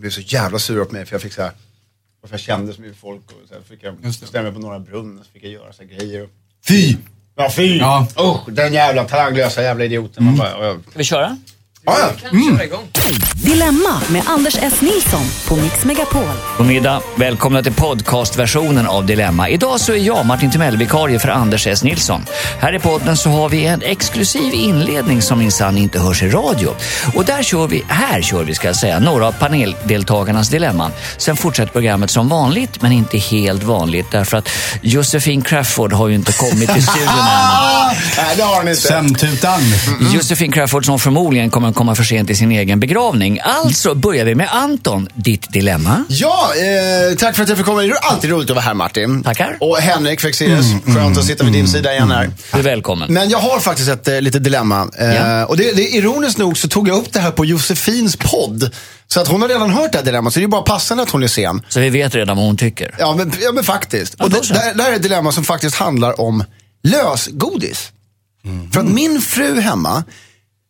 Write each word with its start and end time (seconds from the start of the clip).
blev 0.00 0.10
så 0.10 0.20
jävla 0.20 0.58
sura 0.58 0.84
på 0.84 0.92
mig 0.92 1.06
för 1.06 1.14
jag 1.14 1.22
fick 1.22 1.32
så 1.32 1.42
här, 1.42 1.52
varför 2.20 2.34
jag 2.34 2.40
kände 2.40 2.72
så 2.74 2.80
mycket 2.80 2.98
folk 2.98 3.22
och 3.26 3.48
så 3.48 3.54
här, 3.54 3.60
fick 3.62 3.82
jag 3.82 3.94
Just 4.04 4.20
det. 4.20 4.26
stämma 4.26 4.42
mig 4.42 4.52
på 4.52 4.58
Norra 4.58 4.78
Brunn 4.78 5.18
och 5.18 5.26
så 5.26 5.32
fick 5.32 5.44
jag 5.44 5.52
göra 5.52 5.72
så 5.72 5.82
här 5.82 5.90
grejer. 5.90 6.22
Och, 6.22 6.30
Fy! 6.68 6.96
ja 7.36 7.50
fy! 7.50 7.78
Ja. 7.78 8.08
Usch, 8.20 8.50
den 8.52 8.72
jävla 8.72 9.04
talanglösa 9.04 9.62
jävla 9.62 9.84
idioten. 9.84 10.24
Man 10.24 10.36
bara, 10.36 10.66
ja, 10.66 10.78
Ska 10.90 10.98
vi 10.98 11.04
köra? 11.04 11.38
Ja. 11.84 12.10
Köra 12.30 12.64
igång. 12.64 12.88
Dilemma 13.34 14.00
med 14.08 14.22
Anders 14.26 14.56
S. 14.62 14.80
Nilsson 14.80 15.22
på 15.48 15.56
Mix 15.56 15.84
Megapol. 15.84 16.22
God 16.58 16.66
middag. 16.66 17.00
Välkomna 17.16 17.62
till 17.62 17.72
podcastversionen 17.72 18.86
av 18.86 19.06
Dilemma. 19.06 19.48
Idag 19.48 19.80
så 19.80 19.92
är 19.92 19.96
jag, 19.96 20.26
Martin 20.26 20.50
Timell, 20.50 20.76
vikarie 20.76 21.18
för 21.18 21.28
Anders 21.28 21.66
S. 21.66 21.82
Nilsson. 21.84 22.22
Här 22.60 22.74
i 22.74 22.78
podden 22.78 23.16
så 23.16 23.30
har 23.30 23.48
vi 23.48 23.64
en 23.66 23.82
exklusiv 23.82 24.54
inledning 24.54 25.22
som 25.22 25.38
minsann 25.38 25.78
inte 25.78 25.98
hörs 26.00 26.22
i 26.22 26.28
radio. 26.28 26.74
Och 27.14 27.24
där 27.24 27.42
kör 27.42 27.66
vi, 27.66 27.84
här 27.88 28.22
kör 28.22 28.44
vi 28.44 28.54
ska 28.54 28.66
jag 28.66 28.76
säga, 28.76 28.98
några 28.98 29.26
av 29.26 29.32
paneldeltagarnas 29.32 30.48
dilemman. 30.48 30.90
Sen 31.16 31.36
fortsätter 31.36 31.72
programmet 31.72 32.10
som 32.10 32.28
vanligt, 32.28 32.82
men 32.82 32.92
inte 32.92 33.18
helt 33.18 33.62
vanligt 33.62 34.10
därför 34.10 34.36
att 34.36 34.48
Josefin 34.82 35.42
Crafoord 35.42 35.92
har 35.92 36.08
ju 36.08 36.14
inte 36.14 36.32
kommit 36.32 36.72
till 36.74 36.86
studion 36.86 37.08
än. 37.08 37.14
Nej, 38.16 38.36
det 38.36 38.42
har 38.42 38.62
ni 38.62 38.70
inte. 38.70 38.82
Sömntutan. 38.82 39.60
Josefin 40.14 40.52
Crafoord 40.52 40.84
som 40.86 40.98
förmodligen 40.98 41.50
kommer 41.50 41.72
komma 41.78 41.94
för 41.94 42.04
sent 42.04 42.28
till 42.28 42.36
sin 42.36 42.52
egen 42.52 42.80
begravning. 42.80 43.40
Alltså 43.42 43.94
börjar 43.94 44.24
vi 44.24 44.34
med 44.34 44.48
Anton, 44.52 45.08
ditt 45.14 45.52
dilemma. 45.52 46.04
Ja, 46.08 46.50
eh, 46.54 47.16
tack 47.16 47.36
för 47.36 47.42
att 47.42 47.48
jag 47.48 47.58
fick 47.58 47.66
komma. 47.66 47.82
Det 47.82 47.88
är 47.88 47.94
alltid 47.94 48.30
roligt 48.30 48.50
att 48.50 48.56
vara 48.56 48.64
här 48.64 48.74
Martin. 48.74 49.22
Tackar. 49.22 49.56
Och 49.60 49.76
Henrik 49.76 50.20
Fexeus, 50.20 50.66
skönt 50.86 51.18
att 51.18 51.24
sitta 51.24 51.44
vid 51.44 51.52
din 51.52 51.68
sida 51.68 51.92
igen 51.92 52.10
här. 52.10 52.30
Du 52.52 52.58
är 52.58 52.62
välkommen. 52.62 53.12
Men 53.12 53.28
jag 53.30 53.38
har 53.38 53.60
faktiskt 53.60 53.88
ett 53.88 54.08
eh, 54.08 54.20
litet 54.20 54.44
dilemma. 54.44 54.90
Eh, 54.98 55.14
Ja. 55.14 55.46
Och 55.46 55.56
det, 55.56 55.72
det 55.76 55.82
ironiskt 55.88 56.38
nog 56.38 56.58
så 56.58 56.68
tog 56.68 56.88
jag 56.88 56.98
upp 56.98 57.12
det 57.12 57.20
här 57.20 57.30
på 57.30 57.44
Josefins 57.44 58.16
podd. 58.16 58.70
Så 59.06 59.20
att 59.20 59.28
hon 59.28 59.42
har 59.42 59.48
redan 59.48 59.70
hört 59.70 59.92
det 59.92 59.98
här 59.98 60.04
dilemmat, 60.04 60.32
så 60.32 60.40
det 60.40 60.44
är 60.44 60.48
bara 60.48 60.62
passande 60.62 61.02
att 61.02 61.10
hon 61.10 61.22
är 61.22 61.28
sen. 61.28 61.62
Så 61.68 61.80
vi 61.80 61.90
vet 61.90 62.14
redan 62.14 62.36
vad 62.36 62.46
hon 62.46 62.56
tycker. 62.56 62.94
Ja, 62.98 63.14
men, 63.14 63.32
ja, 63.42 63.52
men 63.52 63.64
faktiskt. 63.64 64.14
Ja, 64.18 64.24
och 64.24 64.30
det, 64.30 64.40
det, 64.48 64.72
det 64.74 64.82
här 64.82 64.92
är 64.92 64.96
ett 64.96 65.02
dilemma 65.02 65.32
som 65.32 65.44
faktiskt 65.44 65.76
handlar 65.76 66.20
om 66.20 66.44
lösgodis. 66.82 67.92
Mhm. 68.44 68.70
För 68.70 68.80
att 68.80 68.86
min 68.86 69.20
fru 69.20 69.60
hemma 69.60 70.04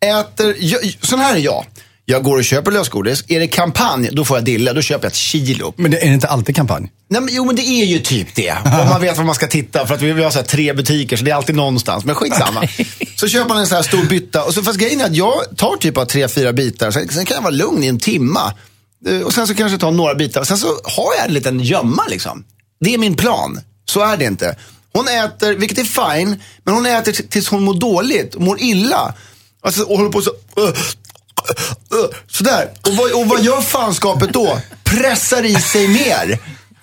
äter, 0.06 0.54
jag, 0.58 0.80
sån 1.02 1.18
här 1.20 1.34
är 1.34 1.38
jag. 1.38 1.66
Jag 2.04 2.22
går 2.24 2.36
och 2.38 2.44
köper 2.44 2.70
lösgodis. 2.70 3.24
Är 3.28 3.40
det 3.40 3.46
kampanj, 3.48 4.08
då 4.12 4.24
får 4.24 4.36
jag 4.36 4.44
dilla. 4.44 4.72
Då 4.72 4.82
köper 4.82 5.04
jag 5.04 5.10
ett 5.10 5.16
kilo. 5.16 5.74
Men 5.76 5.90
det 5.90 5.98
är 5.98 6.12
inte 6.12 6.28
alltid 6.28 6.56
kampanj? 6.56 6.90
Nej, 7.10 7.20
men, 7.20 7.34
jo, 7.34 7.44
men 7.44 7.56
det 7.56 7.62
är 7.62 7.84
ju 7.84 7.98
typ 7.98 8.34
det. 8.34 8.50
Om 8.64 8.88
man 8.88 9.00
vet 9.00 9.16
var 9.18 9.24
man 9.24 9.34
ska 9.34 9.46
titta. 9.46 9.86
För 9.86 9.94
att 9.94 10.02
vi, 10.02 10.12
vi 10.12 10.22
har 10.22 10.30
så 10.30 10.42
tre 10.42 10.72
butiker, 10.72 11.16
så 11.16 11.24
det 11.24 11.30
är 11.30 11.34
alltid 11.34 11.54
någonstans. 11.54 12.04
Men 12.04 12.14
skitsamma. 12.14 12.68
så 13.16 13.28
köper 13.28 13.48
man 13.48 13.58
en 13.58 13.66
så 13.66 13.74
här 13.74 13.82
stor 13.82 14.02
bytta. 14.04 14.44
Och 14.44 14.54
så, 14.54 14.62
fast 14.62 14.78
grejen 14.78 15.00
är 15.00 15.04
att 15.04 15.16
jag 15.16 15.34
tar 15.56 15.76
typ 15.76 15.96
av 15.98 16.04
tre, 16.04 16.28
fyra 16.28 16.52
bitar. 16.52 16.90
Sen, 16.90 17.08
sen 17.08 17.24
kan 17.24 17.34
jag 17.34 17.42
vara 17.42 17.54
lugn 17.54 17.84
i 17.84 17.86
en 17.86 17.98
timma. 17.98 18.52
Eh, 19.08 19.20
Och 19.20 19.34
sen 19.34 19.46
så 19.46 19.54
kanske 19.54 19.72
jag 19.74 19.80
tar 19.80 19.90
några 19.90 20.14
bitar. 20.14 20.44
Sen 20.44 20.58
så 20.58 20.66
har 20.66 21.14
jag 21.18 21.26
en 21.28 21.34
liten 21.34 21.60
gömma 21.60 22.02
liksom. 22.08 22.44
Det 22.80 22.94
är 22.94 22.98
min 22.98 23.16
plan. 23.16 23.60
Så 23.84 24.00
är 24.00 24.16
det 24.16 24.24
inte. 24.24 24.56
Hon 24.92 25.08
äter, 25.08 25.54
vilket 25.54 25.78
är 25.78 25.84
fine, 26.16 26.36
men 26.64 26.74
hon 26.74 26.86
äter 26.86 27.12
tills 27.12 27.48
hon 27.48 27.62
mår 27.64 27.74
dåligt 27.74 28.38
mår 28.38 28.60
illa. 28.60 29.14
Alltså, 29.62 29.82
och 29.82 29.96
håller 29.96 30.10
på 30.10 30.22
så... 30.22 30.30
Uh, 30.30 30.64
uh, 30.64 30.70
uh, 30.70 32.10
sådär. 32.30 32.70
Och 32.86 32.96
vad, 32.96 33.12
och 33.12 33.26
vad 33.26 33.44
gör 33.44 33.60
fanskapet 33.60 34.32
då? 34.32 34.60
Pressar 34.84 35.44
i 35.44 35.54
sig 35.54 35.88
mer. 35.88 36.38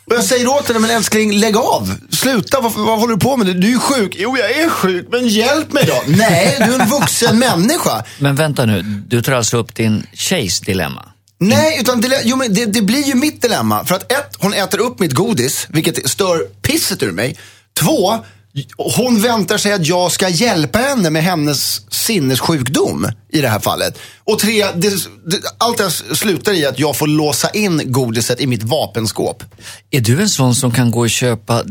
Och 0.05 0.15
jag 0.15 0.23
säger 0.23 0.47
åt 0.47 0.67
henne, 0.67 0.79
men 0.79 0.89
älskling, 0.89 1.33
lägg 1.33 1.57
av. 1.57 1.95
Sluta, 2.11 2.61
vad, 2.61 2.71
vad 2.71 2.99
håller 2.99 3.13
du 3.13 3.19
på 3.19 3.37
med? 3.37 3.61
Du 3.61 3.73
är 3.73 3.79
sjuk. 3.79 4.15
Jo, 4.19 4.37
jag 4.37 4.51
är 4.51 4.69
sjuk, 4.69 5.07
men 5.11 5.27
hjälp 5.27 5.73
mig 5.73 5.83
då. 5.87 6.03
Nej, 6.07 6.55
du 6.59 6.75
är 6.75 6.79
en 6.79 6.89
vuxen 6.89 7.39
människa. 7.39 8.03
Men 8.19 8.35
vänta 8.35 8.65
nu, 8.65 8.81
du 8.81 9.21
tar 9.21 9.33
alltså 9.33 9.57
upp 9.57 9.75
din 9.75 10.07
tjejs 10.13 10.59
dilemma? 10.59 11.05
Nej, 11.39 11.77
utan 11.81 12.01
det, 12.01 12.21
jo, 12.23 12.37
men 12.37 12.53
det, 12.53 12.65
det 12.65 12.81
blir 12.81 13.03
ju 13.03 13.15
mitt 13.15 13.41
dilemma. 13.41 13.85
För 13.85 13.95
att 13.95 14.11
ett, 14.11 14.35
hon 14.39 14.53
äter 14.53 14.79
upp 14.79 14.99
mitt 14.99 15.13
godis, 15.13 15.67
vilket 15.69 16.09
stör 16.09 16.39
pisset 16.61 17.03
ur 17.03 17.11
mig. 17.11 17.37
Två, 17.79 18.25
hon 18.77 19.21
väntar 19.21 19.57
sig 19.57 19.73
att 19.73 19.87
jag 19.87 20.11
ska 20.11 20.29
hjälpa 20.29 20.79
henne 20.79 21.09
med 21.09 21.23
hennes 21.23 21.81
sinnessjukdom 21.93 23.07
i 23.29 23.41
det 23.41 23.49
här 23.49 23.59
fallet. 23.59 23.97
Och 24.23 24.39
tre, 24.39 24.65
det, 24.75 24.89
det, 25.25 25.41
allt 25.57 25.77
det 25.77 25.83
här 25.83 26.15
slutar 26.15 26.53
i 26.53 26.65
att 26.65 26.79
jag 26.79 26.95
får 26.95 27.07
låsa 27.07 27.49
in 27.49 27.81
godiset 27.85 28.41
i 28.41 28.47
mitt 28.47 28.63
vapenskåp. 28.63 29.43
Är 29.91 30.01
du 30.01 30.21
en 30.21 30.29
sån 30.29 30.55
som 30.55 30.71
kan 30.71 30.91
gå 30.91 30.99
och 30.99 31.09
köpa 31.09 31.63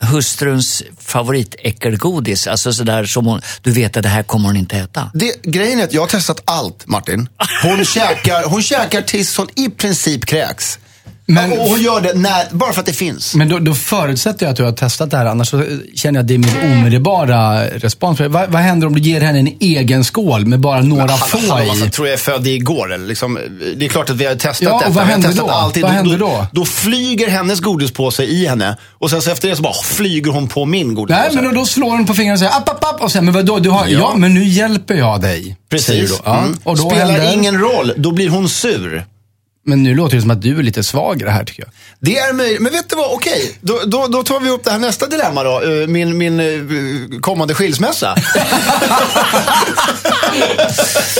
hustruns 0.00 0.82
favoritäckelgodis? 0.98 2.46
Alltså 2.46 2.72
sådär 2.72 3.04
som 3.04 3.26
hon, 3.26 3.40
du 3.62 3.70
vet 3.70 3.96
att 3.96 4.02
det 4.02 4.08
här 4.08 4.22
kommer 4.22 4.48
hon 4.48 4.56
inte 4.56 4.76
äta. 4.76 5.10
Det, 5.14 5.42
grejen 5.42 5.80
är 5.80 5.84
att 5.84 5.92
jag 5.92 6.02
har 6.02 6.08
testat 6.08 6.40
allt, 6.44 6.86
Martin. 6.86 7.28
Hon 7.62 7.84
käkar, 7.84 8.44
hon 8.44 8.62
käkar 8.62 9.02
tills 9.02 9.36
hon 9.36 9.48
i 9.54 9.70
princip 9.70 10.26
kräks. 10.26 10.78
Men- 11.26 11.52
och 11.52 11.58
hon 11.68 11.82
gör 11.82 12.00
det 12.00 12.14
när, 12.14 12.44
bara 12.54 12.72
för 12.72 12.80
att 12.80 12.86
det 12.86 12.92
finns. 12.92 13.34
Men 13.34 13.48
då, 13.48 13.58
då 13.58 13.74
förutsätter 13.74 14.46
jag 14.46 14.50
att 14.50 14.56
du 14.56 14.64
har 14.64 14.72
testat 14.72 15.10
det 15.10 15.16
här, 15.16 15.26
annars 15.26 15.48
så 15.48 15.64
känner 15.94 16.18
jag 16.18 16.24
att 16.24 16.28
det 16.28 16.34
är 16.34 16.38
min 16.38 16.72
omedelbara 16.78 17.64
respons. 17.66 18.20
Vad, 18.20 18.30
vad 18.50 18.62
händer 18.62 18.86
om 18.86 18.94
du 18.94 19.00
ger 19.00 19.20
henne 19.20 19.38
en 19.38 19.56
egen 19.60 20.04
skål 20.04 20.46
med 20.46 20.60
bara 20.60 20.80
några 20.80 21.02
Hallå, 21.02 21.16
få 21.16 21.38
hallå, 21.52 21.70
alltså, 21.70 21.86
i? 21.86 21.90
tror 21.90 22.06
jag 22.06 22.12
är 22.14 22.18
född 22.18 22.46
igår. 22.46 22.92
Eller 22.92 23.06
liksom, 23.06 23.38
det 23.76 23.84
är 23.84 23.88
klart 23.88 24.10
att 24.10 24.16
vi 24.16 24.24
har 24.24 24.34
testat 24.34 24.62
Ja, 24.62 24.78
detta. 24.78 24.90
vad 24.90 25.04
händer 25.04 25.32
då? 25.32 25.46
Vad 25.82 25.90
händer 25.90 26.18
då? 26.18 26.26
då? 26.26 26.46
Då 26.52 26.64
flyger 26.64 27.28
hennes 27.30 27.60
godispåse 27.60 28.24
i 28.24 28.46
henne. 28.46 28.76
Och 28.98 29.10
sen 29.10 29.22
så 29.22 29.30
efter 29.30 29.48
det 29.48 29.56
så 29.56 29.62
bara 29.62 29.82
flyger 29.84 30.30
hon 30.30 30.48
på 30.48 30.64
min 30.64 30.94
godispåse. 30.94 31.20
Nej, 31.26 31.34
men 31.34 31.44
då, 31.44 31.60
då 31.60 31.66
slår 31.66 31.90
hon 31.90 32.06
på 32.06 32.14
fingrarna 32.14 32.32
och 32.34 32.38
säger 32.38 32.52
app, 32.56 32.68
app, 32.68 32.84
app. 32.84 33.02
Och 33.02 33.12
sen, 33.12 33.24
men 33.24 33.34
vadå, 33.34 33.58
du 33.58 33.70
har, 33.70 33.86
ja. 33.86 33.98
Ja. 33.98 34.14
men 34.16 34.34
nu 34.34 34.44
hjälper 34.44 34.94
jag 34.94 35.20
dig. 35.20 35.56
Precis. 35.70 36.20
Ja. 36.24 36.38
Mm. 36.38 36.76
Spelar 36.76 37.06
händer, 37.12 37.32
ingen 37.34 37.58
roll, 37.60 37.92
då 37.96 38.10
blir 38.10 38.28
hon 38.28 38.48
sur. 38.48 39.06
Men 39.64 39.82
nu 39.82 39.94
låter 39.94 40.16
det 40.16 40.22
som 40.22 40.30
att 40.30 40.42
du 40.42 40.58
är 40.58 40.62
lite 40.62 40.82
svag 40.84 41.20
i 41.20 41.24
det 41.24 41.30
här 41.30 41.44
tycker 41.44 41.62
jag. 41.62 41.70
Det 42.00 42.18
är 42.18 42.32
möjligt. 42.32 42.60
Men 42.62 42.72
vet 42.72 42.88
du 42.90 42.96
vad, 42.96 43.12
okej. 43.12 43.58
Då, 43.60 43.80
då, 43.86 44.06
då 44.06 44.22
tar 44.22 44.40
vi 44.40 44.50
upp 44.50 44.64
det 44.64 44.70
här 44.70 44.78
nästa 44.78 45.06
dilemma 45.06 45.42
då. 45.42 45.62
Eh, 45.62 45.86
Min, 45.88 46.18
min 46.18 46.40
eh, 46.40 46.46
kommande 47.20 47.54
skilsmässa. 47.54 48.16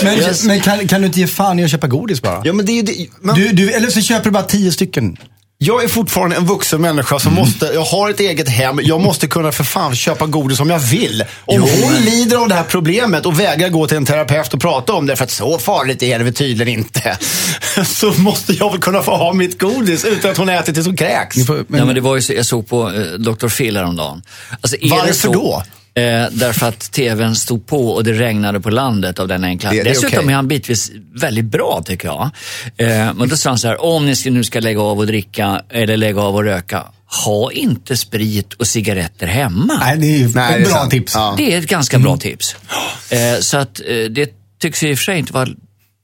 Men, 0.03 0.17
Yes. 0.17 0.43
men 0.43 0.61
kan, 0.61 0.87
kan 0.87 1.01
du 1.01 1.07
inte 1.07 1.19
ge 1.19 1.27
fan 1.27 1.59
i 1.59 1.63
att 1.63 1.71
köpa 1.71 1.87
godis 1.87 2.21
bara? 2.21 2.41
ja, 2.45 2.53
men 2.53 2.65
det 2.65 2.71
är 2.71 2.75
ju 2.75 2.81
det. 2.81 3.07
Men, 3.21 3.35
Du, 3.35 3.47
du, 3.51 3.71
eller 3.71 3.89
så 3.89 4.01
köper 4.01 4.23
du 4.25 4.31
bara 4.31 4.43
tio 4.43 4.71
stycken. 4.71 5.17
Jag 5.65 5.83
är 5.83 5.87
fortfarande 5.87 6.35
en 6.35 6.45
vuxen 6.45 6.81
människa 6.81 7.19
som 7.19 7.33
måste, 7.33 7.65
jag 7.65 7.83
har 7.83 8.09
ett 8.09 8.19
eget 8.19 8.49
hem, 8.49 8.79
jag 8.83 9.01
måste 9.01 9.27
kunna 9.27 9.51
för 9.51 9.63
fan 9.63 9.95
köpa 9.95 10.25
godis 10.25 10.59
om 10.59 10.69
jag 10.69 10.79
vill. 10.79 11.23
Om 11.45 11.61
hon 11.61 11.93
lider 11.93 12.37
av 12.37 12.47
det 12.47 12.55
här 12.55 12.63
problemet 12.63 13.25
och 13.25 13.39
vägrar 13.39 13.69
gå 13.69 13.87
till 13.87 13.97
en 13.97 14.05
terapeut 14.05 14.53
och 14.53 14.61
prata 14.61 14.93
om 14.93 15.05
det, 15.05 15.15
för 15.15 15.23
att 15.23 15.31
så 15.31 15.59
farligt 15.59 16.03
är 16.03 16.17
det 16.17 16.23
väl 16.23 16.33
tydligen 16.33 16.79
inte. 16.79 17.17
Så 17.85 18.13
måste 18.13 18.53
jag 18.53 18.71
väl 18.71 18.81
kunna 18.81 19.03
få 19.03 19.15
ha 19.15 19.33
mitt 19.33 19.59
godis 19.59 20.05
utan 20.05 20.31
att 20.31 20.37
hon 20.37 20.49
äter 20.49 20.73
tills 20.73 20.85
hon 20.85 20.97
kräks. 20.97 21.37
Ni 21.37 21.45
får, 21.45 21.65
men, 21.67 21.79
Ja, 21.79 21.85
men 21.85 21.95
det 21.95 22.01
var 22.01 22.15
ju 22.15 22.21
så, 22.21 22.33
jag 22.33 22.45
såg 22.45 22.67
på 22.67 22.89
eh, 22.89 23.01
Dr. 23.01 23.47
Phil 23.47 23.77
häromdagen. 23.77 24.21
Alltså, 24.61 24.77
är 24.81 24.89
Varför 24.89 25.07
det 25.07 25.13
så, 25.13 25.33
då? 25.33 25.63
Eh, 25.95 26.27
därför 26.31 26.67
att 26.67 26.79
tvn 26.79 27.35
stod 27.35 27.65
på 27.67 27.89
och 27.89 28.03
det 28.03 28.13
regnade 28.13 28.59
på 28.59 28.69
landet 28.69 29.19
av 29.19 29.27
den 29.27 29.43
enkla. 29.43 29.69
Det- 29.69 29.75
det 29.75 29.81
är 29.81 29.85
Dessutom 29.93 30.19
okej. 30.19 30.31
är 30.31 30.35
han 30.35 30.47
bitvis 30.47 30.91
väldigt 31.15 31.45
bra 31.45 31.81
tycker 31.85 32.07
jag. 32.07 32.29
Eh, 32.77 33.13
men 33.13 33.29
då 33.29 33.37
sa 33.37 33.49
han 33.49 33.57
så 33.59 33.67
här, 33.67 33.83
om 33.83 34.05
ni 34.05 34.15
ska, 34.15 34.29
nu 34.31 34.43
ska 34.43 34.59
lägga 34.59 34.81
av 34.81 34.99
och 34.99 35.07
dricka 35.07 35.61
eller 35.69 35.97
lägga 35.97 36.21
av 36.21 36.35
och 36.35 36.43
röka, 36.43 36.83
ha 37.25 37.51
inte 37.51 37.97
sprit 37.97 38.53
och 38.53 38.67
cigaretter 38.67 39.27
hemma. 39.27 39.77
nej, 39.79 39.97
det 39.97 40.07
är 40.07 40.17
ju 40.17 40.29
Nej, 40.35 40.53
ett 40.53 40.59
är 40.67 40.69
bra 40.69 40.77
sant. 40.79 40.91
tips. 40.91 41.15
Ja. 41.15 41.33
Det 41.37 41.53
är 41.53 41.59
ett 41.59 41.67
ganska 41.69 41.99
bra 41.99 42.17
tips. 42.17 42.55
Eh, 43.09 43.39
så 43.39 43.57
att 43.57 43.79
eh, 43.87 43.95
det 44.09 44.29
tycks 44.61 44.83
i 44.83 44.93
och 44.93 44.97
för 44.97 45.03
sig 45.03 45.19
inte 45.19 45.33
vara 45.33 45.47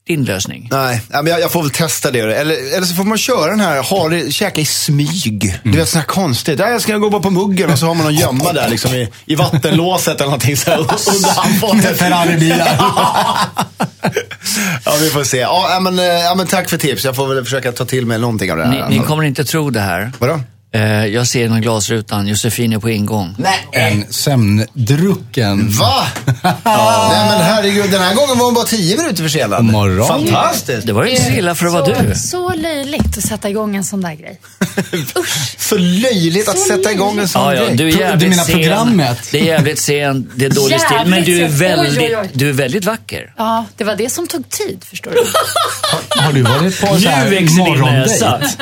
din 0.10 0.26
lösning. 0.26 0.68
Nej, 0.72 1.02
ja, 1.12 1.22
men 1.22 1.32
jag, 1.32 1.42
jag 1.42 1.52
får 1.52 1.62
väl 1.62 1.72
testa 1.72 2.12
det. 2.12 2.20
Eller, 2.20 2.76
eller 2.76 2.86
så 2.86 2.96
får 2.96 3.04
man 3.04 3.18
köra 3.18 3.50
den 3.50 3.60
här, 3.60 3.84
ha 3.84 4.10
det, 4.10 4.32
käka 4.32 4.62
i 4.62 4.66
smyg. 4.66 5.60
Du 5.64 5.72
vet, 5.72 5.90
sån 5.90 6.00
här 6.00 6.08
konstigt. 6.08 6.60
Ja, 6.60 6.70
jag 6.70 6.82
ska 6.82 6.98
gå 6.98 7.10
bara 7.10 7.22
på 7.22 7.30
muggen 7.30 7.72
och 7.72 7.80
så 7.80 7.86
har 7.86 7.96
man 7.96 8.04
någon 8.04 8.16
gömma 8.16 8.54
där 8.54 8.70
liksom 8.70 8.94
i, 8.94 9.10
i 9.26 9.36
vattenlåset 9.36 10.16
eller 10.16 10.26
någonting. 10.26 10.58
Så 10.58 10.72
här, 10.72 10.78
under 10.78 11.30
handfatet. 11.30 11.98
Ferrari-bilar. 12.00 12.68
ja, 14.86 14.92
vi 15.02 15.10
får 15.10 15.24
se. 15.24 15.38
Ja, 15.38 15.80
men, 15.82 16.00
eh, 16.00 16.06
ja, 16.06 16.36
men 16.36 16.48
tack 16.48 16.70
för 16.70 16.78
tips. 16.78 17.06
Jag 17.06 17.16
får 17.16 17.28
väl 17.28 17.44
försöka 17.44 17.72
ta 17.72 17.86
till 17.86 18.06
mig 18.06 18.20
någonting 18.20 18.52
av 18.52 18.58
det 18.58 18.66
här. 18.66 18.90
Ni, 18.90 18.98
ni 18.98 19.06
kommer 19.06 19.24
inte 19.24 19.46
tro 19.46 19.70
det 19.70 19.82
här. 19.82 20.12
Vadå? 20.20 20.40
Eh, 20.72 21.06
jag 21.06 21.28
ser 21.28 21.40
genom 21.40 21.62
glasrutan, 21.62 22.28
Josefin 22.28 22.74
är 22.74 22.80
på 22.80 22.90
ingång. 22.90 23.36
Nej. 23.38 23.68
En 23.72 24.06
sömndrucken. 24.14 25.70
Va? 25.70 26.08
Nej 26.44 27.30
men 27.30 27.42
herregud, 27.42 27.92
den 27.92 28.02
här 28.02 28.16
gången 28.16 28.38
var 28.38 28.46
hon 28.46 28.54
bara 28.54 28.66
tio 28.66 28.98
minuter 28.98 29.24
försenad. 29.24 29.64
Morgon. 29.66 30.08
Fantastiskt. 30.08 30.88
Det 30.88 30.94
var 30.94 31.04
ju 31.06 31.12
inte 31.12 31.24
så 31.24 31.32
illa 31.32 31.56
för 31.56 31.66
att 31.66 31.74
vara 31.74 32.02
du. 32.04 32.16
Så 32.16 32.54
löjligt 32.54 33.18
att 33.18 33.24
sätta 33.24 33.50
igång 33.50 33.76
en 33.76 33.84
sån 33.84 34.02
där 34.02 34.14
grej. 34.14 34.40
Usch. 35.20 35.56
Så 35.60 35.78
löjligt 35.78 36.50
att 36.50 36.60
Så 36.60 36.66
sätta 36.68 36.92
igång 36.92 37.20
en 37.20 37.28
sån 37.28 37.42
Ja, 37.42 37.56
ja, 37.56 37.66
grej. 37.66 37.76
du 37.78 37.90
är 38.02 38.16
du 38.16 38.30
menar 38.30 38.44
sen. 38.44 38.56
programmet? 38.56 39.18
Det 39.32 39.40
är 39.40 39.46
jävligt 39.46 39.80
sen, 39.80 40.32
det 40.36 40.46
är 40.46 40.50
dålig 40.50 40.82
stil. 40.82 40.98
Men 41.06 41.24
du 41.24 41.42
är, 41.42 41.48
sen. 41.50 41.56
Oj, 41.56 41.68
väldigt, 41.68 41.98
oj, 42.00 42.18
oj. 42.22 42.30
du 42.34 42.50
är 42.50 42.54
väldigt 42.54 42.86
vacker. 42.86 43.34
Ja, 43.38 43.66
det 43.78 43.84
var 43.84 43.96
det 43.96 44.10
som 44.10 44.28
tog 44.28 44.50
tid, 44.50 44.84
förstår 44.84 45.12
du. 45.12 45.18
Har 46.22 46.34
du 46.34 46.42
varit 46.42 46.82
på 46.82 46.88
så 46.88 46.94
Nu 46.96 47.08
här 47.08 47.58
morgondejt? 47.58 48.58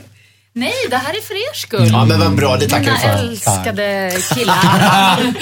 Nej, 0.54 0.72
det 0.90 0.96
här 0.96 1.10
är 1.10 1.20
för 1.20 1.34
er 1.34 1.54
skull. 1.54 1.88
Ja 1.92 2.04
men 2.04 2.20
vad 2.20 2.34
bra, 2.36 2.56
det 2.56 2.68
tackar 2.68 2.84
vi 2.84 2.90
Mina 2.90 2.98
för. 2.98 3.28
älskade 3.28 4.12
killar. 4.34 5.34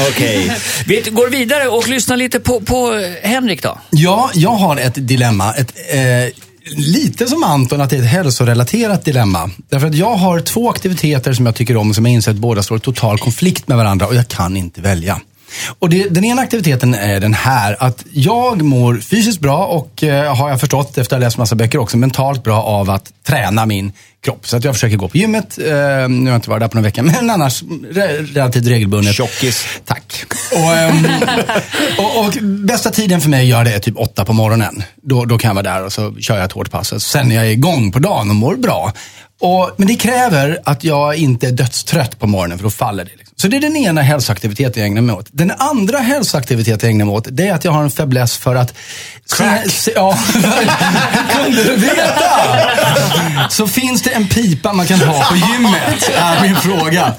Okej. 0.10 0.56
Vi 0.86 1.00
går 1.10 1.30
vidare 1.30 1.68
och 1.68 1.88
lyssnar 1.88 2.16
lite 2.16 2.40
på, 2.40 2.60
på 2.60 2.92
Henrik 3.22 3.62
då. 3.62 3.78
Ja, 3.90 4.30
jag 4.34 4.50
har 4.50 4.76
ett 4.76 5.08
dilemma. 5.08 5.54
Ett, 5.54 5.72
eh, 5.90 6.00
lite 6.76 7.26
som 7.26 7.44
Anton 7.44 7.80
att 7.80 7.90
det 7.90 7.96
är 7.96 8.00
ett 8.00 8.08
hälsorelaterat 8.10 9.04
dilemma. 9.04 9.50
Därför 9.68 9.86
att 9.86 9.94
jag 9.94 10.14
har 10.14 10.40
två 10.40 10.70
aktiviteter 10.70 11.32
som 11.32 11.46
jag 11.46 11.54
tycker 11.54 11.76
om 11.76 11.94
som 11.94 12.06
jag 12.06 12.12
inser 12.14 12.30
att 12.30 12.36
båda 12.36 12.62
står 12.62 12.76
i 12.76 12.80
total 12.80 13.18
konflikt 13.18 13.68
med 13.68 13.76
varandra 13.76 14.06
och 14.06 14.14
jag 14.14 14.28
kan 14.28 14.56
inte 14.56 14.80
välja. 14.80 15.20
Och 15.78 15.88
det, 15.88 16.08
den 16.08 16.24
ena 16.24 16.42
aktiviteten 16.42 16.94
är 16.94 17.20
den 17.20 17.34
här, 17.34 17.76
att 17.80 18.04
jag 18.12 18.62
mår 18.62 18.96
fysiskt 18.96 19.40
bra 19.40 19.66
och 19.66 20.02
eh, 20.02 20.36
har 20.36 20.50
jag 20.50 20.60
förstått 20.60 20.98
efter 20.98 21.16
att 21.16 21.20
ha 21.20 21.26
läst 21.26 21.38
massa 21.38 21.54
böcker 21.54 21.78
också 21.78 21.96
mentalt 21.96 22.42
bra 22.42 22.62
av 22.62 22.90
att 22.90 23.12
träna 23.26 23.66
min 23.66 23.92
kropp. 24.24 24.48
Så 24.48 24.56
att 24.56 24.64
jag 24.64 24.74
försöker 24.74 24.96
gå 24.96 25.08
på 25.08 25.16
gymmet, 25.16 25.58
eh, 25.58 25.64
nu 25.64 26.24
har 26.24 26.28
jag 26.28 26.34
inte 26.34 26.50
varit 26.50 26.60
där 26.60 26.68
på 26.68 26.76
några 26.76 26.84
veckor, 26.84 27.02
men 27.22 27.30
annars 27.30 27.62
re 27.90 28.22
relativt 28.22 28.66
regelbundet. 28.66 29.14
Tjockis. 29.14 29.66
Tack. 29.84 30.24
Och, 30.52 30.76
ehm, 30.76 31.06
och, 31.98 32.24
och 32.24 32.32
bästa 32.42 32.90
tiden 32.90 33.20
för 33.20 33.28
mig 33.30 33.40
att 33.40 33.48
göra 33.48 33.64
det 33.64 33.74
är 33.74 33.78
typ 33.78 33.96
åtta 33.96 34.24
på 34.24 34.32
morgonen. 34.32 34.82
Då, 35.02 35.24
då 35.24 35.38
kan 35.38 35.48
jag 35.48 35.54
vara 35.54 35.74
där 35.74 35.84
och 35.84 35.92
så 35.92 36.14
kör 36.20 36.36
jag 36.36 36.44
ett 36.44 36.52
hårt 36.52 36.70
pass. 36.70 37.04
Sen 37.04 37.32
är 37.32 37.36
jag 37.36 37.52
igång 37.52 37.92
på 37.92 37.98
dagen 37.98 38.30
och 38.30 38.36
mår 38.36 38.56
bra. 38.56 38.92
Och, 39.44 39.70
men 39.76 39.88
det 39.88 39.94
kräver 39.94 40.60
att 40.64 40.84
jag 40.84 41.16
inte 41.16 41.46
är 41.46 41.52
dödstrött 41.52 42.18
på 42.18 42.26
morgonen 42.26 42.58
för 42.58 42.62
då 42.62 42.70
faller 42.70 43.04
det. 43.04 43.10
Liksom. 43.10 43.34
Så 43.36 43.48
det 43.48 43.56
är 43.56 43.60
den 43.60 43.76
ena 43.76 44.02
hälsoaktiviteten 44.02 44.82
jag 44.82 44.86
ägnar 44.86 45.02
mig 45.02 45.14
åt. 45.14 45.26
Den 45.30 45.50
andra 45.50 45.98
hälsoaktiviteten 45.98 46.88
jag 46.88 46.94
ägnar 46.94 47.04
mig 47.04 47.14
åt, 47.14 47.26
det 47.30 47.48
är 47.48 47.54
att 47.54 47.64
jag 47.64 47.72
har 47.72 47.82
en 47.82 47.90
fäbless 47.90 48.36
för 48.36 48.54
att... 48.54 48.74
Crack. 49.36 49.70
Se, 49.70 49.92
ja, 49.94 50.18
kunde 51.36 51.64
du 51.64 51.76
veta? 51.76 52.30
Så 53.50 53.66
finns 53.66 54.02
det 54.02 54.10
en 54.10 54.28
pipa 54.28 54.72
man 54.72 54.86
kan 54.86 55.00
ha 55.00 55.24
på 55.24 55.36
gymmet, 55.36 56.10
är 56.16 56.42
min 56.42 56.56
fråga. 56.56 57.12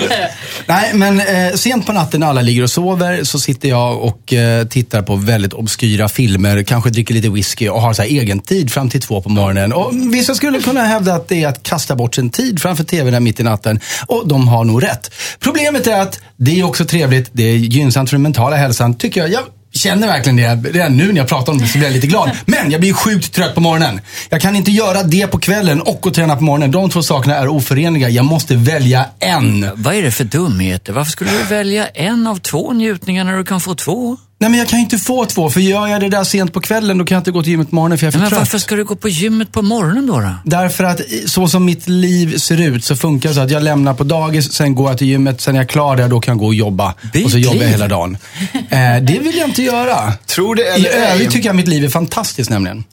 Nej, 0.66 0.94
men 0.94 1.20
eh, 1.20 1.54
sent 1.54 1.86
på 1.86 1.92
natten 1.92 2.20
när 2.20 2.26
alla 2.26 2.40
ligger 2.40 2.62
och 2.62 2.70
sover 2.70 3.24
så 3.24 3.38
sitter 3.38 3.68
jag 3.68 4.00
och 4.00 4.32
eh, 4.32 4.66
tittar 4.66 5.02
på 5.02 5.16
väldigt 5.16 5.52
obskyra 5.52 6.08
filmer, 6.08 6.62
kanske 6.62 6.90
dricker 6.90 7.14
lite 7.14 7.28
whisky 7.28 7.68
och 7.68 7.80
har 7.80 7.92
så 7.92 8.02
här 8.02 8.08
egen 8.08 8.40
tid 8.40 8.72
fram 8.72 8.90
till 8.90 9.00
två 9.00 9.22
på 9.22 9.28
morgonen. 9.28 9.72
Och 9.72 9.92
vissa 10.14 10.34
skulle 10.34 10.60
kunna 10.60 10.84
hävda 10.84 11.14
att 11.14 11.28
det 11.28 11.42
är 11.42 11.48
att 11.48 11.62
kasta 11.62 11.96
bort 11.96 12.14
sin 12.14 12.30
tid 12.30 12.62
framför 12.62 12.84
tvn 12.84 13.12
där 13.12 13.20
mitt 13.20 13.40
i 13.40 13.42
natten. 13.42 13.80
Och 14.06 14.28
de 14.28 14.48
har 14.48 14.64
nog 14.64 14.82
rätt. 14.82 15.10
Problemet 15.40 15.86
är 15.86 16.00
att 16.00 16.20
det 16.36 16.60
är 16.60 16.64
också 16.64 16.84
trevligt, 16.84 17.30
det 17.32 17.42
är 17.42 17.56
gynnsamt 17.56 18.10
för 18.10 18.16
den 18.16 18.22
mentala 18.22 18.56
hälsan, 18.56 18.94
tycker 18.94 19.20
jag. 19.20 19.30
jag 19.30 19.42
känner 19.72 20.06
verkligen 20.06 20.36
det. 20.36 20.70
Redan 20.70 20.96
nu 20.96 21.12
när 21.12 21.16
jag 21.20 21.28
pratar 21.28 21.52
om 21.52 21.58
det 21.58 21.66
så 21.66 21.78
blir 21.78 21.88
jag 21.88 21.94
lite 21.94 22.06
glad. 22.06 22.30
Men 22.46 22.70
jag 22.70 22.80
blir 22.80 22.92
sjukt 22.92 23.32
trött 23.32 23.54
på 23.54 23.60
morgonen. 23.60 24.00
Jag 24.28 24.40
kan 24.40 24.56
inte 24.56 24.70
göra 24.70 25.02
det 25.02 25.26
på 25.26 25.38
kvällen 25.38 25.80
och 25.80 26.06
att 26.06 26.14
träna 26.14 26.36
på 26.36 26.44
morgonen. 26.44 26.70
De 26.70 26.90
två 26.90 27.02
sakerna 27.02 27.36
är 27.36 27.48
oförenliga. 27.48 28.08
Jag 28.08 28.24
måste 28.24 28.56
välja 28.56 29.06
en. 29.18 29.70
Vad 29.74 29.94
är 29.94 30.02
det 30.02 30.10
för 30.10 30.24
dumheter? 30.24 30.92
Varför 30.92 31.10
skulle 31.10 31.30
du 31.30 31.44
välja 31.44 31.86
en 31.86 32.26
av 32.26 32.36
två 32.36 32.72
njutningar 32.72 33.24
när 33.24 33.36
du 33.36 33.44
kan 33.44 33.60
få 33.60 33.74
två? 33.74 34.16
Nej 34.42 34.50
men 34.50 34.58
jag 34.58 34.68
kan 34.68 34.78
ju 34.78 34.82
inte 34.82 34.98
få 34.98 35.24
två, 35.24 35.50
för 35.50 35.60
gör 35.60 35.86
jag 35.86 36.00
det 36.00 36.08
där 36.08 36.24
sent 36.24 36.52
på 36.52 36.60
kvällen 36.60 36.98
då 36.98 37.04
kan 37.04 37.14
jag 37.14 37.20
inte 37.20 37.30
gå 37.30 37.42
till 37.42 37.50
gymmet 37.50 37.68
på 37.70 37.74
morgonen 37.74 37.98
för 37.98 38.06
jag 38.06 38.08
är 38.08 38.12
för 38.12 38.18
Men 38.20 38.28
trött. 38.28 38.38
varför 38.38 38.58
ska 38.58 38.74
du 38.74 38.84
gå 38.84 38.96
på 38.96 39.08
gymmet 39.08 39.52
på 39.52 39.62
morgonen 39.62 40.06
då? 40.06 40.20
då? 40.20 40.34
Därför 40.44 40.84
att 40.84 41.00
i- 41.00 41.28
så 41.28 41.48
som 41.48 41.64
mitt 41.64 41.88
liv 41.88 42.36
ser 42.38 42.60
ut 42.60 42.84
så 42.84 42.96
funkar 42.96 43.28
det 43.28 43.34
så 43.34 43.40
att 43.40 43.50
jag 43.50 43.62
lämnar 43.62 43.94
på 43.94 44.04
dagis, 44.04 44.52
sen 44.52 44.74
går 44.74 44.90
jag 44.90 44.98
till 44.98 45.06
gymmet, 45.06 45.40
sen 45.40 45.54
är 45.54 45.60
jag 45.60 45.68
klar 45.68 45.96
där, 45.96 46.08
då 46.08 46.20
kan 46.20 46.32
jag 46.32 46.38
gå 46.38 46.46
och 46.46 46.54
jobba. 46.54 46.94
Byt 47.12 47.24
och 47.24 47.30
så 47.30 47.38
jobbar 47.38 47.62
jag 47.62 47.68
hela 47.68 47.88
dagen. 47.88 48.16
Eh, 48.54 48.78
det 49.02 49.18
vill 49.22 49.36
jag 49.38 49.48
inte 49.48 49.62
göra. 49.62 50.12
Tror 50.26 50.54
det 50.54 50.62
I 50.62 50.66
eller 50.66 50.90
ej. 50.90 51.12
övrigt 51.12 51.30
tycker 51.30 51.48
jag 51.48 51.56
mitt 51.56 51.68
liv 51.68 51.84
är 51.84 51.88
fantastiskt 51.88 52.50
nämligen. 52.50 52.84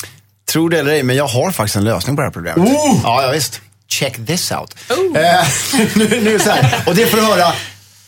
Tror 0.52 0.70
det 0.70 0.80
eller 0.80 0.92
ej, 0.92 1.04
men 1.04 1.16
jag 1.16 1.28
har 1.28 1.52
faktiskt 1.52 1.76
en 1.76 1.84
lösning 1.84 2.16
på 2.16 2.22
det 2.22 2.28
här 2.28 2.34
problemet. 2.34 2.60
Oh! 2.74 3.00
Ja, 3.04 3.24
ja, 3.24 3.32
visst. 3.32 3.62
Check 3.88 4.26
this 4.28 4.52
out. 4.52 4.76
Eh, 5.16 5.48
nu, 5.96 6.22
nu 6.24 6.40
så 6.40 6.50
här. 6.50 6.76
Och 6.86 6.96
det 6.96 7.06
får 7.06 7.18
du 7.18 7.24
höra 7.24 7.52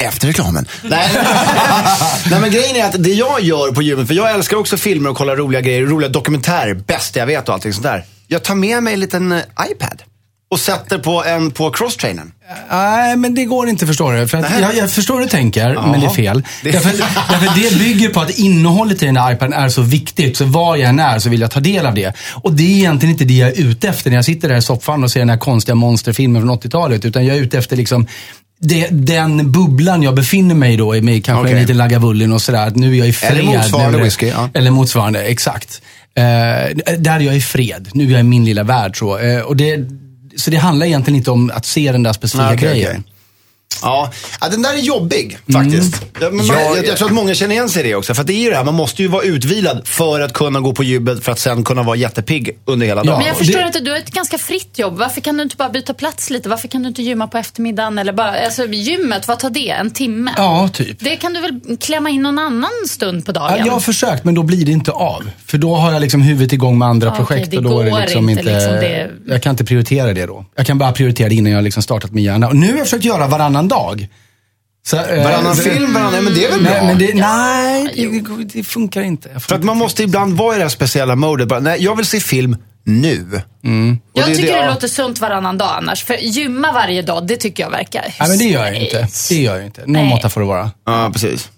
efter 0.01 0.27
reklamen. 0.27 0.65
Nej. 0.83 1.09
Nej, 2.31 2.39
men 2.41 2.51
grejen 2.51 2.75
är 2.75 2.85
att 2.85 3.03
det 3.03 3.13
jag 3.13 3.41
gör 3.41 3.71
på 3.71 3.81
gymmet, 3.81 4.07
för 4.07 4.13
jag 4.15 4.31
älskar 4.31 4.57
också 4.57 4.77
filmer 4.77 5.09
och 5.09 5.17
kolla 5.17 5.35
roliga 5.35 5.61
grejer, 5.61 5.81
roliga 5.81 6.09
dokumentärer, 6.09 6.73
bäst 6.73 7.15
jag 7.15 7.25
vet 7.25 7.47
och 7.49 7.53
allting 7.55 7.73
sånt 7.73 7.83
där. 7.83 8.05
Jag 8.27 8.43
tar 8.43 8.55
med 8.55 8.83
mig 8.83 8.93
en 8.93 8.99
liten 8.99 9.31
eh, 9.31 9.39
iPad 9.71 10.01
och 10.51 10.59
sätter 10.59 10.97
på 10.97 11.23
en 11.25 11.51
på 11.51 11.71
crosstrainern. 11.71 12.31
Nej, 12.69 13.15
men 13.17 13.35
det 13.35 13.45
går 13.45 13.69
inte 13.69 13.87
förstår 13.87 14.13
du. 14.13 14.27
För 14.27 14.37
att 14.37 14.59
jag, 14.59 14.75
jag 14.77 14.91
förstår 14.91 15.13
hur 15.15 15.21
du 15.21 15.29
tänker, 15.29 15.73
men 15.91 15.99
det 15.99 16.05
är 16.05 16.09
fel. 16.09 16.43
Det- 16.63 16.71
Därför, 16.71 16.89
därför 17.29 17.61
det 17.61 17.79
bygger 17.79 18.09
på 18.09 18.19
att 18.21 18.29
innehållet 18.29 19.03
i 19.03 19.05
den 19.05 19.13
där 19.15 19.31
iPaden 19.33 19.53
är 19.53 19.69
så 19.69 19.81
viktigt. 19.81 20.37
Så 20.37 20.45
var 20.45 20.75
jag 20.75 20.89
än 20.89 20.99
är 20.99 21.19
så 21.19 21.29
vill 21.29 21.41
jag 21.41 21.51
ta 21.51 21.59
del 21.59 21.85
av 21.85 21.93
det. 21.95 22.13
Och 22.43 22.53
det 22.53 22.63
är 22.63 22.77
egentligen 22.77 23.11
inte 23.13 23.25
det 23.25 23.33
jag 23.33 23.49
är 23.49 23.61
ute 23.61 23.87
efter 23.89 24.09
när 24.09 24.17
jag 24.17 24.25
sitter 24.25 24.49
där 24.49 24.55
i 24.57 24.61
soffan 24.61 25.03
och 25.03 25.11
ser 25.11 25.19
den 25.19 25.29
här 25.29 25.37
konstiga 25.37 25.75
monsterfilmen 25.75 26.41
från 26.41 26.51
80-talet. 26.59 27.05
Utan 27.05 27.25
jag 27.25 27.37
är 27.37 27.41
ute 27.41 27.57
efter 27.57 27.75
liksom 27.77 28.07
det, 28.61 28.87
den 28.91 29.51
bubblan 29.51 30.03
jag 30.03 30.15
befinner 30.15 30.55
mig 30.55 30.77
då 30.77 30.95
i, 30.95 31.01
med 31.01 31.25
kanske 31.25 31.41
Okej. 31.41 31.53
en 31.53 31.59
liten 31.61 31.77
Lagavulin 31.77 32.31
och 32.31 32.41
sådär. 32.41 32.67
att 32.67 32.75
Nu 32.75 32.93
är 32.93 32.97
jag 32.99 33.07
i 33.07 33.13
fred. 33.13 33.31
Eller 33.31 33.43
motsvarande 33.43 33.97
det- 33.97 34.03
whisky, 34.03 34.27
ja. 34.27 34.49
Eller 34.53 34.71
motsvarande, 34.71 35.23
exakt. 35.23 35.81
Eh, 36.15 36.23
där 36.97 37.15
är 37.15 37.19
jag 37.19 37.35
i 37.35 37.41
fred. 37.41 37.89
Nu 37.93 38.05
är 38.07 38.11
jag 38.11 38.19
i 38.19 38.23
min 38.23 38.45
lilla 38.45 38.63
värld. 38.63 38.97
Så, 38.97 39.17
eh, 39.17 39.39
och 39.41 39.55
det, 39.55 39.79
så 40.37 40.51
det 40.51 40.57
handlar 40.57 40.85
egentligen 40.85 41.17
inte 41.17 41.31
om 41.31 41.51
att 41.55 41.65
se 41.65 41.91
den 41.91 42.03
där 42.03 42.13
specifika 42.13 42.53
okej, 42.53 42.57
grejen. 42.69 42.89
okej. 42.91 43.03
Ja, 43.81 44.11
ja, 44.41 44.49
den 44.49 44.61
där 44.61 44.73
är 44.73 44.77
jobbig 44.77 45.37
faktiskt. 45.53 46.01
Ja, 46.19 46.29
men 46.31 46.35
man, 46.35 46.45
Jag- 46.47 46.77
jag, 46.77 46.85
jag 46.87 46.97
tror 46.97 47.07
att 47.07 47.13
många 47.13 47.33
känner 47.35 47.55
igen 47.55 47.69
sig 47.69 47.85
i 47.85 47.87
det 47.87 47.95
också. 47.95 48.13
För 48.13 48.21
att 48.21 48.27
det 48.27 48.33
är 48.33 48.43
ju 48.43 48.49
det 48.49 48.55
här, 48.55 48.63
man 48.63 48.73
måste 48.73 49.01
ju 49.01 49.07
vara 49.07 49.23
utvilad 49.23 49.87
för 49.87 50.19
att 50.21 50.33
kunna 50.33 50.59
gå 50.59 50.73
på 50.73 50.83
gymmet 50.83 51.23
för 51.23 51.31
att 51.31 51.39
sen 51.39 51.63
kunna 51.63 51.83
vara 51.83 51.95
jättepigg 51.95 52.57
under 52.65 52.87
hela 52.87 53.03
dagen. 53.03 53.17
Men 53.17 53.27
jag 53.27 53.37
förstår 53.37 53.59
det- 53.59 53.65
inte, 53.67 53.79
du 53.79 53.91
har 53.91 53.97
ett 53.97 54.11
ganska 54.11 54.37
fritt 54.37 54.79
jobb. 54.79 54.97
Varför 54.97 55.21
kan 55.21 55.37
du 55.37 55.43
inte 55.43 55.55
bara 55.55 55.69
byta 55.69 55.93
plats 55.93 56.29
lite? 56.29 56.49
Varför 56.49 56.67
kan 56.67 56.81
du 56.83 56.87
inte 56.89 57.01
gymma 57.01 57.27
på 57.27 57.37
eftermiddagen? 57.37 57.97
Eller 57.99 58.13
bara, 58.13 58.45
alltså, 58.45 58.65
gymmet, 58.65 59.27
vad 59.27 59.39
tar 59.39 59.49
det? 59.49 59.69
En 59.69 59.91
timme? 59.91 60.31
Ja, 60.37 60.69
typ. 60.73 60.97
Det 60.99 61.15
kan 61.15 61.33
du 61.33 61.41
väl 61.41 61.77
klämma 61.79 62.09
in 62.09 62.21
någon 62.21 62.39
annan 62.39 62.69
stund 62.89 63.25
på 63.25 63.31
Ja, 63.31 63.33
dagen? 63.33 63.65
jag 63.65 63.73
har 63.73 63.79
försökt, 63.79 64.23
men 64.23 64.35
då 64.35 64.43
blir 64.43 64.65
det 64.65 64.71
inte 64.71 64.91
av. 64.91 65.29
För 65.45 65.57
då 65.57 65.75
har 65.75 65.91
jag 65.93 66.01
liksom 66.01 66.21
huvudet 66.21 66.53
igång 66.53 66.77
med 66.77 66.87
andra 66.87 67.07
Ja, 67.07 67.15
projekt. 67.25 67.51
det 67.51 67.57
och 67.57 67.63
då 67.63 67.79
är 67.79 67.85
det 67.85 67.99
liksom 68.01 68.29
inte, 68.29 68.41
inte, 68.41 68.53
liksom, 68.53 68.71
det- 68.73 69.09
Jag 69.27 69.43
kan 69.43 69.49
inte 69.49 69.63
prioritera 69.65 70.13
det 70.13 70.25
då. 70.25 70.45
Jag 70.55 70.65
kan 70.65 70.77
bara 70.77 70.91
prioritera 70.91 71.29
det 71.29 71.35
innan 71.35 71.51
jag 71.51 71.63
liksom 71.63 71.83
startat 71.83 72.11
min 72.11 72.23
hjärna. 72.23 72.47
Och 72.47 72.55
nu 72.55 72.67
har 72.71 72.77
jag 72.77 72.85
försökt 72.85 73.05
göra 73.05 73.27
varannan 73.27 73.60
dag. 73.67 74.07
Så, 74.85 74.97
eh, 74.97 75.23
Varannan 75.23 75.55
så- 75.55 75.61
film, 75.63 75.93
varannan, 75.93 76.23
men 76.23 76.33
det 76.33 76.45
är 76.45 76.51
väl 76.51 76.61
bra? 76.61 76.71
Nej, 76.71 76.85
men 76.85 76.97
det, 76.97 77.13
nej 77.13 77.93
det, 77.95 78.43
det 78.57 78.63
funkar 78.63 79.01
inte. 79.01 79.29
Får 79.33 79.39
För 79.39 79.55
att 79.55 79.63
man 79.63 79.77
måste 79.77 80.03
ibland 80.03 80.37
vara 80.37 80.55
i 80.55 80.57
det 80.57 80.63
här 80.63 80.69
speciella 80.69 81.15
modet. 81.15 81.47
Bara, 81.47 81.59
nej, 81.59 81.83
jag 81.83 81.95
vill 81.95 82.05
se 82.05 82.19
film 82.19 82.57
nu. 82.83 83.25
Och 83.33 83.39
Jag 84.19 84.29
det 84.29 84.35
tycker 84.35 84.53
det, 84.53 84.57
ja. 84.65 84.69
låter 84.73 84.87
sunt 84.87 85.19
varannan 85.19 85.57
dag 85.57 85.69
annars. 85.77 86.03
För 86.03 86.13
gymma 86.13 86.71
varje 86.71 87.01
dag, 87.01 87.27
det 87.27 87.35
tycker 87.37 87.63
jag 87.63 87.69
verkar 87.69 88.15
Nej, 88.19 88.29
men 88.29 88.37
det 88.37 88.43
gör 88.45 88.65
jag 88.65 88.75
inte. 88.75 89.07
Det 89.29 89.35
gör 89.35 89.55
jag 89.55 89.65
inte. 89.65 89.83
Någon 89.85 90.05
måtta 90.05 90.29
får 90.29 90.41
det 90.41 90.47
vara. 90.47 90.71
Ja, 90.85 91.09
precis. 91.13 91.49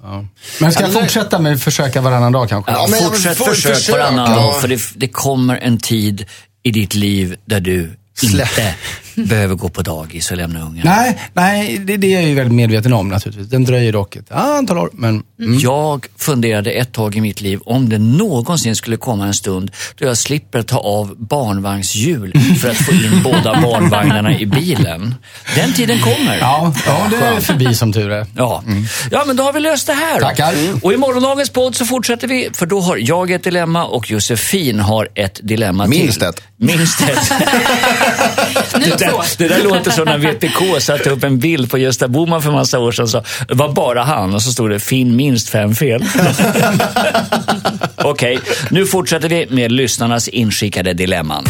Men 0.60 0.72
ska 0.72 0.84
jag 0.84 0.94
fortsätta 0.94 1.40
med 1.40 1.54
att 1.54 1.62
försöka 1.64 2.02
varannan 2.02 2.32
dag 2.32 2.50
kanske? 2.50 2.72
Ja, 2.72 2.88
men- 2.90 3.00
Fortsätt 3.04 3.38
för- 3.38 3.46
försök 3.46 3.76
försök, 3.76 3.96
varannan 3.96 4.32
ja. 4.32 4.38
dag, 4.38 4.62
för 4.62 4.68
det, 4.68 4.82
det 4.96 5.08
kommer 5.08 5.58
en 5.58 5.78
tid 5.78 6.26
i 6.64 6.72
ditt 6.72 6.94
liv 6.96 7.36
där 7.46 7.60
du 7.60 7.92
Slä- 8.22 8.42
inte 8.42 8.76
behöver 9.30 9.56
gå 9.56 9.70
på 9.70 9.82
dagis 9.82 10.32
och 10.32 10.38
lämna 10.38 10.62
ungen. 10.62 10.82
Nej, 10.86 11.18
nej 11.34 11.78
det, 11.78 11.98
det 11.98 12.14
är 12.14 12.20
jag 12.20 12.30
ju 12.30 12.36
väldigt 12.36 12.56
medveten 12.56 12.94
om 12.94 13.10
naturligtvis. 13.10 13.48
Den 13.50 13.64
dröjer 13.64 13.92
dock 13.94 14.16
ett 14.16 14.32
antal 14.32 14.78
år. 14.78 14.90
Men 14.94 15.24
Jag 15.62 16.06
funderade 16.18 16.72
ett 16.72 16.92
tag 16.92 17.16
i 17.16 17.22
mitt 17.22 17.42
liv 17.42 17.60
om 17.66 17.90
det 17.90 17.98
någonsin 17.98 18.76
skulle 18.76 18.98
komma 18.98 19.26
en 19.28 19.34
stund 19.34 19.72
då 19.96 20.06
jag 20.06 20.18
slipper 20.18 20.62
ta 20.62 20.78
av 20.78 21.16
barnvagnshjul 21.18 22.34
för 22.62 22.70
att 22.70 22.78
få 22.78 22.92
in 22.92 23.22
båda 23.24 23.62
barnvagnarna 23.62 24.40
i 24.40 24.46
bilen. 24.46 25.16
Den 25.56 25.74
tiden 25.74 26.00
kommer. 26.00 26.38
ja, 26.40 26.74
ja, 26.86 27.08
det 27.10 27.16
är 27.16 27.40
förbi 27.40 27.76
som 27.76 27.94
tur 27.94 28.12
är. 28.12 28.26
Ja. 28.36 28.64
ja, 29.12 29.24
men 29.28 29.36
då 29.36 29.44
har 29.44 29.54
vi 29.54 29.60
löst 29.60 29.88
det 29.88 29.94
här. 29.94 30.20
Tackar. 30.20 30.54
Och 30.82 30.94
i 30.94 30.98
morgondagens 30.98 31.50
podd 31.50 31.76
så 31.76 31.86
fortsätter 31.86 32.28
vi, 32.28 32.50
för 32.54 32.66
då 32.66 32.80
har 32.82 32.98
jag 32.98 33.32
ett 33.32 33.44
dilemma 33.44 33.86
och 33.86 34.12
Josefin 34.12 34.80
har 34.80 35.10
ett 35.16 35.40
dilemma 35.44 35.88
Minst 35.88 36.20
till. 36.20 36.30
ett. 36.30 36.42
Minst 36.58 37.02
ett. 37.02 37.32
Det 38.83 38.99
där, 38.99 39.37
det 39.37 39.47
där 39.47 39.63
låter 39.63 39.92
som 39.92 40.06
när 40.06 40.18
VPK 40.18 40.81
satte 40.81 41.09
upp 41.09 41.23
en 41.23 41.40
bild 41.40 41.71
på 41.71 41.78
Gösta 41.78 42.07
Bohman 42.07 42.42
för 42.42 42.52
massa 42.52 42.80
år 42.80 42.92
sedan. 42.92 43.07
Så 43.07 43.23
det 43.47 43.54
var 43.54 43.73
bara 43.73 44.04
han 44.04 44.33
och 44.33 44.42
så 44.42 44.52
stod 44.52 44.69
det 44.69 44.80
“Finn 44.80 45.16
minst 45.16 45.49
fem 45.49 45.75
fel”. 45.75 46.06
Okej, 47.97 48.40
nu 48.71 48.85
fortsätter 48.85 49.30
vi 49.30 49.47
med 49.49 49.71
lyssnarnas 49.71 50.28
inskickade 50.28 50.94
dilemman. 50.94 51.45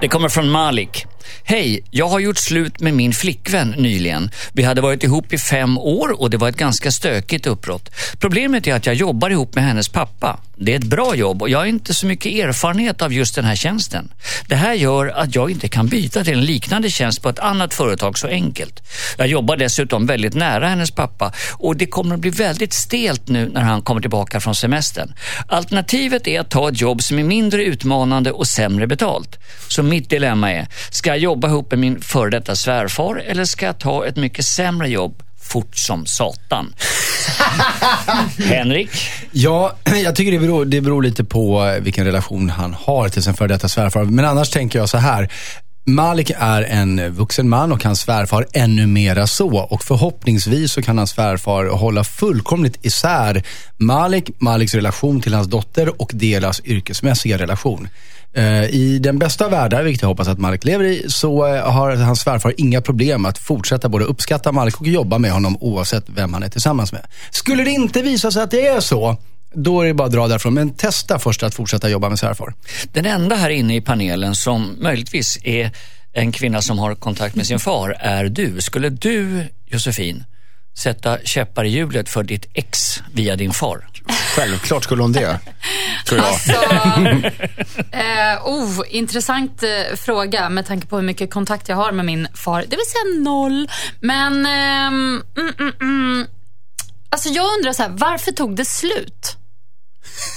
Det 0.00 0.08
kommer 0.08 0.28
från 0.28 0.50
Malik. 0.50 1.06
Hej, 1.44 1.84
jag 1.90 2.08
har 2.08 2.18
gjort 2.18 2.38
slut 2.38 2.80
med 2.80 2.94
min 2.94 3.12
flickvän 3.12 3.74
nyligen. 3.78 4.30
Vi 4.52 4.62
hade 4.62 4.80
varit 4.80 5.04
ihop 5.04 5.32
i 5.32 5.38
fem 5.38 5.78
år 5.78 6.20
och 6.20 6.30
det 6.30 6.36
var 6.36 6.48
ett 6.48 6.56
ganska 6.56 6.90
stökigt 6.90 7.46
uppbrott. 7.46 7.90
Problemet 8.18 8.66
är 8.66 8.74
att 8.74 8.86
jag 8.86 8.94
jobbar 8.94 9.30
ihop 9.30 9.54
med 9.54 9.64
hennes 9.64 9.88
pappa. 9.88 10.38
Det 10.56 10.72
är 10.72 10.76
ett 10.76 10.84
bra 10.84 11.14
jobb 11.14 11.42
och 11.42 11.48
jag 11.48 11.58
har 11.58 11.66
inte 11.66 11.94
så 11.94 12.06
mycket 12.06 12.32
erfarenhet 12.32 13.02
av 13.02 13.12
just 13.12 13.34
den 13.34 13.44
här 13.44 13.56
tjänsten. 13.56 14.12
Det 14.46 14.54
här 14.54 14.74
gör 14.74 15.06
att 15.06 15.34
jag 15.34 15.50
inte 15.50 15.68
kan 15.68 15.86
byta 15.86 16.24
till 16.24 16.32
en 16.32 16.44
liknande 16.44 16.90
tjänst 16.90 17.22
på 17.22 17.28
ett 17.28 17.38
annat 17.38 17.74
företag 17.74 18.18
så 18.18 18.28
enkelt. 18.28 18.82
Jag 19.18 19.26
jobbar 19.26 19.56
dessutom 19.56 20.06
väldigt 20.06 20.34
nära 20.34 20.68
hennes 20.68 20.90
pappa 20.90 21.32
och 21.52 21.76
det 21.76 21.86
kommer 21.86 22.14
att 22.14 22.20
bli 22.20 22.30
väldigt 22.30 22.72
stelt 22.72 23.28
nu 23.28 23.48
när 23.48 23.60
han 23.60 23.82
kommer 23.82 24.00
tillbaka 24.00 24.40
från 24.40 24.54
semestern. 24.54 25.14
Alternativet 25.48 26.26
är 26.26 26.40
att 26.40 26.50
ta 26.50 26.68
ett 26.68 26.80
jobb 26.80 27.02
som 27.02 27.18
är 27.18 27.24
mindre 27.24 27.64
utmanande 27.64 28.32
och 28.32 28.46
sämre 28.46 28.86
betalt. 28.86 29.38
Så 29.68 29.82
mitt 29.82 30.10
dilemma 30.10 30.52
är, 30.52 30.66
ska 30.90 31.10
jag 31.10 31.18
jobba 31.18 31.48
ihop 31.48 31.70
med 31.70 31.78
min 31.78 32.00
före 32.00 32.30
detta 32.30 32.56
svärfar 32.56 33.22
eller 33.26 33.44
ska 33.44 33.66
jag 33.66 33.78
ta 33.78 34.06
ett 34.06 34.16
mycket 34.16 34.44
sämre 34.44 34.88
jobb 34.88 35.22
fort 35.42 35.76
som 35.76 36.06
satan? 36.06 36.74
Henrik? 38.38 38.90
Ja, 39.30 39.76
jag 40.04 40.16
tycker 40.16 40.32
det 40.32 40.38
beror, 40.38 40.64
det 40.64 40.80
beror 40.80 41.02
lite 41.02 41.24
på 41.24 41.64
eh, 41.64 41.82
vilken 41.82 42.04
relation 42.04 42.50
han 42.50 42.74
har 42.74 43.08
till 43.08 43.22
sin 43.22 43.34
före 43.34 43.48
detta 43.48 43.68
svärfar. 43.68 44.04
Men 44.04 44.24
annars 44.24 44.50
tänker 44.50 44.78
jag 44.78 44.88
så 44.88 44.98
här. 44.98 45.28
Malik 45.84 46.30
är 46.38 46.62
en 46.62 47.12
vuxen 47.12 47.48
man 47.48 47.72
och 47.72 47.84
hans 47.84 48.00
svärfar 48.00 48.46
ännu 48.52 48.86
mera 48.86 49.26
så. 49.26 49.58
Och 49.58 49.84
förhoppningsvis 49.84 50.72
så 50.72 50.82
kan 50.82 50.98
hans 50.98 51.10
svärfar 51.10 51.66
hålla 51.66 52.04
fullkomligt 52.04 52.86
isär 52.86 53.42
Malik, 53.76 54.30
Maliks 54.38 54.74
relation 54.74 55.20
till 55.20 55.34
hans 55.34 55.48
dotter 55.48 56.02
och 56.02 56.10
deras 56.14 56.60
yrkesmässiga 56.64 57.38
relation. 57.38 57.88
Eh, 58.34 58.64
I 58.64 58.98
den 58.98 59.18
bästa 59.18 59.44
av 59.44 59.50
världar, 59.50 59.82
vilket 59.82 60.02
jag 60.02 60.08
hoppas 60.08 60.28
att 60.28 60.38
Malik 60.38 60.64
lever 60.64 60.84
i, 60.84 61.04
så 61.08 61.46
eh, 61.46 61.70
har 61.70 61.96
hans 61.96 62.20
svärfar 62.20 62.54
inga 62.56 62.80
problem 62.80 63.26
att 63.26 63.38
fortsätta 63.38 63.88
både 63.88 64.04
uppskatta 64.04 64.52
Malik 64.52 64.80
och 64.80 64.86
jobba 64.86 65.18
med 65.18 65.32
honom 65.32 65.56
oavsett 65.60 66.04
vem 66.06 66.34
han 66.34 66.42
är 66.42 66.48
tillsammans 66.48 66.92
med. 66.92 67.06
Skulle 67.30 67.64
det 67.64 67.70
inte 67.70 68.02
visa 68.02 68.30
sig 68.30 68.42
att 68.42 68.50
det 68.50 68.66
är 68.66 68.80
så, 68.80 69.16
då 69.54 69.80
är 69.80 69.86
det 69.86 69.94
bara 69.94 70.06
att 70.06 70.12
dra 70.12 70.28
därifrån. 70.28 70.54
Men 70.54 70.74
testa 70.74 71.18
först 71.18 71.42
att 71.42 71.54
fortsätta 71.54 71.88
jobba 71.88 72.08
med 72.08 72.18
svärfar. 72.18 72.54
Den 72.92 73.06
enda 73.06 73.36
här 73.36 73.50
inne 73.50 73.76
i 73.76 73.80
panelen 73.80 74.34
som 74.34 74.76
möjligtvis 74.80 75.38
är 75.42 75.70
en 76.12 76.32
kvinna 76.32 76.62
som 76.62 76.78
har 76.78 76.94
kontakt 76.94 77.34
med 77.34 77.46
sin 77.46 77.58
far 77.58 77.96
är 78.00 78.24
du. 78.24 78.60
Skulle 78.60 78.88
du, 78.88 79.48
Josefin, 79.66 80.24
sätta 80.78 81.18
käppar 81.18 81.64
i 81.64 81.68
hjulet 81.68 82.08
för 82.08 82.22
ditt 82.22 82.46
ex 82.54 83.02
via 83.12 83.36
din 83.36 83.52
far? 83.52 83.88
Självklart 84.36 84.84
skulle 84.84 85.02
hon 85.02 85.12
det, 85.12 85.38
tror 86.06 86.20
jag. 86.20 86.28
Alltså, 86.28 86.52
eh, 87.90 88.46
oh, 88.46 88.82
intressant 88.88 89.62
eh, 89.62 89.96
fråga 89.96 90.48
med 90.48 90.66
tanke 90.66 90.86
på 90.86 90.96
hur 90.96 91.02
mycket 91.02 91.30
kontakt 91.30 91.68
jag 91.68 91.76
har 91.76 91.92
med 91.92 92.04
min 92.04 92.28
far. 92.34 92.64
Det 92.68 92.76
vill 92.76 92.86
säga 92.86 93.22
noll. 93.24 93.68
Men, 94.00 94.46
ehm, 94.46 95.22
mm, 95.36 95.52
mm, 95.58 95.72
mm. 95.80 96.26
Alltså 97.10 97.28
jag 97.28 97.58
undrar 97.58 97.72
så 97.72 97.82
här, 97.82 97.90
varför 97.90 98.32
tog 98.32 98.56
det 98.56 98.64
slut? 98.64 99.36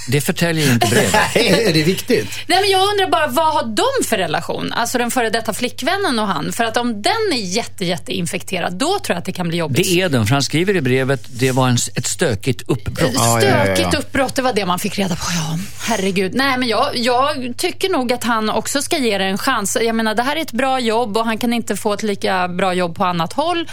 Det 0.07 0.21
förtäljer 0.21 0.73
inte 0.73 0.87
brevet. 0.87 1.35
är 1.35 1.73
det 1.73 1.83
viktigt? 1.83 2.29
Nej, 2.47 2.61
men 2.61 2.69
jag 2.69 2.89
undrar 2.89 3.09
bara, 3.09 3.27
vad 3.27 3.53
har 3.53 3.63
de 3.63 4.05
för 4.05 4.17
relation? 4.17 4.73
Alltså 4.73 4.97
den 4.97 5.11
före 5.11 5.29
detta 5.29 5.53
flickvännen 5.53 6.19
och 6.19 6.27
han. 6.27 6.51
För 6.51 6.63
att 6.63 6.77
om 6.77 7.01
den 7.01 7.13
är 7.31 7.37
jätte, 7.37 7.85
jätte 7.85 8.11
infekterad, 8.11 8.73
då 8.73 8.99
tror 8.99 9.13
jag 9.13 9.17
att 9.17 9.25
det 9.25 9.31
kan 9.31 9.47
bli 9.47 9.57
jobbigt. 9.57 9.93
Det 9.93 10.01
är 10.01 10.09
den, 10.09 10.25
för 10.25 10.33
han 10.33 10.43
skriver 10.43 10.75
i 10.75 10.81
brevet 10.81 11.25
det 11.27 11.51
var 11.51 11.67
en, 11.67 11.77
ett 11.95 12.07
stökigt 12.07 12.61
uppbrott. 12.67 13.11
Ja, 13.15 13.41
ja, 13.41 13.47
ja, 13.47 13.65
ja. 13.67 13.75
Stökigt 13.75 13.95
uppbrott, 13.95 14.35
det 14.35 14.41
var 14.41 14.53
det 14.53 14.65
man 14.65 14.79
fick 14.79 14.99
reda 14.99 15.15
på. 15.15 15.25
Ja, 15.35 15.59
herregud. 15.87 16.33
Nej, 16.33 16.57
men 16.57 16.67
jag, 16.67 16.97
jag 16.97 17.53
tycker 17.57 17.89
nog 17.89 18.13
att 18.13 18.23
han 18.23 18.49
också 18.49 18.81
ska 18.81 18.97
ge 18.97 19.17
det 19.17 19.25
en 19.25 19.37
chans. 19.37 19.77
Jag 19.81 19.95
menar, 19.95 20.15
det 20.15 20.23
här 20.23 20.35
är 20.35 20.41
ett 20.41 20.51
bra 20.51 20.79
jobb 20.79 21.17
och 21.17 21.25
han 21.25 21.37
kan 21.37 21.53
inte 21.53 21.75
få 21.75 21.93
ett 21.93 22.03
lika 22.03 22.47
bra 22.47 22.73
jobb 22.73 22.95
på 22.95 23.05
annat 23.05 23.33
håll. 23.33 23.67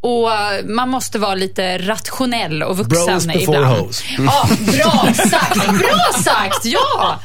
Och 0.00 0.32
eh, 0.32 0.64
man 0.64 0.88
måste 0.88 1.18
vara 1.18 1.34
lite 1.34 1.78
rationell 1.78 2.62
och 2.62 2.76
vuxen 2.76 3.06
Bros 3.06 3.26
before 3.26 3.42
ibland. 3.58 3.66
hoes. 3.66 4.02
Ja, 4.18 4.48
bra 4.58 5.12
sagt! 5.30 5.54
Bra 5.78 6.22
sagt! 6.24 6.64
Ja, 6.64 7.18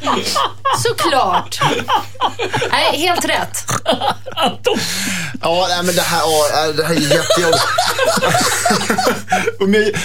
såklart. 0.83 1.59
Nej, 2.71 2.97
helt 2.97 3.25
rätt. 3.25 3.65
Ja, 5.41 5.65
nej, 5.69 5.83
men 5.83 5.95
det 5.95 6.01
här, 6.01 6.19
ja, 6.19 6.71
det 6.77 6.83
här 6.83 6.95
är 6.95 6.99
jättejobbigt. 6.99 7.63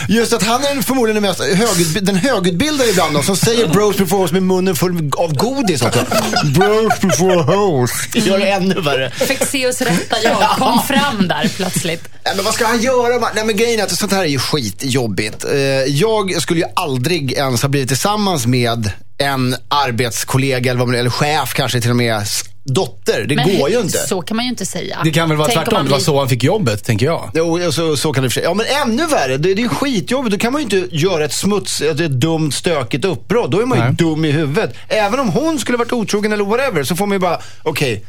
Just 0.08 0.32
att 0.32 0.42
han 0.42 0.64
är 0.64 0.82
förmodligen 0.82 1.22
den, 1.22 1.30
mest 1.30 1.40
högutb- 1.40 2.00
den 2.00 2.16
högutbildade 2.16 2.90
ibland 2.90 3.14
då, 3.14 3.22
som 3.22 3.36
säger 3.36 3.68
bros 3.68 3.96
before 3.96 4.20
hoes 4.20 4.32
med 4.32 4.42
munnen 4.42 4.76
full 4.76 5.10
av 5.16 5.34
godis 5.34 5.82
också. 5.82 6.00
Bros 6.44 7.00
before 7.00 7.42
hoes. 7.42 7.90
Det 8.12 8.18
gör 8.18 8.38
det 8.38 8.50
ännu 8.50 8.80
värre. 8.80 9.10
Fexeus 9.10 9.80
rätta 9.80 10.16
jag 10.22 10.50
kom 10.58 10.82
fram 10.82 11.28
där 11.28 11.50
plötsligt. 11.56 12.08
Nej, 12.24 12.32
men 12.36 12.44
vad 12.44 12.54
ska 12.58 12.66
han 12.66 12.80
göra? 12.80 13.28
Nej, 13.34 13.44
men 13.46 13.56
grejen 13.56 13.80
är 13.80 13.84
att 13.84 13.90
sånt 13.96 14.12
här 14.12 14.20
är 14.20 14.28
ju 14.28 14.38
skitjobbigt. 14.38 15.44
Eh, 15.44 15.58
Jag 15.86 16.42
skulle 16.42 16.60
ju 16.60 16.66
aldrig 16.76 17.32
ens 17.32 17.62
ha 17.62 17.68
blivit 17.68 17.88
tillsammans 17.88 18.46
med 18.46 18.90
en 19.18 19.56
arbetskollega 19.68 20.70
eller, 20.70 20.78
vad 20.78 20.88
man, 20.88 20.96
eller 20.96 21.10
chef 21.10 21.54
kanske 21.54 21.80
till 21.80 21.90
och 21.90 21.96
med 21.96 22.22
dotter. 22.64 23.24
Det 23.28 23.34
Men 23.36 23.58
går 23.58 23.70
ju 23.70 23.80
inte. 23.80 23.98
Så 23.98 24.22
kan 24.22 24.36
man 24.36 24.44
ju 24.44 24.50
inte 24.50 24.66
säga. 24.66 25.00
Det 25.04 25.10
kan 25.10 25.28
väl 25.28 25.38
vara 25.38 25.48
Tänk 25.48 25.58
om 25.58 25.64
tvärtom. 25.64 25.76
man 25.78 25.84
Det 25.84 25.90
var 25.90 25.98
så 25.98 26.18
han 26.18 26.28
fick 26.28 26.44
jobbet, 26.44 26.84
tänker 26.84 27.06
jag. 27.06 27.30
Jo, 27.34 27.72
så, 27.72 27.96
så 27.96 28.12
kan 28.12 28.22
det 28.22 28.30
för 28.30 28.34
sig. 28.34 28.42
Ja, 28.42 28.54
men 28.54 28.66
ännu 28.66 29.06
värre. 29.06 29.36
Det, 29.36 29.54
det 29.54 29.62
är 29.62 29.68
skitjobbigt. 29.68 30.32
Då 30.32 30.38
kan 30.38 30.52
man 30.52 30.60
ju 30.60 30.64
inte 30.64 30.96
göra 30.96 31.24
ett 31.24 31.32
smuts, 31.32 31.80
ett, 31.80 32.00
ett 32.00 32.10
dumt, 32.20 32.52
stökigt 32.52 33.04
uppbrott. 33.04 33.50
Då 33.50 33.60
är 33.60 33.66
man 33.66 33.78
ju 33.78 33.84
Nej. 33.84 33.92
dum 33.94 34.24
i 34.24 34.30
huvudet. 34.30 34.74
Även 34.88 35.20
om 35.20 35.28
hon 35.28 35.58
skulle 35.58 35.78
varit 35.78 35.92
otrogen 35.92 36.32
eller 36.32 36.44
whatever, 36.44 36.84
så 36.84 36.96
får 36.96 37.06
man 37.06 37.14
ju 37.16 37.20
bara, 37.20 37.40
okej, 37.62 38.04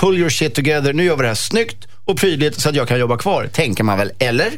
pull 0.00 0.18
your 0.18 0.30
shit 0.30 0.54
together. 0.54 0.92
Nu 0.92 1.04
gör 1.04 1.16
vi 1.16 1.22
det 1.22 1.28
här 1.28 1.34
snyggt 1.34 1.86
och 2.04 2.16
prydligt 2.18 2.60
så 2.60 2.68
att 2.68 2.74
jag 2.74 2.88
kan 2.88 2.98
jobba 2.98 3.16
kvar. 3.18 3.48
Tänker 3.52 3.84
man 3.84 3.98
väl, 3.98 4.12
eller? 4.18 4.52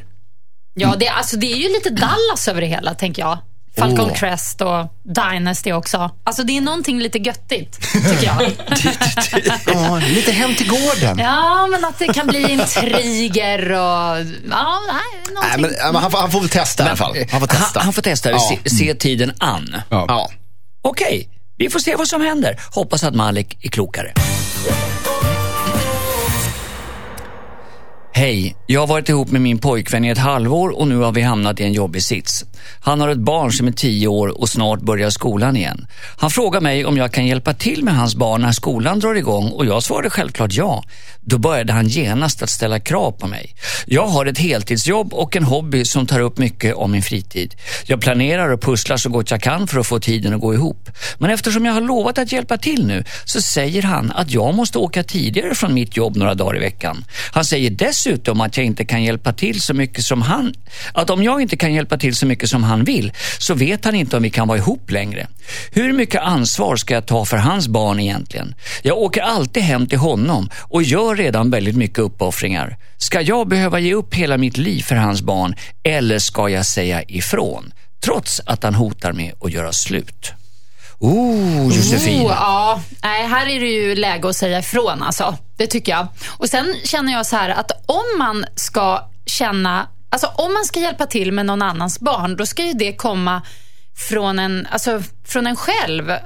Ja, 0.74 0.94
det, 0.98 1.08
alltså, 1.08 1.36
det 1.36 1.52
är 1.52 1.56
ju 1.56 1.68
lite 1.68 1.90
Dallas 1.90 2.48
över 2.48 2.60
det 2.60 2.66
hela, 2.66 2.94
tänker 2.94 3.22
jag. 3.22 3.38
Falcon 3.76 4.00
Åh. 4.10 4.14
Crest 4.14 4.60
och 4.60 4.86
Dynasty 5.14 5.72
också. 5.72 6.10
Alltså 6.24 6.42
det 6.42 6.56
är 6.56 6.60
någonting 6.60 6.98
lite 7.00 7.18
göttigt, 7.18 7.80
tycker 7.92 8.24
jag. 8.26 8.52
Ja, 9.74 9.96
lite 10.08 10.32
hem 10.32 10.54
till 10.54 10.68
gården. 10.68 11.18
ja, 11.18 11.66
men 11.70 11.84
att 11.84 11.98
det 11.98 12.12
kan 12.12 12.26
bli 12.26 12.50
intriger 12.52 13.70
och... 13.72 13.78
Ja, 13.78 14.22
nej, 14.22 15.02
Nej, 15.24 15.34
någonting. 15.34 15.60
men, 15.62 15.92
men 15.92 16.02
han, 16.02 16.10
får, 16.10 16.18
han 16.18 16.30
får 16.30 16.40
väl 16.40 16.48
testa 16.48 16.84
i 16.84 16.86
alla 16.86 16.96
fall. 16.96 17.16
Han 17.30 17.40
får 17.40 17.46
testa. 17.46 17.78
Han, 17.80 17.84
han 17.84 17.92
får 17.92 18.02
testa, 18.02 18.30
Ja. 18.30 18.38
se, 18.64 18.70
se 18.70 18.94
tiden 18.94 19.32
an. 19.38 19.76
Ja. 19.88 20.04
Ja. 20.08 20.30
Okej, 20.82 21.28
vi 21.56 21.70
får 21.70 21.78
se 21.78 21.96
vad 21.96 22.08
som 22.08 22.20
händer. 22.22 22.60
Hoppas 22.70 23.04
att 23.04 23.14
Malik 23.14 23.56
är 23.64 23.68
klokare. 23.68 24.12
Hej, 28.14 28.56
jag 28.66 28.80
har 28.80 28.86
varit 28.86 29.08
ihop 29.08 29.30
med 29.30 29.40
min 29.40 29.58
pojkvän 29.58 30.04
i 30.04 30.08
ett 30.08 30.18
halvår 30.18 30.78
och 30.78 30.88
nu 30.88 30.96
har 30.96 31.12
vi 31.12 31.22
hamnat 31.22 31.60
i 31.60 31.64
en 31.64 31.72
jobbig 31.72 32.02
sits. 32.02 32.44
Han 32.80 33.00
har 33.00 33.08
ett 33.08 33.18
barn 33.18 33.52
som 33.52 33.66
är 33.66 33.72
tio 33.72 34.08
år 34.08 34.40
och 34.40 34.48
snart 34.48 34.80
börjar 34.80 35.10
skolan 35.10 35.56
igen. 35.56 35.86
Han 36.16 36.30
frågar 36.30 36.60
mig 36.60 36.84
om 36.84 36.96
jag 36.96 37.12
kan 37.12 37.26
hjälpa 37.26 37.54
till 37.54 37.84
med 37.84 37.96
hans 37.96 38.14
barn 38.14 38.40
när 38.40 38.52
skolan 38.52 38.98
drar 38.98 39.14
igång 39.14 39.48
och 39.48 39.66
jag 39.66 39.82
svarade 39.82 40.10
självklart 40.10 40.52
ja. 40.52 40.84
Då 41.20 41.38
började 41.38 41.72
han 41.72 41.88
genast 41.88 42.42
att 42.42 42.50
ställa 42.50 42.80
krav 42.80 43.12
på 43.12 43.26
mig. 43.26 43.54
Jag 43.86 44.06
har 44.06 44.26
ett 44.26 44.38
heltidsjobb 44.38 45.14
och 45.14 45.36
en 45.36 45.44
hobby 45.44 45.84
som 45.84 46.06
tar 46.06 46.20
upp 46.20 46.38
mycket 46.38 46.74
av 46.74 46.90
min 46.90 47.02
fritid. 47.02 47.54
Jag 47.86 48.00
planerar 48.00 48.48
och 48.48 48.60
pusslar 48.60 48.96
så 48.96 49.08
gott 49.08 49.30
jag 49.30 49.42
kan 49.42 49.66
för 49.66 49.80
att 49.80 49.86
få 49.86 50.00
tiden 50.00 50.34
att 50.34 50.40
gå 50.40 50.54
ihop. 50.54 50.90
Men 51.18 51.30
eftersom 51.30 51.64
jag 51.64 51.72
har 51.72 51.80
lovat 51.80 52.18
att 52.18 52.32
hjälpa 52.32 52.56
till 52.56 52.86
nu 52.86 53.04
så 53.24 53.42
säger 53.42 53.82
han 53.82 54.10
att 54.10 54.30
jag 54.30 54.54
måste 54.54 54.78
åka 54.78 55.02
tidigare 55.02 55.54
från 55.54 55.74
mitt 55.74 55.96
jobb 55.96 56.16
några 56.16 56.34
dagar 56.34 56.56
i 56.56 56.60
veckan. 56.60 57.04
Han 57.32 57.44
säger 57.44 57.70
dessutom 57.70 58.01
att 58.40 58.56
jag 58.56 58.66
inte 58.66 58.84
kan 58.84 59.02
hjälpa 59.02 59.32
till 59.32 59.60
så 59.60 59.74
mycket 59.74 60.04
som 60.04 60.22
han... 60.22 60.54
Att 60.92 61.10
om 61.10 61.22
jag 61.22 61.42
inte 61.42 61.56
kan 61.56 61.74
hjälpa 61.74 61.98
till 61.98 62.16
så 62.16 62.26
mycket 62.26 62.48
som 62.48 62.64
han 62.64 62.84
vill 62.84 63.12
så 63.38 63.54
vet 63.54 63.84
han 63.84 63.94
inte 63.94 64.16
om 64.16 64.22
vi 64.22 64.30
kan 64.30 64.48
vara 64.48 64.58
ihop 64.58 64.90
längre. 64.90 65.26
Hur 65.70 65.92
mycket 65.92 66.22
ansvar 66.22 66.76
ska 66.76 66.94
jag 66.94 67.06
ta 67.06 67.24
för 67.24 67.36
hans 67.36 67.68
barn 67.68 68.00
egentligen? 68.00 68.54
Jag 68.82 68.98
åker 68.98 69.22
alltid 69.22 69.62
hem 69.62 69.86
till 69.86 69.98
honom 69.98 70.48
och 70.54 70.82
gör 70.82 71.16
redan 71.16 71.50
väldigt 71.50 71.76
mycket 71.76 71.98
uppoffringar. 71.98 72.76
Ska 72.96 73.20
jag 73.20 73.48
behöva 73.48 73.78
ge 73.78 73.94
upp 73.94 74.14
hela 74.14 74.38
mitt 74.38 74.56
liv 74.56 74.82
för 74.82 74.96
hans 74.96 75.22
barn 75.22 75.54
eller 75.82 76.18
ska 76.18 76.48
jag 76.48 76.66
säga 76.66 77.02
ifrån? 77.02 77.72
Trots 78.04 78.40
att 78.46 78.62
han 78.62 78.74
hotar 78.74 79.12
med 79.12 79.32
att 79.40 79.52
göra 79.52 79.72
slut. 79.72 80.32
Oh, 81.02 81.76
Josefin. 81.76 82.26
Oh, 82.26 82.30
ja, 82.30 82.80
nej, 83.02 83.26
här 83.26 83.46
är 83.46 83.60
det 83.60 83.66
ju 83.66 83.94
läge 83.94 84.28
att 84.28 84.36
säga 84.36 84.58
ifrån 84.58 85.02
alltså. 85.02 85.36
Det 85.56 85.66
tycker 85.66 85.92
jag. 85.92 86.06
Och 86.38 86.48
sen 86.48 86.74
känner 86.84 87.12
jag 87.12 87.26
så 87.26 87.36
här 87.36 87.50
att 87.50 87.70
om 87.86 88.18
man 88.18 88.44
ska 88.56 89.08
känna, 89.26 89.88
alltså 90.10 90.26
om 90.26 90.52
man 90.52 90.64
ska 90.64 90.80
hjälpa 90.80 91.06
till 91.06 91.32
med 91.32 91.46
någon 91.46 91.62
annans 91.62 92.00
barn, 92.00 92.36
då 92.36 92.46
ska 92.46 92.64
ju 92.64 92.72
det 92.72 92.92
komma 92.92 93.42
från 94.08 94.38
en, 94.38 94.66
alltså, 94.70 95.02
från 95.24 95.46
en 95.46 95.56
själv. 95.56 96.10
eh, 96.10 96.16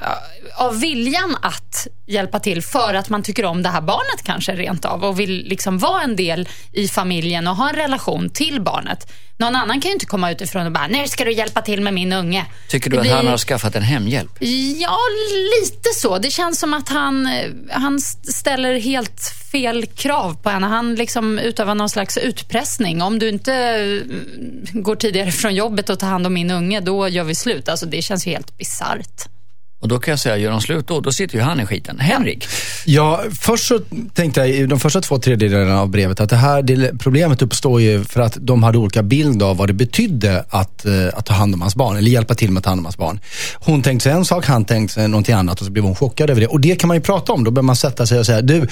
Av 0.56 0.80
viljan 0.80 1.36
att 1.42 1.86
hjälpa 2.06 2.38
till 2.40 2.62
för 2.62 2.94
att 2.94 3.08
man 3.08 3.22
tycker 3.22 3.44
om 3.44 3.62
det 3.62 3.68
här 3.68 3.80
barnet 3.80 4.22
kanske 4.24 4.52
rent 4.54 4.84
av 4.84 5.04
och 5.04 5.20
vill 5.20 5.44
liksom 5.48 5.78
vara 5.78 6.02
en 6.02 6.16
del 6.16 6.48
i 6.72 6.88
familjen 6.88 7.46
och 7.48 7.56
ha 7.56 7.68
en 7.68 7.76
relation 7.76 8.30
till 8.30 8.60
barnet. 8.60 9.12
Någon 9.38 9.56
annan 9.56 9.80
kan 9.80 9.88
ju 9.88 9.92
inte 9.92 10.06
komma 10.06 10.30
utifrån 10.32 10.66
och 10.66 10.72
bara, 10.72 10.86
nu 10.86 11.08
ska 11.08 11.24
du 11.24 11.32
hjälpa 11.32 11.62
till 11.62 11.80
med 11.80 11.94
min 11.94 12.12
unge. 12.12 12.46
Tycker 12.68 12.90
Det 12.90 12.96
du 12.96 13.00
att 13.00 13.02
blir- 13.02 13.14
han 13.14 13.26
har 13.26 13.38
skaffat 13.38 13.76
en 13.76 13.82
hemhjälp? 13.82 14.30
Ja, 14.76 14.98
lite 15.60 15.88
så. 15.94 16.18
Det 16.18 16.30
känns 16.30 16.58
som 16.58 16.74
att 16.74 16.88
han, 16.88 17.26
eh, 17.26 17.50
han 17.70 18.00
ställer 18.00 18.78
helt 18.80 19.20
fel 19.52 19.86
krav 19.86 20.36
på 20.42 20.50
henne. 20.50 20.66
Han 20.66 20.94
liksom 20.94 21.38
utövar 21.38 21.74
någon 21.74 21.88
slags 21.90 22.16
utpressning. 22.16 23.02
Om 23.02 23.18
du 23.18 23.28
inte 23.28 23.54
eh, 23.54 24.80
går 24.80 24.96
tidigare 24.96 25.32
från 25.32 25.54
jobbet 25.54 25.90
och 25.90 25.98
tar 25.98 26.06
hand 26.06 26.26
om 26.26 26.34
min 26.34 26.50
unge, 26.50 26.80
då 26.80 27.08
gör 27.08 27.24
vi 27.24 27.34
slut. 27.34 27.68
Alltså, 27.68 27.86
det 27.86 28.02
känns 28.02 28.26
ju 28.26 28.30
helt 28.30 28.58
bisarrt. 28.58 28.85
Och 29.80 29.88
då 29.88 29.98
kan 29.98 30.12
jag 30.12 30.18
säga, 30.18 30.36
gör 30.36 30.50
de 30.50 30.60
slut 30.60 30.86
då, 30.86 31.00
då 31.00 31.12
sitter 31.12 31.36
ju 31.38 31.42
han 31.42 31.60
i 31.60 31.66
skiten. 31.66 31.98
Henrik, 31.98 32.46
Ja, 32.88 33.22
först 33.40 33.66
så 33.66 33.80
tänkte 34.14 34.40
jag 34.40 34.50
i 34.50 34.66
de 34.66 34.80
första 34.80 35.00
två 35.00 35.18
tredjedelarna 35.18 35.80
av 35.80 35.88
brevet 35.88 36.20
att 36.20 36.30
det 36.30 36.36
här 36.36 36.62
det, 36.62 36.98
problemet 36.98 37.42
uppstår 37.42 37.80
ju 37.80 38.04
för 38.04 38.20
att 38.20 38.36
de 38.40 38.62
hade 38.62 38.78
olika 38.78 39.02
bild 39.02 39.42
av 39.42 39.56
vad 39.56 39.68
det 39.68 39.72
betydde 39.72 40.44
att, 40.48 40.84
eh, 40.84 41.08
att 41.14 41.26
ta 41.26 41.34
hand 41.34 41.54
om 41.54 41.60
hans 41.60 41.76
barn, 41.76 41.96
eller 41.96 42.10
hjälpa 42.10 42.34
till 42.34 42.50
med 42.50 42.58
att 42.58 42.64
ta 42.64 42.70
hand 42.70 42.78
om 42.78 42.84
hans 42.84 42.96
barn. 42.96 43.20
Hon 43.54 43.82
tänkte 43.82 44.02
sig 44.02 44.12
en 44.12 44.24
sak, 44.24 44.46
han 44.46 44.64
tänkte 44.64 44.94
sig 44.94 45.08
någonting 45.08 45.34
annat 45.34 45.60
och 45.60 45.66
så 45.66 45.72
blev 45.72 45.84
hon 45.84 45.94
chockad 45.94 46.30
över 46.30 46.40
det. 46.40 46.46
Och 46.46 46.60
det 46.60 46.76
kan 46.76 46.88
man 46.88 46.96
ju 46.96 47.00
prata 47.00 47.32
om, 47.32 47.44
då 47.44 47.50
behöver 47.50 47.66
man 47.66 47.76
sätta 47.76 48.06
sig 48.06 48.18
och 48.18 48.26
säga, 48.26 48.42
du, 48.42 48.68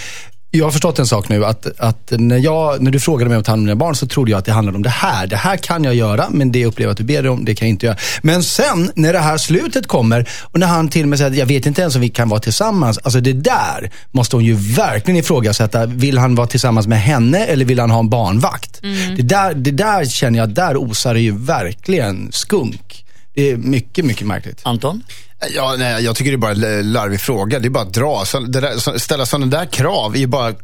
Jag 0.56 0.64
har 0.64 0.70
förstått 0.70 0.98
en 0.98 1.06
sak 1.06 1.28
nu, 1.28 1.44
att, 1.44 1.66
att 1.78 2.12
när, 2.18 2.38
jag, 2.38 2.82
när 2.82 2.90
du 2.90 3.00
frågade 3.00 3.28
mig 3.28 3.36
om 3.36 3.40
att 3.40 3.46
ta 3.46 3.52
hand 3.52 3.60
om 3.60 3.66
dina 3.66 3.76
barn 3.76 3.94
så 3.94 4.06
trodde 4.06 4.30
jag 4.30 4.38
att 4.38 4.44
det 4.44 4.52
handlade 4.52 4.76
om 4.76 4.82
det 4.82 4.90
här. 4.90 5.26
Det 5.26 5.36
här 5.36 5.56
kan 5.56 5.84
jag 5.84 5.94
göra, 5.94 6.26
men 6.30 6.52
det 6.52 6.58
jag 6.58 6.68
upplever 6.68 6.92
att 6.92 6.98
du 6.98 7.04
ber 7.04 7.22
dig 7.22 7.30
om, 7.30 7.44
det 7.44 7.54
kan 7.54 7.68
jag 7.68 7.72
inte 7.72 7.86
göra. 7.86 7.96
Men 8.22 8.42
sen, 8.42 8.90
när 8.94 9.12
det 9.12 9.18
här 9.18 9.36
slutet 9.36 9.86
kommer 9.86 10.28
och 10.42 10.58
när 10.58 10.66
han 10.66 10.88
till 10.88 11.02
och 11.02 11.08
med 11.08 11.18
säger 11.18 11.30
att 11.30 11.36
jag 11.36 11.46
vet 11.46 11.66
inte 11.66 11.80
ens 11.80 11.94
om 11.94 12.00
vi 12.00 12.08
kan 12.08 12.28
vara 12.28 12.40
tillsammans. 12.40 12.98
Alltså 12.98 13.20
det 13.20 13.32
där 13.32 13.90
måste 14.10 14.36
hon 14.36 14.44
ju 14.44 14.54
verkligen 14.54 15.20
ifrågasätta. 15.20 15.86
Vill 15.86 16.18
han 16.18 16.34
vara 16.34 16.46
tillsammans 16.46 16.86
med 16.86 17.00
henne 17.00 17.44
eller 17.44 17.64
vill 17.64 17.80
han 17.80 17.90
ha 17.90 17.98
en 17.98 18.08
barnvakt? 18.08 18.82
Det, 19.16 19.22
där, 19.22 19.54
det 19.54 19.70
där 19.70 20.04
känner 20.04 20.38
jag, 20.38 20.48
där 20.48 20.76
osar 20.76 21.14
det 21.14 21.20
ju 21.20 21.38
verkligen 21.38 22.32
skunk. 22.32 23.03
Det 23.34 23.50
är 23.50 23.56
mycket, 23.56 24.04
mycket 24.04 24.26
märkligt. 24.26 24.60
Anton? 24.62 25.02
Ja, 25.54 25.74
nej, 25.78 26.04
jag 26.04 26.16
tycker 26.16 26.30
det 26.30 26.36
är 26.36 26.54
bara 26.54 26.78
en 26.78 26.92
larvig 26.92 27.20
fråga. 27.20 27.58
Det 27.58 27.68
är 27.68 27.70
bara 27.70 27.84
att 27.84 27.92
dra. 27.92 28.24
Så, 28.24 28.40
det 28.40 28.60
där, 28.60 28.78
så, 28.78 28.98
ställa 28.98 29.26
sådana 29.26 29.46
där 29.46 29.66
krav 29.66 30.14
är 30.14 30.18
ju 30.18 30.26
bara 30.26 30.54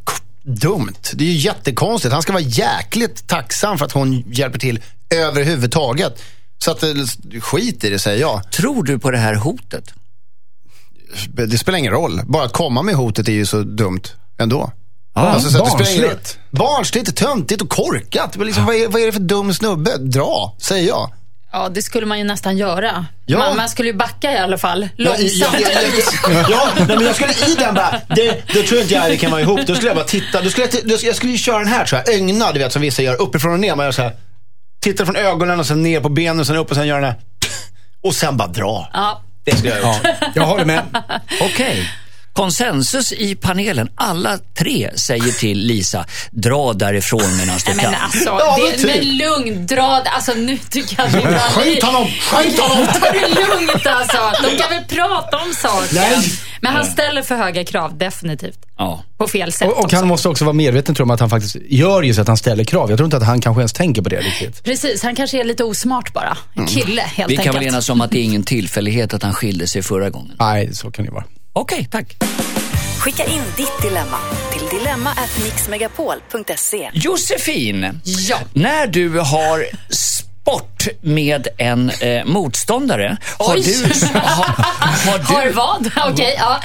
dumt. 0.43 0.95
Det 1.13 1.25
är 1.25 1.29
ju 1.29 1.37
jättekonstigt. 1.37 2.13
Han 2.13 2.23
ska 2.23 2.33
vara 2.33 2.43
jäkligt 2.43 3.29
tacksam 3.29 3.79
för 3.79 3.85
att 3.85 3.93
hon 3.93 4.25
hjälper 4.27 4.59
till 4.59 4.81
överhuvudtaget. 5.11 6.23
Så 6.59 6.71
att, 6.71 6.83
eh, 6.83 6.95
skit 7.41 7.85
i 7.85 7.91
det 7.91 7.99
säger 7.99 8.21
jag. 8.21 8.53
Tror 8.53 8.83
du 8.85 8.99
på 8.99 9.11
det 9.11 9.19
här 9.19 9.35
hotet? 9.35 9.85
Det 11.33 11.59
spelar 11.59 11.79
ingen 11.79 11.93
roll. 11.93 12.21
Bara 12.25 12.45
att 12.45 12.53
komma 12.53 12.83
med 12.83 12.95
hotet 12.95 13.29
är 13.29 13.33
ju 13.33 13.47
så 13.47 13.63
dumt 13.63 14.03
ändå. 14.39 14.73
Ja, 15.15 15.41
så 15.41 15.59
att 15.59 15.65
det 15.65 15.71
spelar 15.71 15.91
ingen 15.91 16.03
roll. 16.03 16.11
barnsligt. 16.11 16.39
Barnsligt, 16.51 17.17
töntigt 17.17 17.63
och 17.63 17.69
korkat. 17.69 18.37
Men 18.37 18.47
liksom, 18.47 18.67
vad, 18.67 18.75
är, 18.75 18.89
vad 18.89 19.03
är 19.03 19.07
det 19.07 19.13
för 19.13 19.21
dum 19.21 19.55
snubbe? 19.55 19.97
Dra, 19.99 20.57
säger 20.59 20.89
jag. 20.89 21.11
Ja, 21.53 21.69
det 21.69 21.83
skulle 21.83 22.07
man 22.07 22.19
ju 22.19 22.25
nästan 22.25 22.57
göra. 22.59 23.07
Ja. 23.27 23.39
Man, 23.39 23.57
man 23.57 23.69
skulle 23.69 23.89
ju 23.89 23.95
backa 23.95 24.33
i 24.33 24.39
alla 24.39 24.59
fall. 24.59 24.89
Ja, 24.97 25.05
Långsamt. 25.05 25.57
ja, 25.61 25.69
ja, 25.73 25.81
ja, 26.33 26.45
ja, 26.51 26.69
nej, 26.77 26.97
men 26.97 27.05
jag 27.07 27.15
skulle 27.15 27.33
i 27.33 27.55
den 27.59 27.75
bara, 27.75 28.01
det, 28.17 28.55
då 28.55 28.63
tror 28.63 28.81
inte 28.81 28.95
jag 28.95 29.11
det 29.11 29.17
kan 29.17 29.31
vara 29.31 29.41
ihop. 29.41 29.61
Då 29.67 29.75
skulle 29.75 29.89
jag 29.89 29.97
bara 29.97 30.07
titta, 30.07 30.43
då 30.43 30.51
skulle 30.51 30.69
jag, 30.85 31.03
jag 31.03 31.17
skulle 31.17 31.33
ju 31.33 31.39
köra 31.39 31.59
den 31.59 31.69
här 31.69 31.85
så 31.87 31.97
här, 31.97 32.05
ögna, 32.15 32.53
du 32.53 32.59
vet 32.59 32.73
som 32.73 32.83
vissa 32.83 33.03
gör, 33.03 33.23
uppifrån 33.23 33.53
och 33.53 33.61
ner. 33.61 33.77
Man 33.77 33.87
gör 33.87 33.93
så 33.93 34.03
här, 34.03 34.13
tittar 34.81 35.05
från 35.05 35.17
ögonen 35.17 35.61
och 35.61 35.67
sen 35.67 35.83
ner 35.83 36.01
på 36.01 36.09
benen 36.09 36.41
och 36.41 36.47
sen 36.47 36.57
upp 36.57 36.71
och 36.71 36.77
sen 36.77 36.87
gör 36.87 37.01
den 37.01 37.05
här. 37.05 37.15
Och 38.03 38.15
sen 38.15 38.37
bara 38.37 38.49
dra. 38.49 38.89
Ja. 38.93 39.23
Det 39.45 39.57
skulle 39.57 39.71
jag 39.71 39.81
gjort. 39.81 40.07
Jag 40.35 40.47
håller 40.47 40.65
med. 40.65 40.83
Okej. 41.41 41.91
Konsensus 42.33 43.13
i 43.13 43.35
panelen. 43.35 43.89
Alla 43.95 44.39
tre 44.59 44.91
säger 44.95 45.33
till 45.33 45.59
Lisa, 45.59 46.05
dra 46.31 46.73
därifrån 46.73 47.37
medan 47.39 47.57
du 47.57 47.63
kan. 47.63 47.77
men 47.77 47.95
alltså, 47.95 48.19
Ja, 48.29 48.57
men 48.61 48.71
det, 48.71 48.77
typ. 48.77 48.87
men 49.07 49.17
lugn, 49.17 49.67
dra, 49.67 49.83
alltså 50.07 50.33
nu 50.35 50.59
tycker 50.59 51.03
jag 51.03 51.13
det 51.13 51.19
är 51.29 51.39
Skjut 51.39 51.83
honom, 51.83 52.07
skjut 52.07 52.59
honom. 52.61 52.87
Ta 53.01 53.11
det 53.13 53.29
lugnt 53.29 53.87
alltså. 53.87 54.17
De 54.43 54.57
kan 54.63 54.71
väl 54.71 54.85
prata 54.89 55.37
om 55.37 55.55
saken. 55.55 55.89
Nej. 55.93 56.19
Men 56.63 56.73
han 56.75 56.85
ställer 56.87 57.23
för 57.23 57.35
höga 57.37 57.65
krav, 57.65 57.99
definitivt. 57.99 58.59
Ja. 58.79 59.05
På 59.19 59.29
fel 59.29 59.53
sätt 59.53 59.69
Och, 59.69 59.79
och 59.79 59.85
också. 59.85 59.97
han 59.97 60.09
måste 60.09 60.29
också 60.29 60.45
vara 60.45 60.53
medveten 60.53 60.95
tror 60.95 61.05
jag, 61.05 61.11
om 61.11 61.15
att 61.15 61.21
han 61.21 61.31
faktiskt 61.31 61.57
gör 61.69 62.03
just 62.03 62.19
att 62.19 62.29
han 62.29 62.37
ställer 62.37 62.65
krav. 62.65 62.91
Jag 62.91 62.97
tror 62.99 63.05
inte 63.05 63.17
att 63.17 63.23
han 63.27 63.41
kanske 63.41 63.61
ens 63.61 63.73
tänker 63.73 64.03
på 64.03 64.09
det 64.09 64.21
riktigt. 64.21 64.65
Precis, 64.65 65.03
han 65.03 65.15
kanske 65.17 65.41
är 65.41 65.45
lite 65.45 65.65
osmart 65.65 66.13
bara. 66.13 66.37
En 66.55 66.67
kille, 66.67 67.03
helt 67.03 67.19
Mm. 67.19 67.29
Vi 67.29 67.37
kan 67.37 67.47
enkelt. 67.47 67.57
väl 67.57 67.69
enas 67.75 67.89
om 67.89 68.01
att 68.01 68.11
det 68.11 68.19
är 68.19 68.23
ingen 68.23 68.43
tillfällighet 68.43 69.15
att 69.15 69.23
han 69.23 69.35
skilde 69.35 69.67
sig 69.69 69.83
förra 69.83 70.11
gången. 70.11 70.33
Nej, 70.39 70.75
så 70.75 70.91
kan 70.91 71.05
det 71.05 71.11
vara. 71.11 71.25
Okej, 71.53 71.89
tack. 71.91 72.17
Skicka 72.99 73.25
in 73.25 73.43
ditt 73.57 73.83
dilemma 73.83 74.19
till 74.53 74.63
dilemma@mixmegapol.se. 74.79 76.91
Josefin, 76.93 78.01
Ja. 78.05 78.39
när 78.53 78.87
du 78.87 79.19
har 79.19 79.67
sport 79.95 80.89
med 81.01 81.49
en 81.59 81.91
eh, 81.91 82.25
motståndare, 82.25 83.17
har 83.39 83.55
Oj. 83.57 83.63
du... 83.63 83.85
Har, 84.15 84.45
har 85.11 85.19
Har 85.35 85.45
du 85.45 85.51
vad? 85.53 85.91
Okej, 86.13 86.35
ja. 86.39 86.61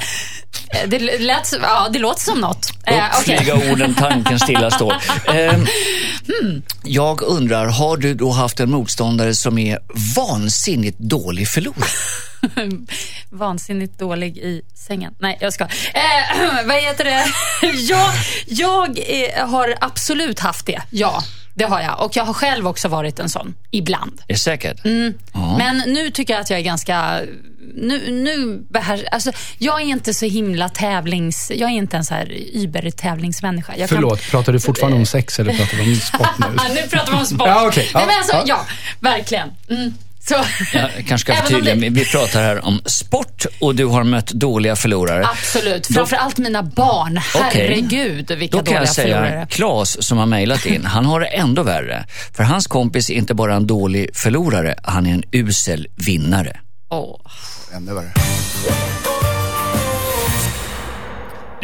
Eh, 0.70 0.88
Det, 0.88 0.98
lät, 1.18 1.52
ja, 1.62 1.88
det 1.92 1.98
låter 1.98 2.20
som 2.20 2.40
något. 2.40 2.70
Eh, 2.86 3.04
okej. 3.20 3.34
Uppflyga 3.36 3.72
orden, 3.72 3.94
tanken 3.94 4.38
stilla 4.40 4.70
står. 4.70 4.94
Ehm, 5.34 5.66
Jag 6.84 7.22
undrar, 7.22 7.66
har 7.66 7.96
du 7.96 8.14
då 8.14 8.30
haft 8.30 8.60
en 8.60 8.70
motståndare 8.70 9.34
som 9.34 9.58
är 9.58 9.78
vansinnigt 10.16 10.98
dålig 10.98 11.48
förlorare? 11.48 11.88
Vansinnigt 13.30 13.98
dålig 13.98 14.36
i 14.38 14.62
sängen. 14.74 15.14
Nej, 15.18 15.38
jag 15.40 15.52
ska. 15.52 15.64
Eh, 15.64 16.64
vad 16.66 16.76
heter 16.76 17.04
det? 17.04 17.24
jag 17.76 18.10
jag 18.46 18.98
eh, 18.98 19.48
har 19.48 19.74
absolut 19.80 20.40
haft 20.40 20.66
det. 20.66 20.82
Ja, 20.90 21.22
det 21.56 21.64
har 21.64 21.80
jag. 21.80 22.04
Och 22.04 22.16
jag 22.16 22.24
har 22.24 22.32
själv 22.34 22.66
också 22.68 22.88
varit 22.88 23.18
en 23.18 23.28
sån, 23.28 23.54
ibland. 23.70 24.22
Är 24.28 24.34
säkert? 24.34 24.84
Mm. 24.84 25.14
Ja. 25.32 25.58
Men 25.58 25.76
nu 25.92 26.10
tycker 26.10 26.34
jag 26.34 26.40
att 26.40 26.50
jag 26.50 26.58
är 26.58 26.64
ganska... 26.64 27.20
Nu, 27.74 28.10
nu 28.12 28.66
behär, 28.70 29.08
alltså, 29.12 29.32
jag 29.58 29.80
är 29.80 29.84
inte 29.84 30.14
så 30.14 30.26
himla 30.26 30.68
tävlings... 30.68 31.52
Jag 31.54 31.70
är 31.70 31.74
inte 31.74 31.96
en 31.96 32.04
så 32.04 32.14
här 32.14 32.32
Uber-tävlingsmänniska. 32.54 33.72
Jag 33.76 33.88
kan- 33.88 33.96
Förlåt, 33.96 34.30
pratar 34.30 34.52
du 34.52 34.60
fortfarande 34.60 34.98
om 34.98 35.06
sex 35.06 35.38
eller 35.40 35.52
pratar 35.54 35.76
du 35.76 35.82
om 35.82 35.96
sport 35.96 36.28
nu? 36.38 36.46
Nu 36.74 36.82
pratar 36.88 37.12
vi 37.12 37.18
om 37.18 37.26
sport. 37.26 37.46
Ja. 37.48 37.70
Nej, 37.76 37.90
Ja, 37.94 38.00
men 38.06 38.16
alltså, 38.18 38.32
ja. 38.36 38.42
ja. 38.46 38.66
verkligen. 39.00 39.48
Mm. 39.70 39.94
Så. 40.28 40.34
Jag 40.72 40.90
kanske 41.08 41.18
ska 41.18 41.34
förtydliga, 41.42 41.74
det- 41.74 41.88
vi 41.90 42.04
pratar 42.04 42.42
här 42.42 42.64
om 42.64 42.80
sport 42.86 43.46
och 43.60 43.74
du 43.74 43.84
har 43.86 44.04
mött 44.04 44.26
dåliga 44.26 44.76
förlorare. 44.76 45.26
Absolut. 45.26 45.86
Framförallt 45.86 46.38
mina 46.38 46.62
barn. 46.62 47.16
Herregud, 47.16 48.30
vilka 48.38 48.56
Då 48.56 48.58
kan 48.58 48.64
dåliga 48.64 48.80
jag 48.80 48.88
säga, 48.88 49.16
förlorare. 49.22 49.46
Claes 49.50 50.02
som 50.06 50.18
har 50.18 50.26
mejlat 50.26 50.66
in, 50.66 50.84
han 50.84 51.06
har 51.06 51.20
det 51.20 51.26
ändå 51.26 51.62
värre. 51.62 52.04
För 52.36 52.42
hans 52.42 52.66
kompis 52.66 53.10
är 53.10 53.14
inte 53.14 53.34
bara 53.34 53.54
en 53.54 53.66
dålig 53.66 54.16
förlorare, 54.16 54.74
han 54.82 55.06
är 55.06 55.12
en 55.14 55.22
usel 55.32 55.86
vinnare. 55.96 56.60
Åh. 56.90 57.20
Ännu 57.76 57.94
värre. 57.94 58.12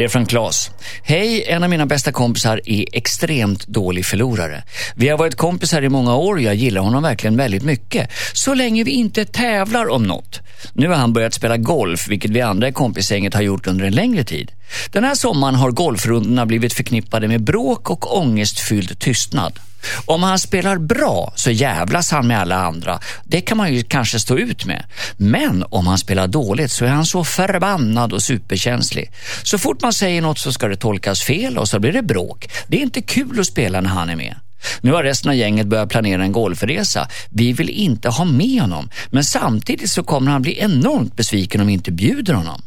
Det 0.03 0.07
är 0.07 0.09
från 0.09 0.27
Claes. 0.27 0.71
Hej, 1.03 1.45
en 1.49 1.63
av 1.63 1.71
mina 1.71 1.87
bästa 1.87 2.13
kompisar 2.13 2.61
är 2.65 2.85
extremt 2.93 3.67
dålig 3.67 4.07
förlorare. 4.07 4.63
Vi 4.95 5.09
har 5.09 5.19
varit 5.19 5.35
kompisar 5.35 5.83
i 5.83 5.89
många 5.89 6.17
år 6.17 6.35
och 6.35 6.41
jag 6.41 6.55
gillar 6.55 6.81
honom 6.81 7.03
verkligen 7.03 7.37
väldigt 7.37 7.63
mycket. 7.63 8.11
Så 8.33 8.55
länge 8.55 8.85
vi 8.85 8.91
inte 8.91 9.25
tävlar 9.25 9.89
om 9.89 10.03
något. 10.03 10.41
Nu 10.73 10.89
har 10.89 10.95
han 10.95 11.13
börjat 11.13 11.35
spela 11.35 11.57
golf, 11.57 12.09
vilket 12.09 12.31
vi 12.31 12.41
andra 12.41 12.69
i 12.69 12.73
kompisgänget 12.73 13.35
har 13.35 13.43
gjort 13.43 13.67
under 13.67 13.85
en 13.85 13.95
längre 13.95 14.25
tid. 14.25 14.53
Den 14.91 15.05
här 15.05 15.15
sommaren 15.15 15.55
har 15.55 15.71
golfrundorna 15.71 16.47
blivit 16.47 16.73
förknippade 16.73 17.29
med 17.29 17.45
bråk 17.45 17.91
och 17.91 18.19
ångestfylld 18.19 18.99
tystnad. 18.99 19.59
Om 20.05 20.23
han 20.23 20.39
spelar 20.39 20.79
bra 20.79 21.33
så 21.37 21.51
jävlas 21.51 22.11
han 22.11 22.27
med 22.27 22.41
alla 22.41 22.57
andra. 22.57 23.01
Det 23.25 23.41
kan 23.41 23.57
man 23.57 23.75
ju 23.75 23.83
kanske 23.83 24.21
stå 24.21 24.39
ut 24.39 24.65
med. 24.65 24.85
Men 25.17 25.65
om 25.69 25.87
han 25.87 25.99
spelar 25.99 26.27
dåligt 26.27 26.73
så 26.73 26.85
är 26.85 26.89
han 26.89 27.07
så 27.07 27.25
förbannad 27.25 28.13
och 28.13 28.23
superkänslig. 28.23 29.13
Så 29.43 29.59
fort 29.59 29.83
man 29.83 29.93
säger 29.93 30.23
något 30.23 30.39
så 30.39 30.53
ska 30.53 30.69
det 30.69 30.77
tolkas 30.77 31.23
fel 31.23 31.59
och 31.59 31.69
så 31.69 31.79
blir 31.79 31.93
det 31.93 32.03
bråk. 32.03 32.51
Det 32.67 32.77
är 32.77 32.83
inte 32.83 33.03
kul 33.03 33.41
att 33.41 33.47
spela 33.47 33.81
när 33.81 33.91
han 33.91 34.11
är 34.11 34.17
med. 34.17 34.37
Nu 34.81 34.93
har 34.93 35.03
resten 35.03 35.31
av 35.31 35.37
gänget 35.37 35.67
börjat 35.67 35.89
planera 35.89 36.23
en 36.23 36.33
golfresa. 36.33 37.09
Vi 37.31 37.53
vill 37.53 37.71
inte 37.71 38.09
ha 38.09 38.25
med 38.25 38.61
honom, 38.61 38.91
men 39.11 39.25
samtidigt 39.25 39.91
så 39.91 40.03
kommer 40.03 40.31
han 40.31 40.43
bli 40.43 40.59
enormt 40.59 41.17
besviken 41.17 41.61
om 41.61 41.67
vi 41.67 41.73
inte 41.73 41.93
bjuder 41.93 42.35
honom. 42.35 42.63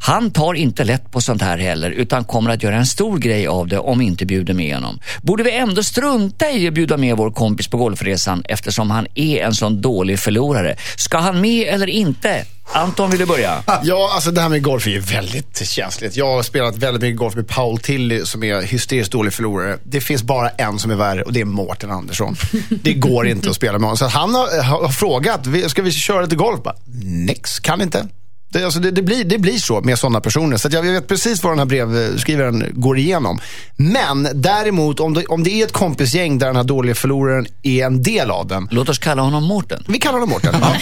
Han 0.00 0.30
tar 0.30 0.54
inte 0.54 0.84
lätt 0.84 1.10
på 1.10 1.20
sånt 1.20 1.42
här 1.42 1.58
heller 1.58 1.90
utan 1.90 2.24
kommer 2.24 2.50
att 2.50 2.62
göra 2.62 2.76
en 2.76 2.86
stor 2.86 3.18
grej 3.18 3.46
av 3.46 3.68
det 3.68 3.78
om 3.78 3.98
vi 3.98 4.04
inte 4.04 4.26
bjuder 4.26 4.54
med 4.54 4.74
honom. 4.74 5.00
Borde 5.22 5.42
vi 5.42 5.56
ändå 5.56 5.82
strunta 5.82 6.50
i 6.50 6.68
att 6.68 6.74
bjuda 6.74 6.96
med 6.96 7.16
vår 7.16 7.30
kompis 7.30 7.68
på 7.68 7.76
golfresan 7.76 8.42
eftersom 8.48 8.90
han 8.90 9.06
är 9.14 9.44
en 9.44 9.54
sån 9.54 9.80
dålig 9.80 10.18
förlorare? 10.18 10.76
Ska 10.96 11.18
han 11.18 11.40
med 11.40 11.68
eller 11.68 11.86
inte? 11.86 12.44
Anton, 12.74 13.10
vill 13.10 13.18
du 13.20 13.26
börja? 13.26 13.62
Ja, 13.82 14.10
alltså 14.14 14.30
det 14.30 14.40
här 14.40 14.48
med 14.48 14.62
golf 14.62 14.86
är 14.86 14.90
ju 14.90 15.00
väldigt 15.00 15.68
känsligt. 15.68 16.16
Jag 16.16 16.26
har 16.26 16.42
spelat 16.42 16.76
väldigt 16.76 17.02
mycket 17.02 17.18
golf 17.18 17.34
med 17.34 17.48
Paul 17.48 17.78
Tilly 17.78 18.24
som 18.24 18.44
är 18.44 18.62
hysteriskt 18.62 19.12
dålig 19.12 19.32
förlorare. 19.32 19.78
Det 19.84 20.00
finns 20.00 20.22
bara 20.22 20.50
en 20.50 20.78
som 20.78 20.90
är 20.90 20.94
värre 20.94 21.22
och 21.22 21.32
det 21.32 21.40
är 21.40 21.44
Mårten 21.44 21.90
Andersson. 21.90 22.36
Det 22.82 22.92
går 22.92 23.26
inte 23.26 23.50
att 23.50 23.56
spela 23.56 23.72
med 23.72 23.82
honom. 23.82 23.96
Så 23.96 24.06
han 24.06 24.34
har, 24.34 24.62
har, 24.62 24.88
frågat, 24.88 25.46
ska 25.66 25.82
vi 25.82 25.92
köra 25.92 26.22
lite 26.22 26.36
golf? 26.36 26.62
Bara, 26.62 26.74
Nix, 27.04 27.60
kan 27.60 27.82
inte. 27.82 28.06
Det, 28.52 28.64
alltså 28.64 28.80
det, 28.80 28.90
det, 28.90 29.02
blir, 29.02 29.24
det 29.24 29.38
blir 29.38 29.58
så 29.58 29.80
med 29.80 29.98
sådana 29.98 30.20
personer. 30.20 30.56
Så 30.56 30.68
att 30.68 30.74
jag 30.74 30.82
vet 30.82 31.08
precis 31.08 31.42
vad 31.42 31.52
den 31.52 31.58
här 31.58 31.66
brevskrivaren 31.66 32.66
går 32.72 32.98
igenom. 32.98 33.40
Men 33.76 34.28
däremot, 34.34 35.00
om 35.00 35.14
det, 35.14 35.26
om 35.26 35.44
det 35.44 35.50
är 35.50 35.64
ett 35.64 35.72
kompisgäng 35.72 36.38
där 36.38 36.46
den 36.46 36.56
här 36.56 36.64
dåliga 36.64 36.94
förloraren 36.94 37.46
är 37.62 37.86
en 37.86 38.02
del 38.02 38.30
av 38.30 38.46
den. 38.46 38.68
Låt 38.70 38.88
oss 38.88 38.98
kalla 38.98 39.22
honom 39.22 39.44
Mårten. 39.44 39.84
Vi 39.88 39.98
kallar 39.98 40.12
honom 40.18 40.28
Mårten. 40.30 40.54
Ja. 40.60 40.76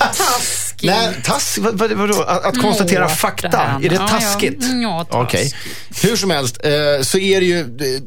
Taskigt. 0.00 0.82
Nej, 0.82 1.16
task, 1.24 1.58
vad, 1.58 1.78
vad, 1.78 1.92
vadå? 1.92 2.22
Att, 2.22 2.44
att 2.44 2.58
konstatera 2.62 3.00
Mårten. 3.00 3.16
fakta, 3.16 3.60
är 3.82 3.88
det 3.88 3.94
Ja, 3.94 4.00
ja. 4.00 4.08
taskigt? 4.08 4.64
Ja, 4.82 5.06
taskigt. 5.10 5.14
Okej. 5.14 5.52
Hur 6.10 6.16
som 6.16 6.30
helst, 6.30 6.58
eh, 6.64 7.02
så 7.02 7.18
är 7.18 7.40
det 7.40 7.46
ju... 7.46 7.64
Det, 7.64 8.02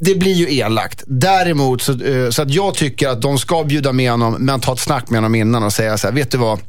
det 0.00 0.14
blir 0.14 0.32
ju 0.34 0.56
elakt. 0.58 1.02
Däremot 1.06 1.82
så, 1.82 1.92
eh, 1.92 2.30
så 2.30 2.42
att 2.42 2.50
jag 2.50 2.74
tycker 2.74 3.08
att 3.08 3.22
de 3.22 3.38
ska 3.38 3.64
bjuda 3.64 3.92
med 3.92 4.10
honom, 4.10 4.36
men 4.38 4.60
ta 4.60 4.72
ett 4.72 4.78
snack 4.80 5.10
med 5.10 5.16
honom 5.18 5.34
innan 5.34 5.62
och 5.62 5.72
säga 5.72 5.98
så 5.98 6.06
här, 6.06 6.14
vet 6.14 6.30
du 6.30 6.38
vad? 6.38 6.60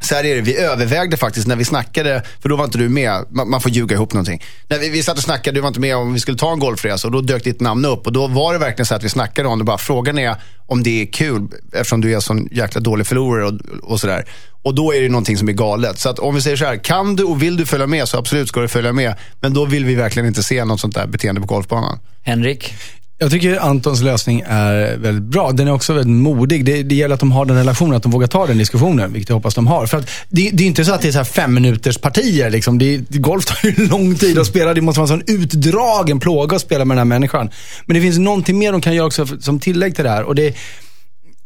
Så 0.00 0.14
här 0.14 0.24
är 0.24 0.34
det, 0.34 0.40
vi 0.40 0.56
övervägde 0.56 1.16
faktiskt 1.16 1.46
när 1.46 1.56
vi 1.56 1.64
snackade, 1.64 2.22
för 2.42 2.48
då 2.48 2.56
var 2.56 2.64
inte 2.64 2.78
du 2.78 2.88
med, 2.88 3.24
man, 3.30 3.50
man 3.50 3.60
får 3.60 3.70
ljuga 3.70 3.96
ihop 3.96 4.12
någonting. 4.12 4.42
När 4.68 4.78
vi, 4.78 4.88
vi 4.88 5.02
satt 5.02 5.16
och 5.16 5.22
snackade, 5.22 5.56
du 5.56 5.60
var 5.60 5.68
inte 5.68 5.80
med 5.80 5.96
om 5.96 6.12
vi 6.12 6.20
skulle 6.20 6.38
ta 6.38 6.52
en 6.52 6.58
golfresa 6.58 7.08
och 7.08 7.12
då 7.12 7.20
dök 7.20 7.44
ditt 7.44 7.60
namn 7.60 7.84
upp. 7.84 8.06
Och 8.06 8.12
då 8.12 8.26
var 8.26 8.52
det 8.52 8.58
verkligen 8.58 8.86
så 8.86 8.94
att 8.94 9.04
vi 9.04 9.08
snackade 9.08 9.48
om 9.48 9.58
det, 9.58 9.64
bara 9.64 9.78
frågan 9.78 10.18
är 10.18 10.36
om 10.66 10.82
det 10.82 11.02
är 11.02 11.06
kul 11.06 11.48
eftersom 11.72 12.00
du 12.00 12.10
är 12.10 12.14
en 12.14 12.22
sån 12.22 12.48
jäkla 12.52 12.80
dålig 12.80 13.06
förlorare 13.06 13.44
och, 13.44 13.54
och 13.82 14.00
sådär. 14.00 14.24
Och 14.62 14.74
då 14.74 14.94
är 14.94 15.00
det 15.00 15.08
någonting 15.08 15.36
som 15.36 15.48
är 15.48 15.52
galet. 15.52 15.98
Så 15.98 16.08
att 16.08 16.18
om 16.18 16.34
vi 16.34 16.40
säger 16.40 16.56
så 16.56 16.64
här, 16.64 16.76
kan 16.76 17.16
du 17.16 17.24
och 17.24 17.42
vill 17.42 17.56
du 17.56 17.66
följa 17.66 17.86
med 17.86 18.08
så 18.08 18.18
absolut 18.18 18.48
ska 18.48 18.60
du 18.60 18.68
följa 18.68 18.92
med. 18.92 19.14
Men 19.40 19.54
då 19.54 19.64
vill 19.64 19.84
vi 19.84 19.94
verkligen 19.94 20.26
inte 20.26 20.42
se 20.42 20.64
något 20.64 20.80
sånt 20.80 20.94
där 20.94 21.06
beteende 21.06 21.40
på 21.40 21.46
golfbanan. 21.46 21.98
Henrik? 22.22 22.74
Jag 23.18 23.30
tycker 23.30 23.58
Antons 23.58 24.02
lösning 24.02 24.42
är 24.46 24.96
väldigt 24.96 25.24
bra. 25.24 25.52
Den 25.52 25.68
är 25.68 25.72
också 25.72 25.92
väldigt 25.92 26.16
modig. 26.16 26.64
Det, 26.64 26.82
det 26.82 26.94
gäller 26.94 27.14
att 27.14 27.20
de 27.20 27.32
har 27.32 27.44
den 27.44 27.56
relationen, 27.56 27.96
att 27.96 28.02
de 28.02 28.12
vågar 28.12 28.26
ta 28.26 28.46
den 28.46 28.58
diskussionen, 28.58 29.12
vilket 29.12 29.28
jag 29.28 29.36
hoppas 29.36 29.54
de 29.54 29.66
har. 29.66 29.86
För 29.86 29.98
att 29.98 30.10
det, 30.28 30.50
det 30.52 30.62
är 30.62 30.66
inte 30.66 30.84
så 30.84 30.92
att 30.92 31.02
det 31.02 31.08
är 31.08 31.12
så 31.12 31.18
här 31.18 31.24
fem 31.24 31.54
minuters 31.54 31.98
partier. 31.98 32.50
Liksom. 32.50 32.78
Det, 32.78 32.96
golf 33.10 33.44
tar 33.44 33.68
ju 33.68 33.86
lång 33.88 34.14
tid 34.14 34.38
att 34.38 34.46
spela. 34.46 34.74
Det 34.74 34.80
måste 34.80 35.00
vara 35.00 35.12
en 35.12 35.20
sån 35.20 35.34
utdragen 35.36 36.20
plåga 36.20 36.56
att 36.56 36.62
spela 36.62 36.84
med 36.84 36.96
den 36.96 36.98
här 36.98 37.18
människan. 37.18 37.50
Men 37.86 37.94
det 37.94 38.00
finns 38.00 38.18
någonting 38.18 38.58
mer 38.58 38.72
de 38.72 38.80
kan 38.80 38.94
göra 38.94 39.06
också 39.06 39.26
som 39.40 39.60
tillägg 39.60 39.94
till 39.94 40.04
det 40.04 40.10
här. 40.10 40.22
Och 40.22 40.34
det, 40.34 40.54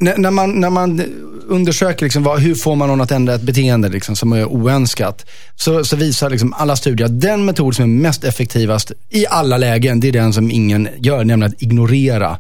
när, 0.01 0.31
man, 0.31 0.61
när 0.61 0.71
man 0.71 1.03
undersöker 1.47 2.07
liksom 2.07 2.23
vad, 2.23 2.41
hur 2.41 2.55
får 2.55 2.77
man 2.77 2.89
någon 2.89 3.01
att 3.01 3.11
ändra 3.11 3.35
ett 3.35 3.43
beteende 3.43 3.89
liksom, 3.89 4.17
som 4.17 4.33
är 4.33 4.45
oönskat, 4.45 5.27
så, 5.57 5.85
så 5.85 5.97
visar 5.97 6.31
liksom 6.31 6.53
alla 6.53 6.77
studier 6.77 7.07
att 7.07 7.21
den 7.21 7.45
metod 7.45 7.77
som 7.77 7.85
är 7.85 7.89
mest 7.89 8.25
effektivast 8.25 8.93
i 9.11 9.27
alla 9.27 9.59
lägen, 9.59 10.01
det 10.01 10.09
är 10.09 10.13
den 10.13 10.33
som 10.33 10.51
ingen 10.51 10.89
gör, 10.99 11.25
nämligen 11.25 11.53
att 11.53 11.63
ignorera 11.63 12.39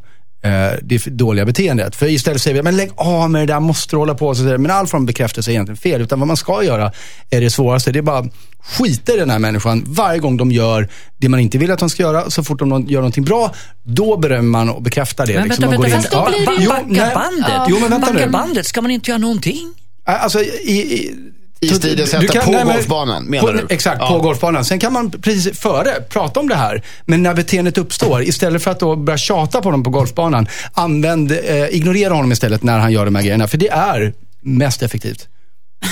det 0.82 1.04
dåliga 1.06 1.44
beteendet. 1.44 1.96
För 1.96 2.06
istället 2.06 2.42
säger 2.42 2.54
vi, 2.54 2.62
men 2.62 2.76
lägg 2.76 2.90
av 2.96 3.30
med 3.30 3.42
det 3.42 3.46
där, 3.54 3.60
måste 3.60 3.96
du 3.96 3.98
hålla 3.98 4.14
på. 4.14 4.34
Så 4.34 4.42
men 4.42 4.70
all 4.70 4.86
form 4.86 5.02
av 5.02 5.06
bekräftelse 5.06 5.50
är 5.50 5.52
egentligen 5.52 5.76
fel. 5.76 6.00
Utan 6.00 6.20
vad 6.20 6.28
man 6.28 6.36
ska 6.36 6.62
göra 6.64 6.92
är 7.30 7.40
det 7.40 7.50
svåraste. 7.50 7.92
Det 7.92 7.98
är 7.98 8.02
bara 8.02 8.26
skita 8.62 9.14
i 9.14 9.16
den 9.16 9.30
här 9.30 9.38
människan 9.38 9.84
varje 9.86 10.18
gång 10.18 10.36
de 10.36 10.52
gör 10.52 10.88
det 11.18 11.28
man 11.28 11.40
inte 11.40 11.58
vill 11.58 11.70
att 11.70 11.78
de 11.78 11.90
ska 11.90 12.02
göra. 12.02 12.30
Så 12.30 12.44
fort 12.44 12.58
de 12.58 12.86
gör 12.88 13.00
någonting 13.00 13.24
bra, 13.24 13.54
då 13.82 14.16
berömmer 14.16 14.42
man 14.50 14.68
och 14.70 14.82
bekräftar 14.82 15.26
det. 15.26 15.34
Men 15.34 15.44
liksom. 15.44 15.68
vänta, 15.70 15.82
vänta, 15.82 15.96
in- 15.96 16.02
vänta. 16.02 16.30
blir 16.30 16.56
det 16.56 16.62
ju- 16.62 16.68
Backa 16.68 16.84
nej. 16.88 17.14
bandet. 17.14 17.66
Jo, 17.68 17.76
men 17.80 17.90
vänta 17.90 18.12
Backa 18.12 18.26
nu. 18.26 18.32
bandet, 18.32 18.66
ska 18.66 18.80
man 18.82 18.90
inte 18.90 19.10
göra 19.10 19.18
någonting? 19.18 19.74
Alltså, 20.06 20.40
i, 20.40 20.70
i, 20.72 21.14
Istiden 21.60 22.06
sätta 22.06 22.40
på 22.40 22.50
golfbanan, 22.52 23.24
menar 23.24 23.46
på, 23.46 23.52
du? 23.52 23.66
Exakt, 23.70 23.96
Ja. 24.00 24.08
på 24.08 24.18
golfbanan. 24.20 24.64
Sen 24.64 24.78
kan 24.78 24.92
man 24.92 25.10
precis 25.10 25.58
före 25.60 25.90
prata 26.08 26.40
om 26.40 26.48
det 26.48 26.54
här. 26.54 26.82
Men 27.04 27.22
när 27.22 27.34
beteendet 27.34 27.78
uppstår, 27.78 28.22
istället 28.22 28.62
för 28.62 28.70
att 28.70 28.80
då 28.80 28.96
börja 28.96 29.18
tjata 29.18 29.60
på 29.60 29.64
honom 29.68 29.84
på 29.84 29.90
golfbanan, 29.90 30.48
använd, 30.74 31.32
eh, 31.32 31.66
ignorera 31.70 32.14
honom 32.14 32.32
istället 32.32 32.62
när 32.62 32.78
han 32.78 32.92
gör 32.92 33.04
de 33.04 33.14
här 33.14 33.22
grejerna. 33.22 33.48
För 33.48 33.58
det 33.58 33.68
är 33.68 34.12
mest 34.42 34.82
effektivt. 34.82 35.28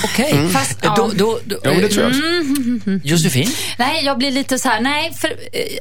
Okej. 0.03 0.49
Fast, 0.53 0.81
Då, 0.81 0.87
ja. 0.87 1.09
då, 1.15 1.39
då, 1.45 1.55
Jo, 1.63 1.71
men 1.71 1.81
det 1.81 1.87
tror 1.89 2.03
jag 2.03 2.11
också. 2.11 3.07
Josefin? 3.07 3.49
Nej, 3.77 4.05
jag 4.05 4.17
blir 4.17 4.31
lite 4.31 4.59
så 4.59 4.69
här, 4.69 4.81
nej, 4.81 5.13
för 5.13 5.27
eh, 5.27 5.35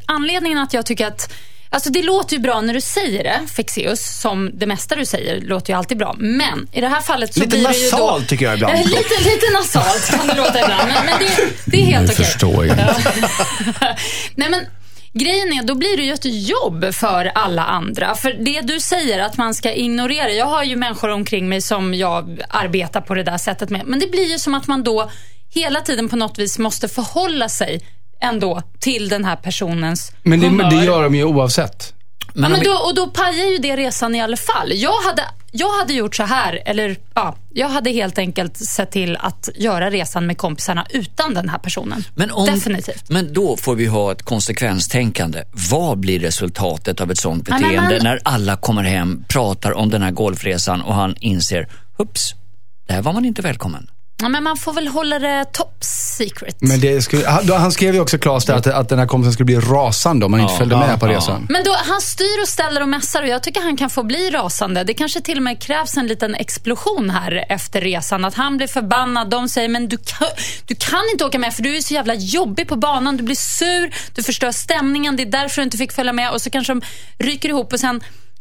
anledningen 0.07 0.59
att 0.59 0.75
jag 0.75 0.87
tycker 0.87 1.07
att 1.07 1.33
Alltså 1.71 1.91
det 1.91 2.03
låter 2.03 2.37
ju 2.37 2.43
bra 2.43 2.61
när 2.61 2.75
du 2.75 2.81
säger 2.81 3.25
det, 3.25 3.41
Fexeus, 3.57 4.21
som 4.21 4.51
det 4.55 4.67
mesta 4.67 4.97
du 4.97 5.05
säger 5.05 5.41
låter 5.41 5.73
ju 5.73 5.79
alltid 5.79 5.99
bra. 5.99 6.15
Men 6.19 6.69
i 6.73 6.81
det 6.81 6.89
här 6.89 7.01
fallet 7.01 7.35
så 7.35 7.41
Lite 7.41 7.57
blir 7.57 7.69
det 7.69 7.75
ju 7.75 7.91
då... 7.91 7.97
nasalt 7.97 8.29
tycker 8.29 8.45
jag 8.45 8.55
ibland. 8.55 8.75
Eh, 8.75 8.81
Lite, 8.87 9.31
lite 9.31 9.53
nasalt 9.53 10.11
kan 10.11 10.27
det 10.27 10.35
låta 10.35 10.61
ibland, 10.63 10.89
men, 10.89 11.07
men 11.07 11.19
det, 11.19 11.31
det 11.65 11.83
är 11.83 11.85
helt 11.85 12.11
okej. 12.13 12.25
förstår 12.25 12.67
jag. 12.67 12.79
Ja. 12.79 12.95
Nej, 14.35 14.51
men 14.51 14.67
Grejen 15.13 15.53
är, 15.53 15.63
då 15.63 15.75
blir 15.75 15.97
det 15.97 16.03
ju 16.03 16.13
ett 16.13 16.49
jobb 16.49 16.95
för 16.95 17.33
alla 17.35 17.65
andra. 17.65 18.15
För 18.15 18.33
det 18.33 18.61
du 18.61 18.81
säger 18.81 19.19
att 19.19 19.37
man 19.37 19.55
ska 19.55 19.73
ignorera. 19.73 20.31
Jag 20.31 20.47
har 20.47 20.65
ju 20.65 20.77
människor 20.77 21.09
omkring 21.09 21.49
mig 21.49 21.61
som 21.61 21.95
jag 21.95 22.41
arbetar 22.49 23.01
på 23.01 23.15
det 23.15 23.23
där 23.23 23.39
sättet 23.39 23.71
med. 23.71 23.87
Men 23.87 23.99
det 23.99 24.07
blir 24.07 24.33
ju 24.33 24.39
som 24.39 24.55
att 24.55 24.67
man 24.67 24.83
då 24.83 25.11
hela 25.55 25.81
tiden 25.81 26.09
på 26.09 26.17
något 26.17 26.39
vis 26.39 26.59
måste 26.59 26.89
förhålla 26.89 27.49
sig 27.49 27.83
ändå 28.21 28.63
till 28.79 29.09
den 29.09 29.25
här 29.25 29.37
personens 29.37 30.13
Men 30.23 30.41
det, 30.41 30.47
humör. 30.49 30.71
det 30.71 30.85
gör 30.85 31.03
de 31.03 31.15
ju 31.15 31.25
oavsett. 31.25 31.95
Ja, 32.27 32.33
Men 32.35 32.45
om 32.45 32.53
men 32.53 32.63
då, 32.65 32.73
och 32.73 32.95
då 32.95 33.07
pajar 33.07 33.47
ju 33.47 33.59
det 33.59 33.77
resan 33.77 34.15
i 34.15 34.21
alla 34.21 34.37
fall. 34.37 34.73
Jag 34.75 34.93
hade, 35.03 35.23
jag 35.51 35.79
hade 35.79 35.93
gjort 35.93 36.17
så 36.17 36.23
här, 36.23 36.63
eller 36.67 36.97
ja, 37.15 37.37
jag 37.55 37.69
hade 37.69 37.91
helt 37.91 38.19
enkelt 38.19 38.57
sett 38.57 38.91
till 38.91 39.17
att 39.17 39.49
göra 39.55 39.91
resan 39.91 40.27
med 40.27 40.39
kompisarna 40.39 40.87
utan 40.91 41.35
den 41.35 41.49
här 41.49 41.59
personen. 41.59 42.05
Men 42.15 42.31
om, 42.31 42.47
Definitivt. 42.47 43.11
Men 43.11 43.33
då 43.33 43.57
får 43.57 43.75
vi 43.75 43.87
ha 43.87 44.13
ett 44.13 44.23
konsekvenstänkande. 44.23 45.43
Vad 45.71 45.99
blir 45.99 46.21
resultatet 46.21 47.01
av 47.01 47.11
ett 47.11 47.19
sånt 47.19 47.49
Ja, 47.49 47.59
men 47.59 47.63
beteende 47.71 48.03
när 48.03 48.21
alla 48.25 48.57
kommer 48.57 48.83
hem, 48.85 49.25
pratar 49.29 49.73
om 49.73 49.91
den 49.91 50.03
här 50.03 50.11
golfresan 50.11 50.81
och 50.83 50.95
han 50.95 51.17
inser, 51.21 51.69
hups, 51.99 52.35
där 52.89 53.03
var 53.03 53.13
man 53.13 53.25
inte 53.25 53.43
välkommen. 53.43 53.91
Ja, 54.23 54.29
men 54.29 54.43
man 54.43 54.57
får 54.57 54.73
väl 54.73 54.89
hålla 54.89 55.19
det 55.19 55.45
top 55.53 55.85
secret. 56.17 56.57
Men 56.61 56.81
det 56.81 57.03
skulle, 57.03 57.29
han, 57.29 57.47
då- 57.47 57.55
han 57.55 57.73
skrev 57.73 57.95
ju 57.95 58.01
också 58.01 58.19
Claes 58.19 58.45
där 58.45 58.55
att, 58.55 58.67
att 58.67 58.89
den 58.89 58.99
här 58.99 59.07
kompisen 59.07 59.33
skulle 59.33 59.45
bli 59.45 59.59
rasande 59.59 60.27
om 60.27 60.33
han 60.33 60.43
inte 60.43 60.55
följde 60.55 60.75
ja, 60.75 60.87
med 60.87 61.01
på 61.01 61.07
ja. 61.07 61.17
resan. 61.17 61.47
Men 61.51 61.65
då, 61.65 61.77
han 61.87 62.01
styr 62.01 62.43
och 62.43 62.49
ställer 62.49 62.81
och 62.81 62.89
mässar 62.89 63.23
och 63.23 63.29
jag 63.29 63.43
tycker 63.43 63.61
han 63.61 63.77
kan 63.77 63.91
få 63.91 64.03
bli 64.03 64.31
rasande. 64.31 64.85
Det 64.85 64.95
kanske 64.95 65.21
till 65.21 65.37
och 65.37 65.43
med 65.43 65.63
krävs 65.63 65.97
en 65.97 66.07
liten 66.07 66.35
explosion 66.35 67.11
här 67.11 67.45
efter 67.49 67.81
resan. 67.81 68.25
Att 68.25 68.35
han 68.35 68.57
blir 68.57 68.67
förbannad. 68.67 69.31
De 69.31 69.49
säger, 69.49 69.69
men 69.69 69.89
du 69.89 69.97
kan, 69.97 70.29
du 70.67 70.75
kan 70.75 71.03
inte 71.13 71.25
åka 71.25 71.39
med 71.39 71.55
för 71.55 71.63
du 71.63 71.77
är 71.77 71.81
så 71.81 71.95
jävla 71.95 72.15
jobbig 72.15 72.69
på 72.69 72.77
banan. 72.77 73.17
Du 73.17 73.23
blir 73.23 73.37
sur, 73.37 73.95
du 74.15 74.23
förstör 74.23 74.53
stämningen. 74.53 75.17
Det 75.17 75.23
är 75.23 75.31
därför 75.31 75.57
du 75.57 75.65
inte 75.65 75.77
fick 75.77 75.93
följa 75.93 76.13
med. 76.13 76.31
Och 76.31 76.43
så 76.43 76.51
kanske 76.51 76.73
de 76.75 76.83
ryker 77.19 77.49
ihop 77.49 77.73
och 77.73 77.81
sen 77.81 78.01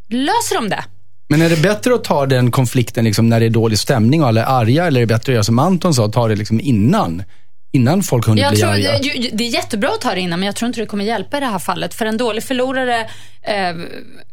löser 0.10 0.56
de 0.56 0.70
det. 0.70 0.84
Men 1.28 1.42
är 1.42 1.50
det 1.50 1.62
bättre 1.62 1.96
att 1.96 2.04
ta 2.04 2.26
den 2.26 2.52
konflikten 2.52 3.06
liksom 3.06 3.30
när 3.30 3.40
det 3.40 3.46
är 3.46 3.50
dålig 3.50 3.80
stämning 3.80 4.22
och 4.22 4.28
alla 4.28 4.42
är 4.42 4.62
arga? 4.62 4.88
Eller 4.88 5.02
är 5.02 5.06
det 5.06 5.14
bättre 5.14 5.32
att 5.32 5.34
göra 5.34 5.44
som 5.44 5.60
Anton 5.60 5.94
sa, 5.94 6.08
ta 6.08 6.28
det 6.28 6.36
liksom 6.36 6.60
innan? 6.60 7.24
Innan 7.78 8.04
folk 8.04 8.26
hunnit 8.26 8.42
Jag 8.42 8.52
bli 8.52 8.60
tror, 8.62 8.70
arga? 8.72 8.92
det, 8.98 9.04
ju- 9.08 9.30
det 9.34 9.44
är 9.44 9.48
jättebra 9.50 9.90
att 9.90 10.02
ta 10.02 10.14
det 10.14 10.20
innan, 10.22 10.40
men 10.40 10.46
jag 10.48 10.56
tror 10.56 10.68
inte 10.68 10.80
det 10.80 10.86
kommer 10.86 11.06
hjälpa 11.06 11.38
i 11.38 11.40
det 11.40 11.46
här 11.46 11.60
fallet. 11.60 11.94
För 11.94 12.06
en 12.06 12.18
dålig 12.18 12.44
förlorare 12.44 13.00
eh, 13.44 13.76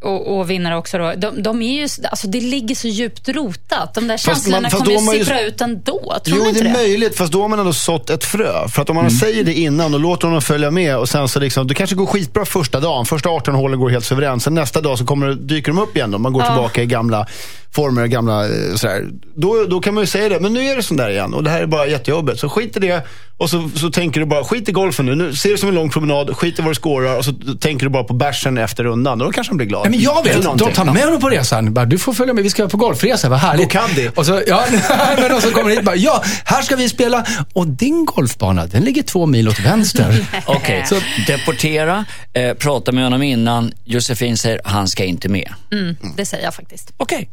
och, 0.03 0.39
och 0.39 0.51
vinnare 0.51 0.77
också, 0.77 0.99
då, 0.99 1.13
de, 1.17 1.43
de 1.43 1.63
är 1.63 1.75
ju, 1.75 1.89
alltså 2.11 2.27
det 2.27 2.41
ligger 2.41 2.75
så 2.75 2.89
djupt 2.89 3.29
rotat. 3.29 3.95
De 3.95 4.09
där 4.09 4.17
känslorna 4.17 4.61
man- 4.61 4.71
fast 4.71 4.85
kommer 4.85 5.13
ju 5.13 5.19
ju- 5.19 5.25
sippra 5.25 5.41
ut 5.41 5.61
ändå. 5.61 6.15
Tror 6.25 6.39
Jo, 6.47 6.53
det 6.53 6.61
är 6.61 6.65
det? 6.65 6.73
möjligt, 6.73 7.17
fast 7.17 7.33
då 7.33 7.43
har 7.43 7.49
man 7.49 7.59
ändå 7.59 7.73
sått 7.73 8.11
ett 8.11 8.25
frö. 8.25 8.69
För 8.69 8.83
att 8.83 8.91
om 8.91 8.97
man 8.97 9.11
säger 9.11 9.45
det 9.45 9.55
innan 9.55 9.95
och 9.95 10.01
låter 10.01 10.27
honom 10.27 10.43
följa 10.43 10.71
med 10.71 10.97
och 10.99 11.09
sen 11.09 11.29
så 11.29 11.41
liksom, 11.41 11.67
det 11.67 11.75
kanske 11.75 11.97
går 11.97 12.07
skitbra 12.07 12.45
första 12.45 12.81
dagen. 12.81 13.07
Första 13.07 13.29
18 13.29 13.55
hålen 13.55 13.81
går 13.81 13.91
helt 13.91 14.05
suveränt. 14.05 14.43
Sen 14.43 14.55
nästa 14.55 14.81
dag 14.81 14.99
så 14.99 15.05
kommer, 15.07 15.33
dyker 15.35 15.73
de 15.73 15.79
upp 15.79 15.97
igen 15.97 16.11
då. 16.11 16.19
Man 16.19 16.33
går 16.33 16.43
tillbaka 16.43 16.83
i 16.83 16.87
gamla 16.87 17.27
former, 17.73 18.07
gamla 18.07 18.45
eh, 18.45 18.75
sådär. 18.77 19.05
Då, 19.37 19.65
då 19.69 19.81
kan 19.81 19.95
man 19.95 20.03
ju 20.03 20.07
säga 20.07 20.29
det, 20.29 20.41
men 20.41 20.53
nu 20.53 20.61
är 20.65 20.77
det 20.77 20.83
sån 20.83 20.97
där 20.97 21.11
igen 21.11 21.35
och 21.35 21.45
det 21.45 21.51
här 21.51 21.63
är 21.63 21.67
bara 21.67 21.87
jättejobbigt. 21.87 22.41
Så 22.41 22.49
skit 22.49 22.77
i 22.77 22.81
det 22.81 23.07
och 23.39 23.51
så, 23.51 23.71
så 23.77 23.91
tänker 23.91 24.21
du 24.21 24.27
bara, 24.27 24.45
skit 24.45 24.69
i 24.69 24.73
golfen 24.73 25.07
nu. 25.07 25.15
nu. 25.15 25.35
Se 25.35 25.49
det 25.49 25.59
som 25.59 25.69
en 25.69 25.75
lång 25.75 25.91
promenad, 25.91 26.37
skit 26.37 26.59
i 26.59 26.63
vad 26.63 26.71
du 26.71 26.75
skårar 26.75 27.17
och 27.17 27.25
så 27.25 27.33
tänker 27.61 27.87
du 27.87 27.91
bara 27.91 28.05
på 28.05 28.15
bärsen 28.15 28.59
efter 28.59 28.85
rundan. 28.85 29.21
Och 29.21 29.27
då 29.27 29.33
kanske 29.33 29.51
han 29.51 29.57
blir 29.57 29.67
glad. 29.67 29.83
Nej, 29.83 29.91
men 29.91 30.01
jag 30.01 30.25
vet, 30.25 30.59
de 30.59 30.73
tar 30.73 30.85
med 30.85 31.05
honom 31.05 31.21
på 31.21 31.29
resan. 31.29 31.75
Bara, 31.75 31.85
du 31.85 31.99
får 31.99 32.13
följa 32.13 32.35
med, 32.35 32.45
vi 32.45 32.51
ska 32.51 32.69
på 32.69 32.77
golfresa, 32.77 33.29
vad 33.29 33.39
härligt. 33.39 33.73
Gå 33.73 33.79
Caddy. 33.79 34.09
Och 34.15 34.27
så, 34.27 34.43
ja, 34.47 34.65
men 35.17 35.33
och 35.35 35.43
så 35.43 35.51
kommer 35.51 35.71
hit 35.71 35.85
bara, 35.85 35.97
ja, 35.97 36.25
här 36.45 36.63
ska 36.63 36.77
vi 36.77 36.89
spela. 36.89 37.25
Och 37.53 37.67
din 37.67 38.05
golfbana, 38.05 38.67
den 38.67 38.83
ligger 38.85 39.03
två 39.03 39.27
mil 39.27 39.49
åt 39.49 39.61
vänster. 39.61 40.27
Okej, 40.47 40.85
så 40.89 40.95
deportera, 41.27 42.05
eh, 42.33 42.55
prata 42.55 42.93
med 42.93 43.05
honom 43.05 43.23
innan. 43.23 43.73
Josefin 43.85 44.37
säger, 44.37 44.61
han 44.65 44.89
ska 44.89 45.05
inte 45.05 45.29
med. 45.29 45.53
Mm, 45.73 45.97
det 46.17 46.27
säger 46.27 46.45
jag 46.45 46.55
faktiskt. 46.55 46.93
Okej. 46.97 47.31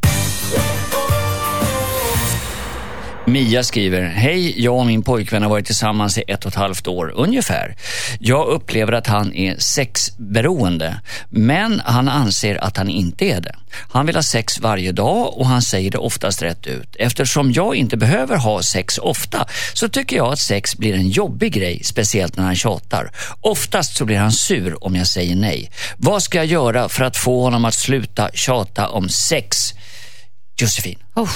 Mia 3.25 3.63
skriver, 3.63 4.01
hej, 4.01 4.63
jag 4.63 4.77
och 4.77 4.85
min 4.85 5.03
pojkvän 5.03 5.43
har 5.43 5.49
varit 5.49 5.65
tillsammans 5.65 6.17
i 6.17 6.23
ett 6.27 6.45
och 6.45 6.51
ett 6.51 6.57
halvt 6.57 6.87
år 6.87 7.13
ungefär. 7.15 7.75
Jag 8.19 8.47
upplever 8.47 8.93
att 8.93 9.07
han 9.07 9.33
är 9.33 9.55
sexberoende, 9.57 11.01
men 11.29 11.81
han 11.85 12.09
anser 12.09 12.63
att 12.63 12.77
han 12.77 12.89
inte 12.89 13.25
är 13.25 13.41
det. 13.41 13.55
Han 13.91 14.05
vill 14.05 14.15
ha 14.15 14.23
sex 14.23 14.59
varje 14.59 14.91
dag 14.91 15.37
och 15.37 15.45
han 15.45 15.61
säger 15.61 15.91
det 15.91 15.97
oftast 15.97 16.41
rätt 16.41 16.67
ut. 16.67 16.95
Eftersom 16.99 17.51
jag 17.51 17.75
inte 17.75 17.97
behöver 17.97 18.37
ha 18.37 18.61
sex 18.61 18.97
ofta 18.97 19.45
så 19.73 19.89
tycker 19.89 20.15
jag 20.15 20.33
att 20.33 20.39
sex 20.39 20.77
blir 20.77 20.93
en 20.93 21.09
jobbig 21.09 21.53
grej, 21.53 21.83
speciellt 21.83 22.37
när 22.37 22.43
han 22.43 22.55
tjatar. 22.55 23.11
Oftast 23.41 23.97
så 23.97 24.05
blir 24.05 24.17
han 24.17 24.31
sur 24.31 24.83
om 24.83 24.95
jag 24.95 25.07
säger 25.07 25.35
nej. 25.35 25.71
Vad 25.97 26.23
ska 26.23 26.37
jag 26.37 26.45
göra 26.45 26.89
för 26.89 27.03
att 27.03 27.17
få 27.17 27.43
honom 27.43 27.65
att 27.65 27.73
sluta 27.73 28.29
tjata 28.33 28.89
om 28.89 29.09
sex? 29.09 29.73
Josefin. 30.61 30.99
Oh, 31.15 31.29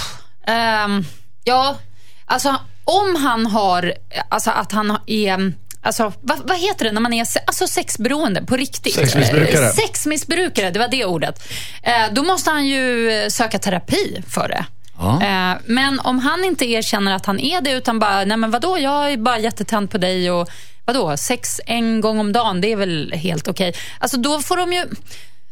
um 0.85 1.05
ja, 1.45 1.77
alltså 2.25 2.55
om 2.83 3.15
han 3.15 3.45
har, 3.45 3.93
alltså 4.29 4.49
att 4.49 4.71
han 4.71 4.97
är 5.05 5.53
Alltså, 5.85 6.13
vad, 6.21 6.39
vad 6.47 6.57
heter 6.57 6.85
det 6.85 6.91
när 6.91 7.01
man 7.01 7.13
är 7.13 7.27
alltså 7.45 7.67
sexberoende 7.67 8.41
på 8.41 8.55
riktigt? 8.55 8.93
Sexmissbrukare. 8.93 9.65
Eh, 9.65 9.71
Sexmissbrukare, 9.71 10.71
det 10.71 10.79
var 10.79 10.87
det 10.87 11.05
ordet. 11.05 11.43
Eh, 11.83 11.93
då 12.11 12.23
måste 12.23 12.51
han 12.51 12.67
ju 12.67 13.11
eh, 13.11 13.29
söka 13.29 13.59
terapi 13.59 14.23
för 14.29 14.47
det. 14.47 14.65
Ja. 14.97 15.21
Eh, 15.23 15.57
men 15.65 15.99
om 15.99 16.19
han 16.19 16.43
inte 16.43 16.65
erkänner 16.65 17.15
att 17.15 17.25
han 17.25 17.39
är 17.39 17.61
det 17.61 17.71
utan 17.71 17.99
bara, 17.99 18.25
nej 18.25 18.37
men 18.37 18.51
vadå, 18.51 18.79
jag 18.79 19.11
är 19.11 19.17
bara 19.17 19.39
jättetänd 19.39 19.91
på 19.91 19.97
dig 19.97 20.31
och 20.31 20.49
vadå, 20.85 21.17
sex 21.17 21.61
en 21.65 22.01
gång 22.01 22.19
om 22.19 22.31
dagen, 22.31 22.61
det 22.61 22.71
är 22.71 22.75
väl 22.75 23.13
helt 23.13 23.47
okej. 23.47 23.73
Alltså 23.99 24.17
då 24.17 24.39
får 24.39 24.57
de 24.57 24.73
ju, 24.73 24.85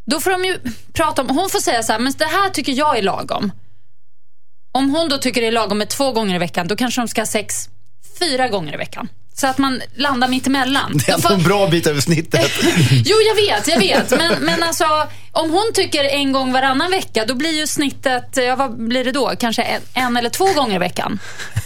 då 0.06 0.20
får 0.20 0.32
de 0.32 0.46
ju 0.46 0.60
prata 0.94 1.22
om, 1.22 1.30
hon 1.30 1.50
får 1.50 1.60
säga 1.60 1.84
så 1.84 1.92
här, 1.92 2.00
men 2.00 2.14
det 2.18 2.26
här 2.26 2.50
tycker 2.50 2.72
jag 2.72 2.98
är 2.98 3.02
lagom. 3.02 3.52
Om 4.74 4.90
hon 4.90 5.10
då 5.10 5.18
tycker 5.18 5.42
det 5.42 5.48
är 5.48 5.52
lagom 5.52 5.78
med 5.78 5.90
två 5.90 6.12
gånger 6.12 6.36
i 6.36 6.38
veckan, 6.38 6.68
då 6.68 6.76
kanske 6.76 7.02
de 7.02 7.08
ska 7.08 7.22
ha 7.22 7.26
sex 7.26 7.70
fyra 8.20 8.48
gånger 8.48 8.74
i 8.74 8.78
veckan. 8.78 9.10
Så 9.36 9.48
att 9.48 9.58
man 9.58 9.82
landar 9.96 10.28
mitt 10.28 10.48
emellan. 10.48 10.92
Det 10.96 11.10
är 11.10 11.14
ändå 11.16 11.30
en 11.30 11.44
bra 11.44 11.68
bit 11.68 11.88
över 11.88 12.02
snittet. 12.02 12.52
Jo, 12.92 13.18
jag 13.28 13.36
vet, 13.36 13.68
jag 13.68 13.80
vet. 13.80 14.10
Men, 14.12 14.34
men 14.40 14.64
alltså, 14.64 14.86
om 15.32 15.52
hon 15.52 15.72
tycker 15.74 16.04
en 16.04 16.32
gång 16.32 16.52
varannan 16.52 16.92
vecka, 16.92 17.26
då 17.26 17.36
blir 17.36 17.60
ju 17.60 17.68
snittet, 17.68 18.38
ja, 18.38 18.56
vad 18.56 18.78
blir 18.78 19.06
det 19.06 19.12
då? 19.12 19.32
Kanske 19.40 19.62
en, 19.62 19.82
en 19.94 20.18
eller 20.18 20.30
två 20.30 20.54
gånger 20.54 20.76
i 20.76 20.80
veckan. 20.80 21.20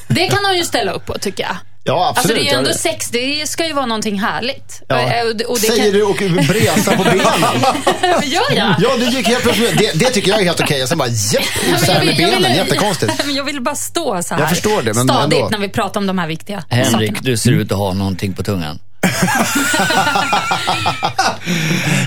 Det 0.08 0.28
kan 0.28 0.46
hon 0.46 0.58
ju 0.58 0.66
ställa 0.66 0.92
upp 0.92 1.06
på, 1.06 1.18
tycker 1.20 1.44
jag. 1.44 1.58
Ja, 1.88 2.10
absolut. 2.10 2.18
Alltså 2.18 2.34
det 2.44 2.50
är 2.50 2.52
ju 2.54 2.58
ändå 2.58 2.74
sex, 2.74 3.10
det 3.10 3.50
ska 3.50 3.68
ju 3.68 3.74
vara 3.74 3.86
någonting 3.86 4.20
härligt. 4.20 4.82
Ja. 4.88 4.96
Och, 5.24 5.30
och, 5.30 5.36
det- 5.38 5.46
och 5.46 5.58
Säger 5.58 5.84
kan... 5.84 5.94
du 5.94 6.04
och 6.04 6.16
bresar 6.48 6.96
på 6.98 7.04
benen. 7.04 8.24
Gör 8.24 8.56
jag? 8.56 8.76
Ja, 8.80 8.90
du 8.98 9.06
gick 9.06 9.28
helt 9.28 9.44
plötsligt 9.44 9.78
det, 9.78 9.92
det 10.00 10.06
tycker 10.10 10.30
jag 10.32 10.40
är 10.42 10.46
helt 10.46 10.60
okej. 10.60 10.84
Och 10.84 10.90
sen 10.90 10.98
bara, 10.98 11.10
Men 11.10 11.80
så 11.80 11.92
här 11.92 12.06
med 12.06 12.08
jag 12.20 12.32
benen. 12.32 12.44
vill- 12.44 12.56
Jättekonstigt. 12.58 13.14
Men 13.26 13.36
jag 13.36 13.44
vill 13.44 13.62
bara 13.62 13.76
stå 13.76 14.24
så 14.24 14.34
här. 14.34 14.42
Jag 14.42 14.50
förstår 14.50 14.82
det, 14.82 14.94
men 14.94 15.08
Stadigt 15.08 15.40
ändå. 15.40 15.50
när 15.50 15.60
vi 15.60 15.70
pratar 15.70 16.00
om 16.00 16.08
de 16.08 16.18
här 16.18 16.28
viktiga 16.28 16.64
Henrik, 16.70 16.92
sakerna. 16.92 17.18
du 17.22 17.38
ser 17.38 17.52
ut 17.52 17.72
att 17.72 17.78
ha 17.78 17.94
någonting 17.94 18.34
på 18.34 18.44
tungan. 18.44 18.80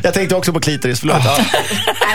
Jag 0.03 0.15
tänkte 0.15 0.35
också 0.37 0.53
på 0.53 0.61
klitoris, 0.61 1.01
förlåt. 1.01 1.17
Ja. 1.25 1.39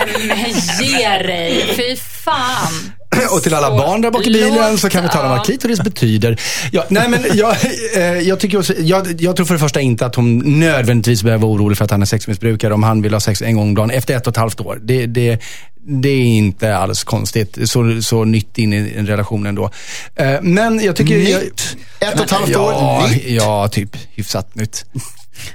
Men 0.03 0.87
ge 0.87 1.09
dig. 1.09 1.73
Fy 1.77 1.95
fan. 2.25 2.91
Och 3.31 3.43
till 3.43 3.53
alla 3.53 3.77
barn 3.77 4.01
där 4.01 4.11
bak 4.11 4.27
i 4.27 4.31
bilen 4.31 4.77
så 4.77 4.89
kan 4.89 5.03
vi 5.03 5.09
tala 5.09 5.23
om 5.23 5.37
vad 5.37 5.45
klitoris 5.45 5.81
betyder. 5.81 6.39
Ja, 6.71 6.85
nej 6.89 7.09
men 7.09 7.23
jag, 7.33 7.55
eh, 7.95 8.03
jag, 8.03 8.39
tycker 8.39 8.57
också, 8.57 8.73
jag, 8.77 9.21
jag 9.21 9.35
tror 9.35 9.45
för 9.45 9.53
det 9.53 9.59
första 9.59 9.81
inte 9.81 10.05
att 10.05 10.15
hon 10.15 10.59
nödvändigtvis 10.59 11.23
behöver 11.23 11.41
vara 11.41 11.51
orolig 11.51 11.77
för 11.77 11.85
att 11.85 11.91
han 11.91 12.01
är 12.01 12.05
sexmissbrukare 12.05 12.73
om 12.73 12.83
han 12.83 13.01
vill 13.01 13.13
ha 13.13 13.19
sex 13.19 13.41
en 13.41 13.55
gång 13.55 13.67
om 13.67 13.75
dagen 13.75 13.91
efter 13.91 14.15
ett 14.17 14.27
och 14.27 14.33
ett 14.33 14.37
halvt 14.37 14.59
år. 14.61 14.79
Det, 14.81 15.05
det, 15.05 15.39
det 15.87 16.09
är 16.09 16.25
inte 16.25 16.77
alls 16.77 17.03
konstigt. 17.03 17.69
Så, 17.69 18.01
så 18.01 18.23
nytt 18.23 18.57
in 18.57 18.73
i 18.73 18.93
en 18.97 19.07
relation 19.07 19.45
ändå. 19.45 19.69
Eh, 20.15 20.41
Men 20.41 20.83
jag 20.83 20.95
tycker... 20.95 21.17
Jag, 21.17 21.43
Nytt? 21.43 21.77
Ett 21.99 22.19
och 22.19 22.25
ett 22.25 22.31
halvt 22.31 22.49
ja, 22.49 22.99
år? 23.03 23.09
Nytt? 23.09 23.23
Ja, 23.27 23.67
typ 23.67 23.97
hyfsat 24.15 24.55
nytt. 24.55 24.85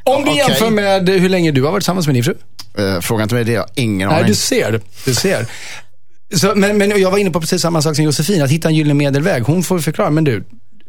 Om 0.05 0.25
du 0.25 0.31
Okej. 0.31 0.45
jämför 0.49 0.71
med 0.71 1.09
hur 1.09 1.29
länge 1.29 1.51
du 1.51 1.63
har 1.63 1.71
varit 1.71 1.83
tillsammans 1.83 2.07
med 2.07 2.17
din 2.17 2.25
fru. 2.25 2.35
Eh, 2.79 3.01
Fråga 3.01 3.23
inte 3.23 3.35
mig 3.35 3.45
det, 3.45 3.53
jag 3.53 3.61
har 3.61 3.71
ingen 3.75 4.09
Nej, 4.09 4.17
aning. 4.17 4.29
du 4.29 4.35
ser. 4.35 4.81
Du 5.05 5.15
ser. 5.15 5.47
Så, 6.37 6.53
men, 6.57 6.79
men 6.79 7.01
jag 7.01 7.11
var 7.11 7.19
inne 7.19 7.31
på 7.31 7.41
precis 7.41 7.63
samma 7.63 7.83
sak 7.83 7.97
som 7.97 8.05
Josefin, 8.05 8.43
att 8.43 8.51
hitta 8.51 8.69
en 8.69 8.75
gyllene 8.75 8.95
medelväg. 8.95 9.43
Hon 9.43 9.63
får 9.63 9.79
förklara, 9.79 10.11
men 10.11 10.25
du, 10.25 10.45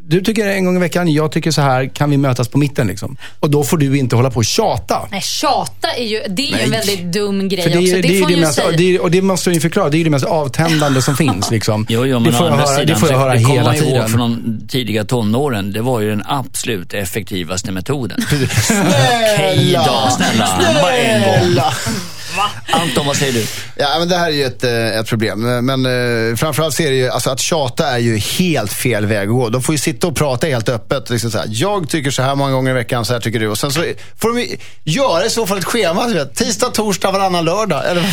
du 0.08 0.22
tycker 0.22 0.48
en 0.48 0.66
gång 0.66 0.76
i 0.78 0.80
veckan, 0.80 1.08
jag 1.14 1.32
tycker 1.32 1.52
så 1.52 1.62
här, 1.62 1.86
kan 1.96 2.10
vi 2.12 2.18
mötas 2.18 2.48
på 2.48 2.58
mitten 2.58 2.88
liksom? 2.88 3.18
Och 3.40 3.50
då 3.50 3.64
får 3.64 3.78
du 3.78 3.98
inte 3.98 4.16
hålla 4.16 4.32
på 4.32 4.38
och 4.38 4.46
tjata. 4.46 5.08
Nej, 5.12 5.22
tjata 5.22 5.88
är 5.98 6.04
ju, 6.04 6.22
det 6.30 6.48
är 6.48 6.52
Nej. 6.52 6.64
en 6.64 6.72
väldigt 6.72 7.14
dum 7.14 7.50
grej 7.50 7.64
För 7.64 7.70
det, 7.70 7.78
också. 7.78 7.92
är- 7.98 8.02
Det, 8.02 8.08
det, 8.08 8.18
är 8.18 8.22
får 8.22 8.30
det 8.30 8.38
mest, 8.38 8.54
säga. 8.54 8.72
det 8.72 9.00
och 9.00 9.12
det 9.12 9.22
måste 9.22 9.50
du 9.50 9.54
ju 9.54 9.60
förklara, 9.60 9.90
det 9.90 9.96
är 9.96 10.00
ju 10.00 10.04
det 10.04 10.10
mest 10.10 10.26
avtändande 10.26 11.02
som 11.02 11.16
finns. 11.24 11.52
Liksom. 11.52 11.86
Jo, 11.90 12.06
jo, 12.06 12.20
men 12.20 12.32
det, 12.32 12.38
får 12.38 12.48
jag 12.48 12.54
höra, 12.56 12.68
sidan, 12.68 12.86
det 12.88 12.96
får 12.96 13.10
jag 13.12 13.18
höra 13.20 13.34
det 13.34 13.40
hela 13.40 13.74
tiden. 13.74 14.10
från 14.10 14.20
de 14.20 14.68
tidiga 14.68 15.04
tonåren. 15.06 15.72
Det 15.72 15.82
var 15.82 16.00
ju 16.02 16.10
den 16.10 16.24
absolut 16.26 16.94
effektivaste 16.94 17.72
metoden. 17.72 18.20
Okej 18.32 19.74
då, 19.86 20.10
snälla. 20.18 20.60
Bara 20.82 20.98
en 20.98 21.22
gång. 21.56 21.64
Anton, 22.72 23.06
vad 23.06 23.18
säger 23.18 23.34
du? 23.34 23.46
Ja, 23.76 23.88
men 24.00 24.10
det 24.10 24.18
här 24.18 24.28
är 24.28 24.32
ju 24.32 24.44
ett, 24.46 24.64
eh, 24.64 25.00
ett 25.00 25.08
problem. 25.08 25.42
Men 25.66 25.86
eh, 25.86 26.36
framförallt 26.36 26.76
så 26.76 26.84
är 26.84 26.90
det 26.90 26.96
ju, 26.96 27.10
alltså 27.10 27.30
att 27.30 27.40
tjata 27.40 27.88
är 27.88 27.98
ju 27.98 28.18
helt 28.18 28.74
fel 28.74 29.06
väg 29.06 29.30
att 29.30 29.36
gå. 29.36 29.50
De 29.50 29.62
får 29.64 29.76
ju 29.76 29.80
sitta 29.80 30.08
och 30.08 30.16
prata 30.16 30.48
helt 30.48 30.70
öppet. 30.70 31.10
Liksom 31.10 31.32
så 31.32 31.38
här, 31.38 31.48
jag 31.50 31.90
tycker 31.90 32.12
så 32.12 32.22
här 32.22 32.36
många 32.36 32.52
gånger 32.52 32.72
i 32.72 32.74
veckan, 32.74 33.06
så 33.06 33.14
här 33.14 33.20
tycker 33.20 33.40
du. 33.40 33.48
Och 33.48 33.58
sen 33.58 33.72
så 33.72 33.84
får 34.20 34.30
de 34.34 34.42
ju 34.42 34.58
göra 34.84 35.26
i 35.26 35.30
så 35.30 35.48
fall 35.48 35.58
ett 35.58 35.66
schema. 35.66 36.08
Du 36.08 36.14
vet, 36.14 36.36
tisdag, 36.36 36.70
torsdag, 36.70 37.12
varannan 37.12 37.46
lördag. 37.46 37.86
Eller, 37.90 38.04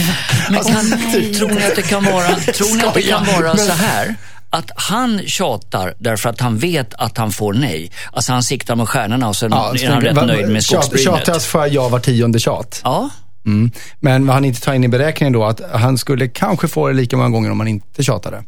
Men 0.48 0.58
alltså, 0.58 0.72
kan, 0.72 0.90
tror 1.38 1.48
ni 1.48 1.64
att 1.66 1.76
det 1.76 1.82
kan 1.82 2.04
vara, 2.04 2.28
tror 2.54 2.76
ni 2.76 2.82
att 2.84 2.94
det 2.94 3.02
kan 3.02 3.24
vara 3.26 3.54
Men- 3.54 3.66
så 3.66 3.72
här? 3.72 4.14
Att 4.50 4.70
han 4.76 5.20
tjatar 5.26 5.94
därför 5.98 6.28
att 6.30 6.40
han 6.40 6.58
vet 6.58 6.94
att 6.94 7.18
han 7.18 7.32
får 7.32 7.52
nej. 7.52 7.92
Alltså 8.12 8.32
han 8.32 8.42
siktar 8.42 8.74
med 8.76 8.88
stjärnorna 8.88 9.28
och 9.28 9.36
sen 9.36 9.50
Ja, 9.52 9.74
är 9.80 9.88
han 9.90 10.02
rätt 10.02 10.26
nöjd 10.26 10.48
med 10.48 10.64
skogsbrynet. 10.64 11.04
Tjatas 11.26 11.46
får 11.46 11.60
jag 11.60 11.68
ja 11.74 11.88
var 11.88 11.98
tionde 12.00 12.38
tjat. 12.38 12.80
Ja, 12.84 13.10
Mm. 13.48 13.70
Men 14.00 14.26
vad 14.26 14.34
han 14.34 14.44
inte 14.44 14.60
tar 14.60 14.74
in 14.74 14.84
i 14.84 14.88
beräkningen 14.88 15.32
då, 15.32 15.44
att 15.44 15.60
han 15.72 15.98
skulle 15.98 16.28
kanske 16.28 16.68
få 16.68 16.88
det 16.88 16.94
lika 16.94 17.16
många 17.16 17.28
gånger 17.30 17.50
om 17.50 17.60
han 17.60 17.68
inte 17.68 18.02
tjatade. 18.02 18.44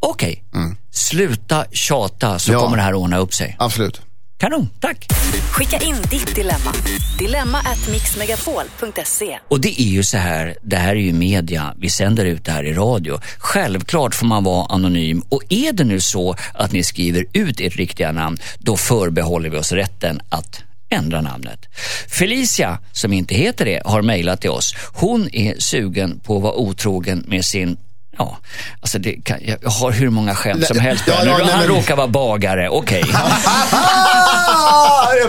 okej. 0.00 0.44
Sluta 0.90 1.64
tjata 1.72 2.38
så 2.38 2.52
Ja. 2.52 2.60
kommer 2.60 2.76
det 2.76 2.82
här 2.82 2.94
ordna 2.94 3.18
upp 3.18 3.34
sig. 3.34 3.56
Absolut. 3.58 4.00
Kanon, 4.38 4.68
tack. 4.80 5.06
Skicka 5.50 5.78
in 5.78 5.96
ditt 6.10 6.34
dilemma. 6.34 6.72
Dilemma 7.18 7.58
at 7.58 7.88
mixmegapol.se. 7.90 9.38
Och 9.48 9.60
det 9.60 9.80
är 9.82 9.84
ju 9.86 10.02
så 10.02 10.16
här, 10.18 10.56
det 10.62 10.76
här 10.76 10.88
är 10.96 11.00
ju 11.00 11.12
media, 11.12 11.74
vi 11.78 11.90
sänder 11.90 12.24
ut 12.24 12.44
det 12.44 12.52
här 12.52 12.64
i 12.64 12.72
radio. 12.72 13.20
Självklart 13.38 14.14
får 14.14 14.26
man 14.26 14.44
vara 14.44 14.66
anonym 14.66 15.22
och 15.28 15.42
är 15.48 15.72
det 15.72 15.84
nu 15.84 16.00
så 16.00 16.36
att 16.54 16.72
ni 16.72 16.82
skriver 16.82 17.24
ut 17.32 17.60
ert 17.60 17.76
riktiga 17.76 18.12
namn, 18.12 18.38
då 18.58 18.76
förbehåller 18.76 19.50
vi 19.50 19.56
oss 19.58 19.72
rätten 19.72 20.20
att 20.28 20.62
ändra 20.92 21.20
namnet. 21.20 21.66
Felicia, 22.08 22.78
som 22.92 23.12
inte 23.12 23.34
heter 23.34 23.64
det, 23.64 23.82
har 23.84 24.02
mejlat 24.02 24.40
till 24.40 24.50
oss. 24.50 24.74
Hon 24.92 25.34
är 25.34 25.54
sugen 25.58 26.20
på 26.20 26.36
att 26.36 26.42
vara 26.42 26.54
otrogen 26.54 27.24
med 27.28 27.44
sin 27.44 27.76
Ja, 28.18 28.38
alltså 28.80 28.98
kan, 29.24 29.38
jag 29.42 29.70
har 29.70 29.92
hur 29.92 30.10
många 30.10 30.34
skämt 30.34 30.66
som 30.66 30.78
helst. 30.78 31.04
ja, 31.06 31.24
ja, 31.24 31.40
han 31.52 31.66
råkar 31.66 31.96
vara 31.96 32.08
bagare, 32.08 32.68
okej. 32.68 33.04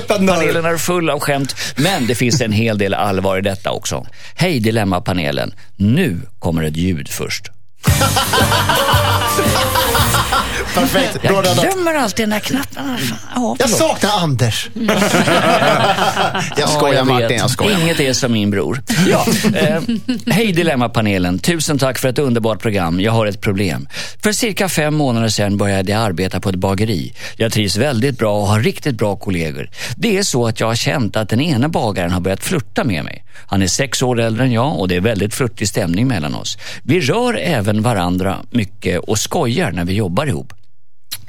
Dörr. 0.03 0.07
Panelen 0.07 0.65
är 0.65 0.77
full 0.77 1.09
av 1.09 1.19
skämt, 1.19 1.55
men 1.75 2.07
det 2.07 2.15
finns 2.15 2.41
en 2.41 2.51
hel 2.51 2.77
del 2.77 2.93
allvar 2.93 3.37
i 3.37 3.41
detta 3.41 3.71
också. 3.71 4.05
Hej 4.35 4.59
Dilemmapanelen, 4.59 5.53
nu 5.75 6.21
kommer 6.39 6.63
ett 6.63 6.77
ljud 6.77 7.09
först. 7.09 7.49
Perfekt. 10.73 11.21
Bra 11.21 11.43
Jag 11.45 11.57
glömmer 11.57 11.93
alltid 11.93 12.29
när 12.29 12.39
knapparna... 12.39 12.97
Ja, 13.35 13.55
Jag 13.59 13.69
saknar 13.69 14.09
Anders. 14.09 14.69
jag 14.73 15.01
Ja, 16.57 16.67
skojar 16.67 16.93
jag 16.93 17.07
Martin, 17.07 17.37
jag 17.37 17.49
skojar. 17.49 17.79
Inget 17.79 17.99
är 17.99 18.13
som 18.13 18.31
min 18.31 18.51
bror. 18.51 18.83
Ja, 19.07 19.25
eh, 19.55 19.81
hej 20.27 20.51
Dilemmapanelen. 20.51 21.39
Tusen 21.39 21.77
tack 21.77 21.97
för 21.97 22.09
ett 22.09 22.19
underbart 22.19 22.61
program. 22.61 22.99
Jag 22.99 23.11
har 23.11 23.25
ett 23.25 23.41
problem. 23.41 23.87
För 24.23 24.31
cirka 24.31 24.69
fem 24.69 24.95
månader 24.95 25.29
sedan 25.29 25.57
började 25.57 25.91
jag 25.91 26.01
arbeta 26.01 26.39
på 26.39 26.49
ett 26.49 26.55
bageri. 26.55 27.13
Jag 27.35 27.51
trivs 27.51 27.77
väldigt 27.77 28.17
bra 28.17 28.37
och 28.37 28.47
har 28.47 28.59
riktigt 28.59 28.95
bra 28.95 29.15
kollegor. 29.15 29.69
Det 29.95 30.17
är 30.17 30.23
så 30.23 30.47
att 30.47 30.59
jag 30.59 30.67
har 30.67 30.75
känt 30.75 31.15
att 31.15 31.29
den 31.29 31.41
ena 31.41 31.69
bagaren 31.69 32.11
har 32.11 32.19
börjat 32.19 32.43
flirta 32.43 32.83
med 32.83 33.03
mig. 33.03 33.25
Han 33.47 33.61
är 33.61 33.67
sex 33.67 34.01
år 34.01 34.19
äldre 34.19 34.43
än 34.43 34.51
jag 34.51 34.79
och 34.79 34.87
det 34.87 34.95
är 34.95 35.01
väldigt 35.01 35.33
flörtig 35.33 35.69
stämning 35.69 36.07
mellan 36.07 36.35
oss. 36.35 36.57
Vi 36.83 36.99
rör 36.99 37.39
även 37.43 37.81
varandra 37.81 38.37
mycket 38.51 38.99
och 38.99 39.19
skojar 39.19 39.71
när 39.71 39.85
vi 39.85 39.93
jobbar 39.93 40.25
ihop. 40.25 40.53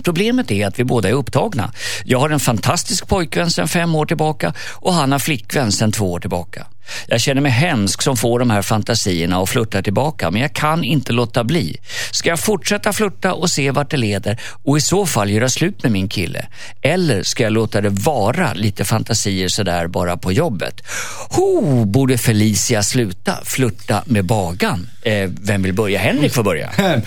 Problemet 0.02 0.50
är 0.50 0.66
att 0.66 0.78
vi 0.78 0.84
båda 0.84 1.08
är 1.08 1.12
upptagna. 1.12 1.72
Jag 2.04 2.20
har 2.20 2.30
en 2.30 2.40
fantastisk 2.40 3.08
pojkvän 3.08 3.50
sedan 3.50 3.68
fem 3.68 3.94
år 3.94 4.06
tillbaka 4.06 4.54
och 4.72 4.94
han 4.94 5.12
har 5.12 5.18
flickvän 5.18 5.72
sedan 5.72 5.92
två 5.92 6.12
år 6.12 6.20
tillbaka. 6.20 6.66
Jag 7.06 7.20
känner 7.20 7.40
mig 7.40 7.52
hemsk 7.52 8.02
som 8.02 8.16
får 8.16 8.38
de 8.38 8.50
här 8.50 8.62
fantasierna 8.62 9.38
och 9.38 9.48
flörtar 9.48 9.82
tillbaka 9.82 10.30
men 10.30 10.42
jag 10.42 10.52
kan 10.52 10.84
inte 10.84 11.12
låta 11.12 11.44
bli. 11.44 11.76
Ska 12.10 12.28
jag 12.28 12.40
fortsätta 12.40 12.92
flörta 12.92 13.32
och 13.32 13.50
se 13.50 13.70
vart 13.70 13.90
det 13.90 13.96
leder 13.96 14.40
och 14.64 14.78
i 14.78 14.80
så 14.80 15.06
fall 15.06 15.30
göra 15.30 15.48
slut 15.48 15.82
med 15.82 15.92
min 15.92 16.08
kille? 16.08 16.46
Eller 16.82 17.22
ska 17.22 17.42
jag 17.42 17.52
låta 17.52 17.80
det 17.80 17.88
vara 17.88 18.52
lite 18.52 18.84
fantasier 18.84 19.48
sådär 19.48 19.86
bara 19.86 20.16
på 20.16 20.32
jobbet? 20.32 20.80
Ho, 21.30 21.84
borde 21.84 22.18
Felicia 22.18 22.82
sluta 22.82 23.38
flörta 23.44 24.02
med 24.06 24.24
bagan? 24.24 24.88
Eh, 25.02 25.30
vem 25.40 25.62
vill 25.62 25.72
börja? 25.72 25.98
Henrik 25.98 26.34
får 26.34 26.42
börja. 26.42 26.70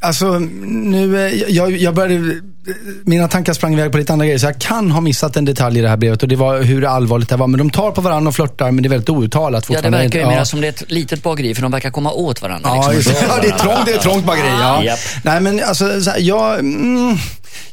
Alltså, 0.00 0.38
nu, 0.38 1.26
eh, 1.26 1.34
jag, 1.48 1.70
jag 1.76 1.94
började, 1.94 2.34
mina 3.04 3.28
tankar 3.28 3.52
sprang 3.52 3.72
iväg 3.72 3.92
på 3.92 3.98
lite 3.98 4.12
andra 4.12 4.26
grejer, 4.26 4.38
så 4.38 4.46
jag 4.46 4.58
kan 4.58 4.90
ha 4.90 5.00
missat 5.00 5.36
en 5.36 5.44
detalj 5.44 5.78
i 5.78 5.82
det 5.82 5.88
här 5.88 5.96
brevet 5.96 6.22
och 6.22 6.28
det 6.28 6.36
var 6.36 6.62
hur 6.62 6.84
allvarligt 6.84 7.28
det 7.28 7.36
var. 7.36 7.46
Men 7.46 7.58
de 7.58 7.70
tar 7.70 7.90
på 7.90 8.00
varandra 8.00 8.28
och 8.28 8.34
flörtar, 8.34 8.70
men 8.70 8.82
det 8.82 8.86
är 8.86 8.90
väldigt 8.90 9.08
outtalat 9.08 9.66
Ja, 9.70 9.80
det 9.82 9.90
verkar 9.90 10.18
ju 10.18 10.24
Ja. 10.24 10.30
mer 10.30 10.44
som 10.44 10.60
det 10.60 10.66
är 10.66 10.72
ett 10.72 10.90
litet 10.90 11.22
bageri 11.22 11.54
för 11.54 11.62
de 11.62 11.70
verkar 11.72 11.90
komma 11.90 12.12
åt 12.12 12.42
varandra. 12.42 12.70
Ja, 12.74 12.92
liksom. 12.92 13.12
ja, 13.28 13.38
det 13.42 13.48
är 13.48 13.58
trångt, 13.58 13.86
det 13.86 13.92
är 13.92 13.98
trångt 13.98 14.24
bageri. 14.26 14.48
Ja. 14.60 14.84
Japp. 14.84 14.98
Nej, 15.22 15.40
men 15.40 15.60
alltså, 15.64 16.00
så 16.00 16.10
här, 16.10 16.18
jag, 16.20 16.58
mm, 16.58 17.16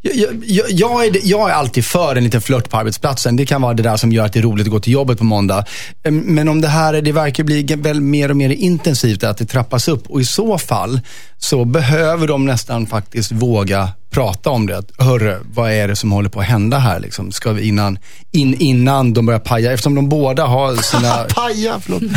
jag, 0.01 0.43
jag, 0.45 0.71
jag, 0.71 1.05
är, 1.05 1.17
jag 1.23 1.49
är 1.49 1.53
alltid 1.53 1.85
för 1.85 2.15
en 2.15 2.23
liten 2.23 2.41
flört 2.41 2.69
på 2.69 2.77
arbetsplatsen. 2.77 3.35
Det 3.35 3.45
kan 3.45 3.61
vara 3.61 3.73
det 3.73 3.83
där 3.83 3.97
som 3.97 4.11
gör 4.11 4.25
att 4.25 4.33
det 4.33 4.39
är 4.39 4.43
roligt 4.43 4.67
att 4.67 4.71
gå 4.71 4.79
till 4.79 4.93
jobbet 4.93 5.17
på 5.17 5.23
måndag. 5.23 5.65
Men 6.03 6.47
om 6.47 6.61
det 6.61 6.67
här, 6.67 7.01
det 7.01 7.11
verkar 7.11 7.43
bli 7.43 7.63
väl 7.63 8.01
mer 8.01 8.29
och 8.29 8.37
mer 8.37 8.49
intensivt, 8.49 9.23
att 9.23 9.37
det 9.37 9.45
trappas 9.45 9.87
upp. 9.87 10.07
Och 10.07 10.21
i 10.21 10.25
så 10.25 10.57
fall 10.57 10.99
så 11.37 11.65
behöver 11.65 12.27
de 12.27 12.45
nästan 12.45 12.87
faktiskt 12.87 13.31
våga 13.31 13.89
prata 14.15 14.49
om 14.49 14.67
det. 14.67 14.77
Att, 14.77 14.91
Hörru, 14.97 15.37
vad 15.53 15.71
är 15.71 15.87
det 15.87 15.95
som 15.95 16.11
håller 16.11 16.29
på 16.29 16.39
att 16.39 16.45
hända 16.45 16.77
här? 16.77 16.99
Liksom? 16.99 17.31
Ska 17.31 17.51
vi 17.51 17.67
innan, 17.67 17.99
in, 18.31 18.55
innan 18.59 19.13
de 19.13 19.25
börjar 19.25 19.39
paja, 19.39 19.71
eftersom 19.71 19.95
de 19.95 20.09
båda 20.09 20.45
har 20.45 20.75
sina... 20.75 21.23
Paja, 21.35 21.79
förlåt. 21.83 22.01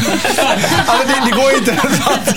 ja, 0.87 0.95
men 0.99 1.09
det, 1.09 1.31
det 1.31 1.43
går 1.43 1.53
inte 1.59 1.71
ens 1.71 2.07
att... 2.07 2.35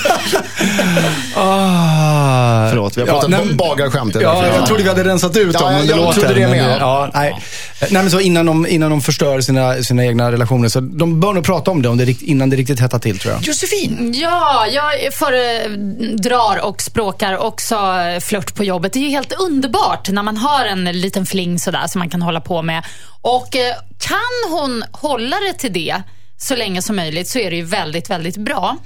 ah. 1.36 2.70
Förlåt, 2.70 2.98
vi 2.98 3.02
har 3.02 3.08
pratat 3.08 3.30
nej, 3.30 3.54
bagarskämt. 3.54 4.16
Ja, 4.22 4.48
jag 4.48 4.66
trodde 4.66 4.84
vi 4.84 4.90
hade 4.90 5.04
rensat 5.04 5.38
ut 5.38 5.54
dem 5.54 5.74
Ja, 5.74 5.80
under 5.80 5.94
jag 5.94 5.98
låten. 5.98 6.20
trodde 6.20 6.34
det 6.34 6.48
men 6.48 6.52
med. 6.52 6.78
Ja, 6.82 7.10
nej. 7.14 7.36
nej, 7.82 7.90
men 7.92 8.12
så 8.12 8.20
innan 8.20 8.46
de, 8.46 8.68
innan 8.68 8.90
de 8.90 9.02
förstör 9.02 9.42
sina, 9.42 9.84
sina 9.84 10.06
egna 10.06 10.32
relationer. 10.32 10.70
Så 10.70 10.80
de 10.80 11.20
bör 11.20 11.34
nog 11.34 11.46
prata 11.46 11.72
om 11.72 11.82
det, 11.82 11.90
om 11.90 11.98
det 11.98 12.22
innan 12.22 12.50
det 12.50 12.56
riktigt 12.56 12.80
hettar 12.80 13.00
till 13.00 13.20
tror 13.20 13.34
jag. 13.34 13.44
Josefin, 13.44 14.14
Ja, 14.16 14.66
jag 14.68 15.14
föredrar 15.14 16.66
och 16.66 16.82
språkar 16.82 17.38
också 17.38 17.76
flört 18.22 18.56
på 18.56 18.64
jobbet. 18.64 18.94
Det 18.94 19.00
är 19.00 19.02
ju 19.02 19.10
helt 19.10 19.34
underbart 19.34 19.51
när 19.60 20.24
man 20.24 20.38
har 20.38 20.66
en 20.66 20.84
liten 20.84 21.26
fling 21.26 21.60
sådär 21.60 21.88
som 21.88 22.00
man 22.00 22.10
kan 22.10 22.22
hålla 22.22 22.42
på 22.42 22.62
med. 22.62 22.86
Och 23.22 23.56
eh, 23.56 23.76
kan 24.00 24.52
hon 24.52 24.84
hålla 24.92 25.40
det 25.40 25.54
till 25.54 25.74
det 25.74 26.04
så 26.38 26.56
länge 26.56 26.82
som 26.82 26.96
möjligt 26.96 27.28
så 27.28 27.40
är 27.40 27.50
det 27.50 27.56
ju 27.56 27.64
väldigt, 27.64 28.10
väldigt 28.10 28.38
bra. 28.38 28.78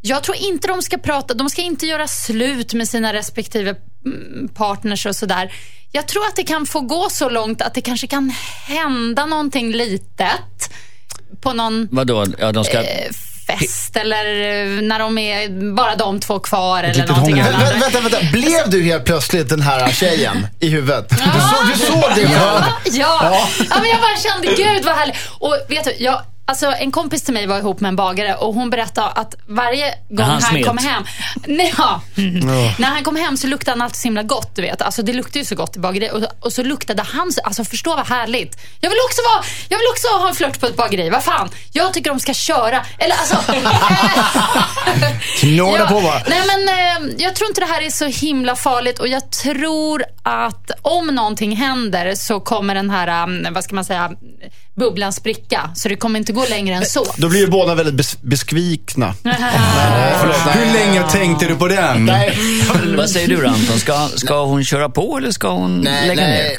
Jag 0.00 0.22
tror 0.22 0.36
inte 0.36 0.68
de 0.68 0.82
ska 0.82 0.98
prata, 0.98 1.34
de 1.34 1.50
ska 1.50 1.62
inte 1.62 1.86
göra 1.86 2.08
slut 2.08 2.74
med 2.74 2.88
sina 2.88 3.12
respektive 3.12 3.74
mm, 4.04 4.48
partners 4.48 5.06
och 5.06 5.16
sådär. 5.16 5.52
Jag 5.92 6.08
tror 6.08 6.26
att 6.26 6.36
det 6.36 6.44
kan 6.44 6.66
få 6.66 6.80
gå 6.80 7.08
så 7.10 7.28
långt 7.28 7.62
att 7.62 7.74
det 7.74 7.80
kanske 7.80 8.06
kan 8.06 8.30
hända 8.66 9.26
någonting 9.26 9.72
litet 9.72 10.70
på 11.40 11.52
någon 11.52 11.88
vadå? 11.90 12.26
Ja, 12.38 12.52
de 12.52 12.64
ska... 12.64 12.82
eh, 12.82 13.10
fest 13.46 13.96
eller 13.96 14.24
eh, 14.24 14.82
när 14.82 14.98
de 14.98 15.18
är 15.18 15.74
bara 15.74 15.96
de 15.96 16.20
två 16.20 16.38
kvar 16.38 16.78
eller 16.82 16.94
litet 16.94 17.08
någonting 17.08 17.40
annat. 17.40 17.54
Vä- 17.54 17.80
vänta, 17.80 18.00
vänta. 18.00 18.18
Blev 18.32 18.70
du 18.70 18.82
helt 18.82 19.04
plötsligt 19.04 19.48
den 19.48 19.60
här 19.62 19.92
tjejen 19.92 20.46
i 20.60 20.68
huvudet? 20.68 21.08
Du, 21.08 21.16
så, 21.16 21.56
du 21.72 21.86
såg 21.86 22.04
det 22.14 22.20
Ja, 22.22 22.28
själv? 22.28 22.96
ja. 22.96 23.18
ja, 23.70 23.76
men 23.80 23.90
jag 23.90 24.00
bara 24.00 24.16
kände, 24.32 24.46
gud 24.62 24.84
vad 24.84 24.94
härligt. 24.96 25.16
Och 25.38 25.56
vet 25.68 25.84
du, 25.84 25.94
jag, 25.98 26.22
alltså, 26.44 26.66
en 26.72 26.92
kompis 26.92 27.22
till 27.22 27.34
mig 27.34 27.46
var 27.46 27.58
ihop 27.58 27.80
med 27.80 27.88
en 27.88 27.96
bagare 27.96 28.34
och 28.34 28.54
hon 28.54 28.70
berättade 28.70 29.06
att 29.08 29.34
varje 29.46 29.94
gång 30.08 30.26
han 30.26 30.42
han, 30.42 30.62
kom 30.62 30.78
hem, 30.78 31.04
nej, 31.46 31.74
ja, 31.78 32.00
när 32.78 32.88
han 32.88 33.04
kom 33.04 33.16
hem 33.16 33.36
så 33.36 33.46
luktade 33.46 33.70
han 33.78 33.82
alltid 33.82 33.96
så 33.96 34.04
himla 34.08 34.22
gott. 34.22 34.56
Du 34.56 34.62
vet. 34.62 34.82
Alltså, 34.82 35.02
det 35.02 35.12
luktade 35.12 35.38
ju 35.38 35.44
så 35.44 35.54
gott 35.54 35.76
i 35.76 35.78
bageri 35.78 36.10
och, 36.12 36.22
och 36.46 36.52
så 36.52 36.62
luktade 36.62 37.02
han, 37.02 37.32
så- 37.32 37.40
alltså 37.44 37.64
förstå 37.64 37.96
vad 37.96 38.06
härligt. 38.06 38.56
Jag 38.80 38.90
vill 38.90 38.98
också, 39.08 39.20
vara, 39.34 39.44
jag 39.68 39.78
vill 39.78 39.86
också 39.92 40.08
ha 40.08 40.28
en 40.28 40.34
flört 40.34 40.60
på 40.60 40.66
ett 40.66 40.76
bageri, 40.76 41.10
vad 41.10 41.24
fan. 41.24 41.48
Jag 41.72 41.94
tycker 41.94 42.10
de 42.10 42.20
ska 42.20 42.34
köra. 42.34 42.84
Eller 42.98 43.14
alltså... 43.16 43.36
Knåda 45.40 45.86
på 45.88 46.00
bara. 46.00 46.22
Nej 46.28 46.42
men 46.46 46.68
eh, 46.68 47.14
jag 47.18 47.34
tror 47.34 47.48
inte 47.48 47.60
det 47.60 47.66
här 47.66 47.82
är 47.82 47.90
så 47.90 48.04
himla 48.06 48.56
farligt 48.56 48.98
och 48.98 49.08
jag 49.08 49.30
tror 49.30 50.04
att 50.22 50.70
om 50.82 51.06
någonting 51.06 51.56
händer 51.56 52.14
så 52.14 52.40
kommer 52.40 52.74
den 52.74 52.90
här, 52.90 53.08
eh, 53.08 53.50
vad 53.52 53.64
ska 53.64 53.74
man 53.74 53.84
säga, 53.84 54.10
bubblan 54.74 55.12
spricka. 55.12 55.70
Så 55.74 55.88
det 55.88 55.96
kommer 55.96 56.18
inte 56.18 56.32
gå 56.32 56.44
längre 56.50 56.74
än 56.74 56.84
så. 56.86 57.04
Då 57.16 57.28
blir 57.28 57.40
ju 57.40 57.46
båda 57.46 57.74
väldigt 57.74 57.94
bes- 57.94 58.18
besvikna. 58.22 59.14
Hur 60.54 60.72
länge 60.74 61.02
tänkte 61.10 61.46
du 61.46 61.56
på 61.56 61.68
den? 61.68 62.04
Nej, 62.04 62.38
Vad 62.96 63.10
säger 63.10 63.28
du 63.28 63.36
då, 63.36 63.48
Anton? 63.48 63.78
Ska, 63.78 64.08
ska 64.14 64.44
hon 64.44 64.64
köra 64.64 64.88
på 64.88 65.18
eller 65.18 65.30
ska 65.30 65.48
hon 65.48 65.80
nej, 65.80 66.08
lägga 66.08 66.20
ner? 66.20 66.28
nej. 66.28 66.56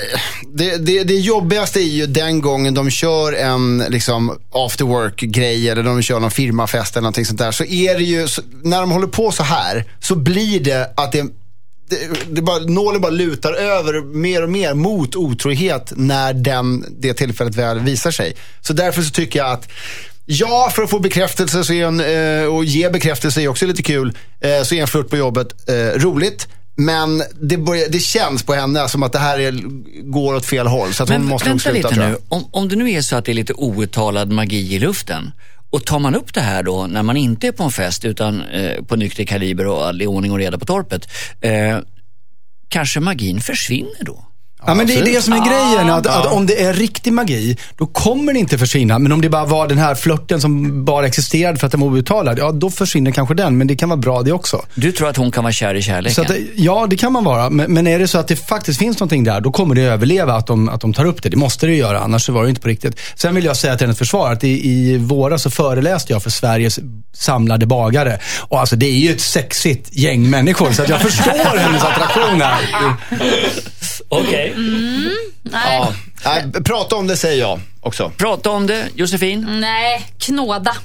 Det, 0.57 0.77
det, 0.77 1.03
det 1.03 1.15
jobbigaste 1.15 1.79
är 1.79 1.83
ju 1.83 2.05
den 2.05 2.41
gången 2.41 2.73
de 2.73 2.89
kör 2.89 3.33
en 3.33 3.83
liksom, 3.89 4.37
after 4.51 4.85
work-grej 4.85 5.69
eller 5.69 5.83
de 5.83 6.01
kör 6.01 6.19
någon 6.19 6.31
firmafest 6.31 6.95
eller 6.95 7.01
någonting 7.01 7.25
sånt 7.25 7.39
där. 7.39 7.51
Så 7.51 7.63
är 7.63 7.97
det 7.97 8.03
ju, 8.03 8.27
så, 8.27 8.41
när 8.63 8.79
de 8.81 8.91
håller 8.91 9.07
på 9.07 9.31
så 9.31 9.43
här, 9.43 9.85
så 9.99 10.15
blir 10.15 10.59
det 10.59 10.93
att 10.97 11.11
det 11.11 11.25
det, 11.89 12.35
det 12.35 12.41
bara, 12.41 12.59
nålen 12.59 13.01
bara 13.01 13.11
lutar 13.11 13.53
över 13.53 14.01
mer 14.01 14.43
och 14.43 14.49
mer 14.49 14.73
mot 14.73 15.15
otrohet 15.15 15.93
när 15.95 16.33
den, 16.33 16.85
det 16.99 17.13
tillfället 17.13 17.55
väl 17.55 17.79
visar 17.79 18.11
sig. 18.11 18.35
Så 18.61 18.73
därför 18.73 19.01
så 19.01 19.11
tycker 19.11 19.39
jag 19.39 19.51
att 19.51 19.71
Ja, 20.27 20.71
för 20.75 20.83
att 20.83 20.89
få 20.89 20.99
bekräftelse 20.99 21.63
så 21.63 21.73
är 21.73 21.85
en, 21.85 21.99
eh, 21.99 22.55
och 22.55 22.65
ge 22.65 22.89
bekräftelse 22.89 23.41
är 23.41 23.47
också 23.47 23.65
lite 23.65 23.83
kul. 23.83 24.17
Eh, 24.41 24.63
så 24.63 24.75
är 24.75 24.81
en 24.81 24.87
flört 24.87 25.09
på 25.09 25.17
jobbet 25.17 25.69
eh, 25.69 25.99
roligt. 25.99 26.47
Men 26.75 27.23
det, 27.41 27.57
börjar, 27.57 27.89
det 27.89 27.99
känns 27.99 28.43
på 28.43 28.53
henne 28.53 28.89
som 28.89 29.03
att 29.03 29.11
det 29.11 29.19
här 29.19 29.39
är, 29.39 29.51
går 30.11 30.35
åt 30.35 30.45
fel 30.45 30.67
håll. 30.67 30.93
Så 30.93 31.03
att 31.03 31.09
hon 31.09 31.21
Men 31.21 31.29
måste 31.29 31.49
nog 31.49 31.63
vänta 31.63 31.71
sluta 31.71 31.89
lite 31.89 32.09
nu. 32.09 32.17
Om, 32.29 32.45
om 32.51 32.69
det 32.69 32.75
nu 32.75 32.91
är 32.91 33.01
så 33.01 33.15
att 33.15 33.25
det 33.25 33.31
är 33.31 33.33
lite 33.33 33.53
outtalad 33.53 34.31
magi 34.31 34.75
i 34.75 34.79
luften 34.79 35.31
och 35.75 35.85
tar 35.85 35.99
man 35.99 36.15
upp 36.15 36.33
det 36.33 36.41
här 36.41 36.63
då 36.63 36.87
när 36.87 37.03
man 37.03 37.17
inte 37.17 37.47
är 37.47 37.51
på 37.51 37.63
en 37.63 37.71
fest 37.71 38.05
utan 38.05 38.41
eh, 38.41 38.83
på 38.83 38.95
nykter 38.95 39.23
kaliber 39.23 39.67
och 39.67 39.87
all 39.87 40.01
ordning 40.01 40.31
och 40.31 40.37
reda 40.37 40.57
på 40.57 40.65
torpet. 40.65 41.07
Eh, 41.41 41.79
kanske 42.67 42.99
magin 42.99 43.41
försvinner 43.41 44.03
då? 44.03 44.25
Ja, 44.67 44.73
men 44.73 44.87
det 44.87 44.95
är 44.95 45.05
det 45.05 45.21
som 45.21 45.33
är 45.33 45.45
grejen. 45.45 45.89
Att, 45.89 46.07
att 46.07 46.25
om 46.25 46.45
det 46.45 46.63
är 46.63 46.73
riktig 46.73 47.13
magi, 47.13 47.57
då 47.77 47.85
kommer 47.85 48.33
det 48.33 48.39
inte 48.39 48.57
försvinna. 48.57 48.99
Men 48.99 49.11
om 49.11 49.21
det 49.21 49.29
bara 49.29 49.45
var 49.45 49.67
den 49.67 49.77
här 49.77 49.95
flörten 49.95 50.41
som 50.41 50.85
bara 50.85 51.07
existerade 51.07 51.57
för 51.57 51.65
att 51.65 51.71
den 51.71 51.81
var 51.81 51.87
outtalad, 51.87 52.39
ja 52.39 52.51
då 52.51 52.69
försvinner 52.69 53.11
kanske 53.11 53.33
den. 53.33 53.57
Men 53.57 53.67
det 53.67 53.75
kan 53.75 53.89
vara 53.89 53.97
bra 53.97 54.21
det 54.21 54.31
också. 54.31 54.65
Du 54.75 54.91
tror 54.91 55.09
att 55.09 55.17
hon 55.17 55.31
kan 55.31 55.43
vara 55.43 55.53
kär 55.53 55.75
i 55.75 55.81
kärleken? 55.81 56.15
Så 56.15 56.21
att, 56.21 56.37
ja, 56.55 56.87
det 56.89 56.97
kan 56.97 57.13
man 57.13 57.23
vara. 57.23 57.49
Men, 57.49 57.73
men 57.73 57.87
är 57.87 57.99
det 57.99 58.07
så 58.07 58.17
att 58.17 58.27
det 58.27 58.35
faktiskt 58.35 58.79
finns 58.79 58.99
någonting 58.99 59.23
där, 59.23 59.41
då 59.41 59.51
kommer 59.51 59.75
det 59.75 59.81
överleva 59.81 60.33
att 60.33 60.47
de, 60.47 60.69
att 60.69 60.81
de 60.81 60.93
tar 60.93 61.05
upp 61.05 61.23
det. 61.23 61.29
Det 61.29 61.37
måste 61.37 61.65
det 61.65 61.75
göra, 61.75 61.99
annars 61.99 62.25
så 62.25 62.31
var 62.31 62.43
det 62.43 62.49
inte 62.49 62.61
på 62.61 62.67
riktigt. 62.67 62.99
Sen 63.15 63.35
vill 63.35 63.45
jag 63.45 63.57
säga 63.57 63.77
till 63.77 63.87
hennes 63.87 63.97
försvar 63.97 64.31
att 64.31 64.43
i, 64.43 64.69
i 64.69 64.97
våras 64.97 65.41
så 65.41 65.49
föreläste 65.49 66.13
jag 66.13 66.23
för 66.23 66.29
Sveriges 66.29 66.79
samlade 67.13 67.65
bagare. 67.65 68.19
Och 68.39 68.59
alltså 68.59 68.75
det 68.75 68.85
är 68.85 68.97
ju 68.97 69.11
ett 69.11 69.21
sexigt 69.21 69.89
gäng 69.91 70.29
människor, 70.29 70.71
så 70.71 70.81
att 70.81 70.89
jag 70.89 71.01
förstår 71.01 71.57
hennes 71.57 71.83
attraktion 71.83 72.41
här. 72.41 72.61
Okej. 74.09 74.53
Nej, 75.43 75.77
Ja. 75.79 75.93
Nej, 76.25 76.63
prata 76.63 76.95
om 76.95 77.07
det 77.07 77.17
säger 77.17 77.39
jag 77.41 77.59
också. 77.81 78.11
Prata 78.17 78.49
om 78.49 78.67
det, 78.67 78.83
Josefin. 78.95 79.47
nej, 79.61 80.05
knåda. 80.19 80.75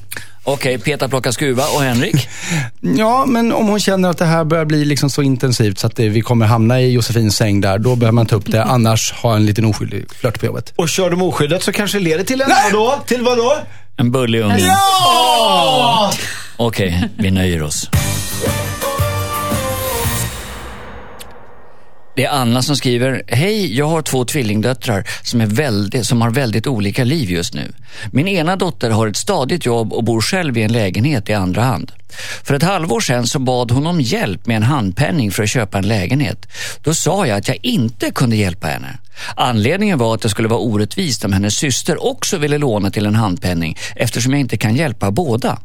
Okej, 0.44 0.78
Peter 0.78 1.08
plocka 1.08 1.32
skruva 1.32 1.64
och 1.66 1.82
Henrik. 1.82 2.28
Ja, 2.80 3.24
men 3.26 3.52
om 3.52 3.68
hon 3.68 3.80
känner 3.80 4.08
att 4.10 4.18
det 4.18 4.24
här 4.24 4.44
börjar 4.44 4.64
bli 4.64 4.84
liksom 4.84 5.10
så 5.10 5.22
intensivt 5.22 5.78
så 5.78 5.86
att 5.86 5.96
det, 5.96 6.08
vi 6.08 6.20
kommer 6.20 6.46
hamna 6.46 6.80
i 6.80 6.90
Josefins 6.92 7.36
säng 7.36 7.60
där, 7.60 7.78
då 7.78 7.96
behöver 7.96 8.12
man 8.14 8.26
ta 8.26 8.36
upp 8.36 8.46
det. 8.46 8.64
Annars 8.64 9.12
ha 9.12 9.36
en 9.36 9.46
liten 9.46 9.64
oskyldig 9.64 10.04
flört 10.20 10.40
på 10.40 10.46
jobbet. 10.46 10.72
Och 10.76 10.88
kör 10.88 11.10
de 11.10 11.22
oskyddat 11.22 11.62
så 11.62 11.72
kanske 11.72 11.98
det 11.98 12.04
leder 12.04 12.24
till 12.24 12.40
en 12.40 12.48
vadå? 12.72 12.94
Till 13.06 13.22
vadå? 13.22 13.56
En 13.96 14.12
bullig 14.12 14.40
unge. 14.40 14.58
Ja! 14.58 16.12
Okej, 16.56 17.08
vi 17.18 17.30
nöjer 17.30 17.62
oss. 17.62 17.88
Det 22.20 22.24
är 22.24 22.30
Anna 22.30 22.62
som 22.62 22.76
skriver, 22.76 23.22
hej, 23.26 23.76
jag 23.76 23.88
har 23.88 24.02
två 24.02 24.24
tvillingdöttrar 24.24 25.04
som, 25.22 25.40
är 25.40 25.46
väldigt, 25.46 26.06
som 26.06 26.22
har 26.22 26.30
väldigt 26.30 26.66
olika 26.66 27.04
liv 27.04 27.30
just 27.30 27.54
nu. 27.54 27.72
Min 28.12 28.28
ena 28.28 28.56
dotter 28.56 28.90
har 28.90 29.06
ett 29.06 29.16
stadigt 29.16 29.66
jobb 29.66 29.92
och 29.92 30.04
bor 30.04 30.20
själv 30.20 30.58
i 30.58 30.62
en 30.62 30.72
lägenhet 30.72 31.28
i 31.28 31.34
andra 31.34 31.62
hand. 31.62 31.92
För 32.44 32.54
ett 32.54 32.62
halvår 32.62 33.00
sedan 33.00 33.26
så 33.26 33.38
bad 33.38 33.70
hon 33.70 33.86
om 33.86 34.00
hjälp 34.00 34.46
med 34.46 34.56
en 34.56 34.62
handpenning 34.62 35.30
för 35.30 35.42
att 35.42 35.50
köpa 35.50 35.78
en 35.78 35.88
lägenhet. 35.88 36.46
Då 36.82 36.94
sa 36.94 37.26
jag 37.26 37.38
att 37.38 37.48
jag 37.48 37.58
inte 37.62 38.10
kunde 38.10 38.36
hjälpa 38.36 38.66
henne. 38.66 38.98
Anledningen 39.36 39.98
var 39.98 40.14
att 40.14 40.22
det 40.22 40.28
skulle 40.28 40.48
vara 40.48 40.60
orättvist 40.60 41.24
om 41.24 41.32
hennes 41.32 41.54
syster 41.54 42.06
också 42.06 42.38
ville 42.38 42.58
låna 42.58 42.90
till 42.90 43.06
en 43.06 43.14
handpenning 43.14 43.76
eftersom 43.96 44.32
jag 44.32 44.40
inte 44.40 44.56
kan 44.56 44.76
hjälpa 44.76 45.10
båda. 45.10 45.58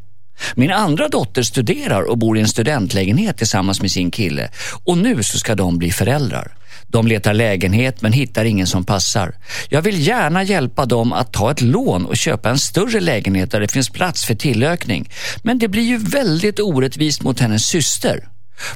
Min 0.56 0.72
andra 0.72 1.08
dotter 1.08 1.44
studerar 1.44 2.02
och 2.02 2.18
bor 2.18 2.38
i 2.38 2.42
en 2.42 2.48
studentlägenhet 2.48 3.38
tillsammans 3.38 3.82
med 3.82 3.92
sin 3.92 4.12
kille 4.12 4.50
och 4.84 4.98
nu 4.98 5.24
så 5.24 5.40
ska 5.40 5.56
de 5.56 5.78
bli 5.78 5.92
föräldrar. 5.92 6.52
De 6.88 7.08
letar 7.08 7.34
lägenhet 7.34 8.02
men 8.02 8.14
hittar 8.14 8.46
ingen 8.46 8.68
som 8.68 8.84
passar. 8.84 9.36
Jag 9.70 9.82
vill 9.82 10.08
gärna 10.08 10.44
hjälpa 10.44 10.86
dem 10.86 11.14
att 11.14 11.34
ta 11.34 11.52
ett 11.52 11.62
lån 11.62 12.06
och 12.06 12.18
köpa 12.18 12.50
en 12.50 12.60
större 12.60 13.00
lägenhet 13.00 13.52
där 13.52 13.60
det 13.60 13.72
finns 13.72 13.90
plats 13.90 14.26
för 14.26 14.36
tillökning. 14.36 15.10
Men 15.44 15.60
det 15.60 15.68
blir 15.68 15.84
ju 15.84 15.98
väldigt 15.98 16.60
orättvist 16.60 17.22
mot 17.22 17.40
hennes 17.40 17.66
syster. 17.66 18.28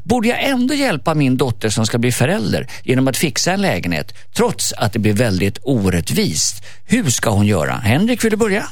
Borde 0.03 0.27
jag 0.27 0.43
ändå 0.43 0.73
hjälpa 0.73 1.13
min 1.15 1.37
dotter 1.37 1.69
som 1.69 1.85
ska 1.85 1.97
bli 1.97 2.11
förälder 2.11 2.67
genom 2.83 3.07
att 3.07 3.17
fixa 3.17 3.51
en 3.51 3.61
lägenhet 3.61 4.13
trots 4.33 4.73
att 4.73 4.93
det 4.93 4.99
blir 4.99 5.13
väldigt 5.13 5.57
orättvist? 5.63 6.63
Hur 6.85 7.09
ska 7.09 7.29
hon 7.29 7.45
göra? 7.47 7.73
Henrik, 7.73 8.23
vill 8.23 8.31
du 8.31 8.37
börja? 8.37 8.67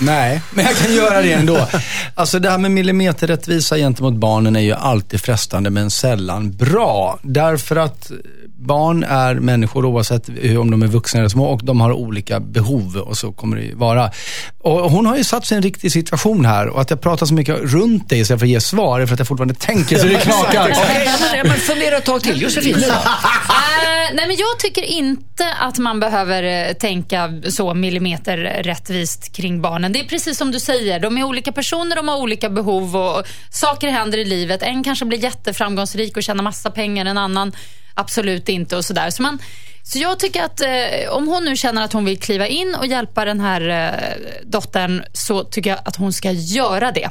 Nej, 0.00 0.42
men 0.50 0.64
jag 0.64 0.76
kan 0.76 0.94
göra 0.94 1.22
det 1.22 1.32
ändå. 1.32 1.68
Alltså 2.14 2.38
det 2.38 2.50
här 2.50 2.58
med 2.58 2.70
millimeterrättvisa 2.70 3.76
gentemot 3.76 4.14
barnen 4.14 4.56
är 4.56 4.60
ju 4.60 4.72
alltid 4.72 5.20
frestande 5.20 5.70
men 5.70 5.90
sällan 5.90 6.52
bra. 6.52 7.18
Därför 7.22 7.76
att 7.76 8.10
barn 8.58 9.04
är 9.04 9.34
människor 9.34 9.84
oavsett 9.84 10.28
hur- 10.28 10.58
om 10.58 10.70
de 10.70 10.82
är 10.82 10.86
vuxna 10.86 11.20
eller 11.20 11.28
små 11.28 11.44
och 11.46 11.60
de 11.64 11.80
har 11.80 11.92
olika 11.92 12.40
behov 12.40 12.96
och 12.96 13.16
så 13.16 13.32
kommer 13.32 13.56
det 13.56 13.74
vara. 13.74 14.10
Och 14.58 14.90
hon 14.90 15.06
har 15.06 15.16
ju 15.16 15.24
satt 15.24 15.46
sig 15.46 15.54
i 15.54 15.56
en 15.56 15.62
riktig 15.62 15.92
situation 15.92 16.44
här 16.44 16.68
och 16.68 16.80
att 16.80 16.90
jag 16.90 17.00
pratar 17.00 17.26
så 17.26 17.34
mycket 17.34 17.56
runt 17.60 18.08
dig 18.08 18.20
istället 18.20 18.40
för 18.40 18.46
att 18.46 18.50
ge 18.50 18.60
svar 18.60 19.00
är 19.00 19.06
för 19.06 19.14
att 19.14 19.20
jag 19.20 19.28
fortfarande 19.28 19.54
tänker 19.54 19.98
så 19.98 20.06
det 20.06 20.20
knakar. 20.20 20.70
Okej, 20.70 21.08
men, 21.34 21.48
men 21.48 21.56
fundera 21.56 21.96
ett 21.96 22.04
tag 22.04 22.22
till. 22.22 22.42
Josefin? 22.42 22.74
Eh, 22.74 24.14
nej, 24.14 24.26
men 24.26 24.36
jag 24.36 24.58
tycker 24.58 24.82
inte 24.82 25.52
att 25.60 25.78
man 25.78 26.00
behöver 26.00 26.68
eh, 26.68 26.72
tänka 26.72 27.32
så 27.48 27.74
millimeter 27.74 28.36
rättvist 28.62 29.32
kring 29.36 29.62
barnen. 29.62 29.92
Det 29.92 30.00
är 30.00 30.04
precis 30.04 30.38
som 30.38 30.50
du 30.52 30.60
säger, 30.60 31.00
de 31.00 31.18
är 31.18 31.24
olika 31.24 31.52
personer, 31.52 31.96
de 31.96 32.08
har 32.08 32.16
olika 32.16 32.50
behov 32.50 32.96
och 32.96 33.22
saker 33.50 33.88
händer 33.88 34.18
i 34.18 34.24
livet. 34.24 34.62
En 34.62 34.84
kanske 34.84 35.04
blir 35.04 35.18
jätteframgångsrik 35.24 36.16
och 36.16 36.22
tjänar 36.22 36.42
massa 36.44 36.70
pengar, 36.70 37.06
en 37.06 37.18
annan 37.18 37.52
absolut 37.96 38.48
inte 38.48 38.76
och 38.76 38.84
sådär. 38.84 39.10
Så, 39.10 39.22
man, 39.22 39.38
så 39.82 39.98
jag 39.98 40.18
tycker 40.18 40.42
att 40.44 40.60
eh, 40.60 41.10
om 41.10 41.28
hon 41.28 41.44
nu 41.44 41.56
känner 41.56 41.84
att 41.84 41.92
hon 41.92 42.04
vill 42.04 42.18
kliva 42.18 42.46
in 42.46 42.74
och 42.74 42.86
hjälpa 42.86 43.24
den 43.24 43.40
här 43.40 43.68
eh, 43.68 44.12
dottern 44.44 45.04
så 45.12 45.44
tycker 45.44 45.70
jag 45.70 45.78
att 45.84 45.96
hon 45.96 46.12
ska 46.12 46.30
göra 46.32 46.92
det. 46.92 47.10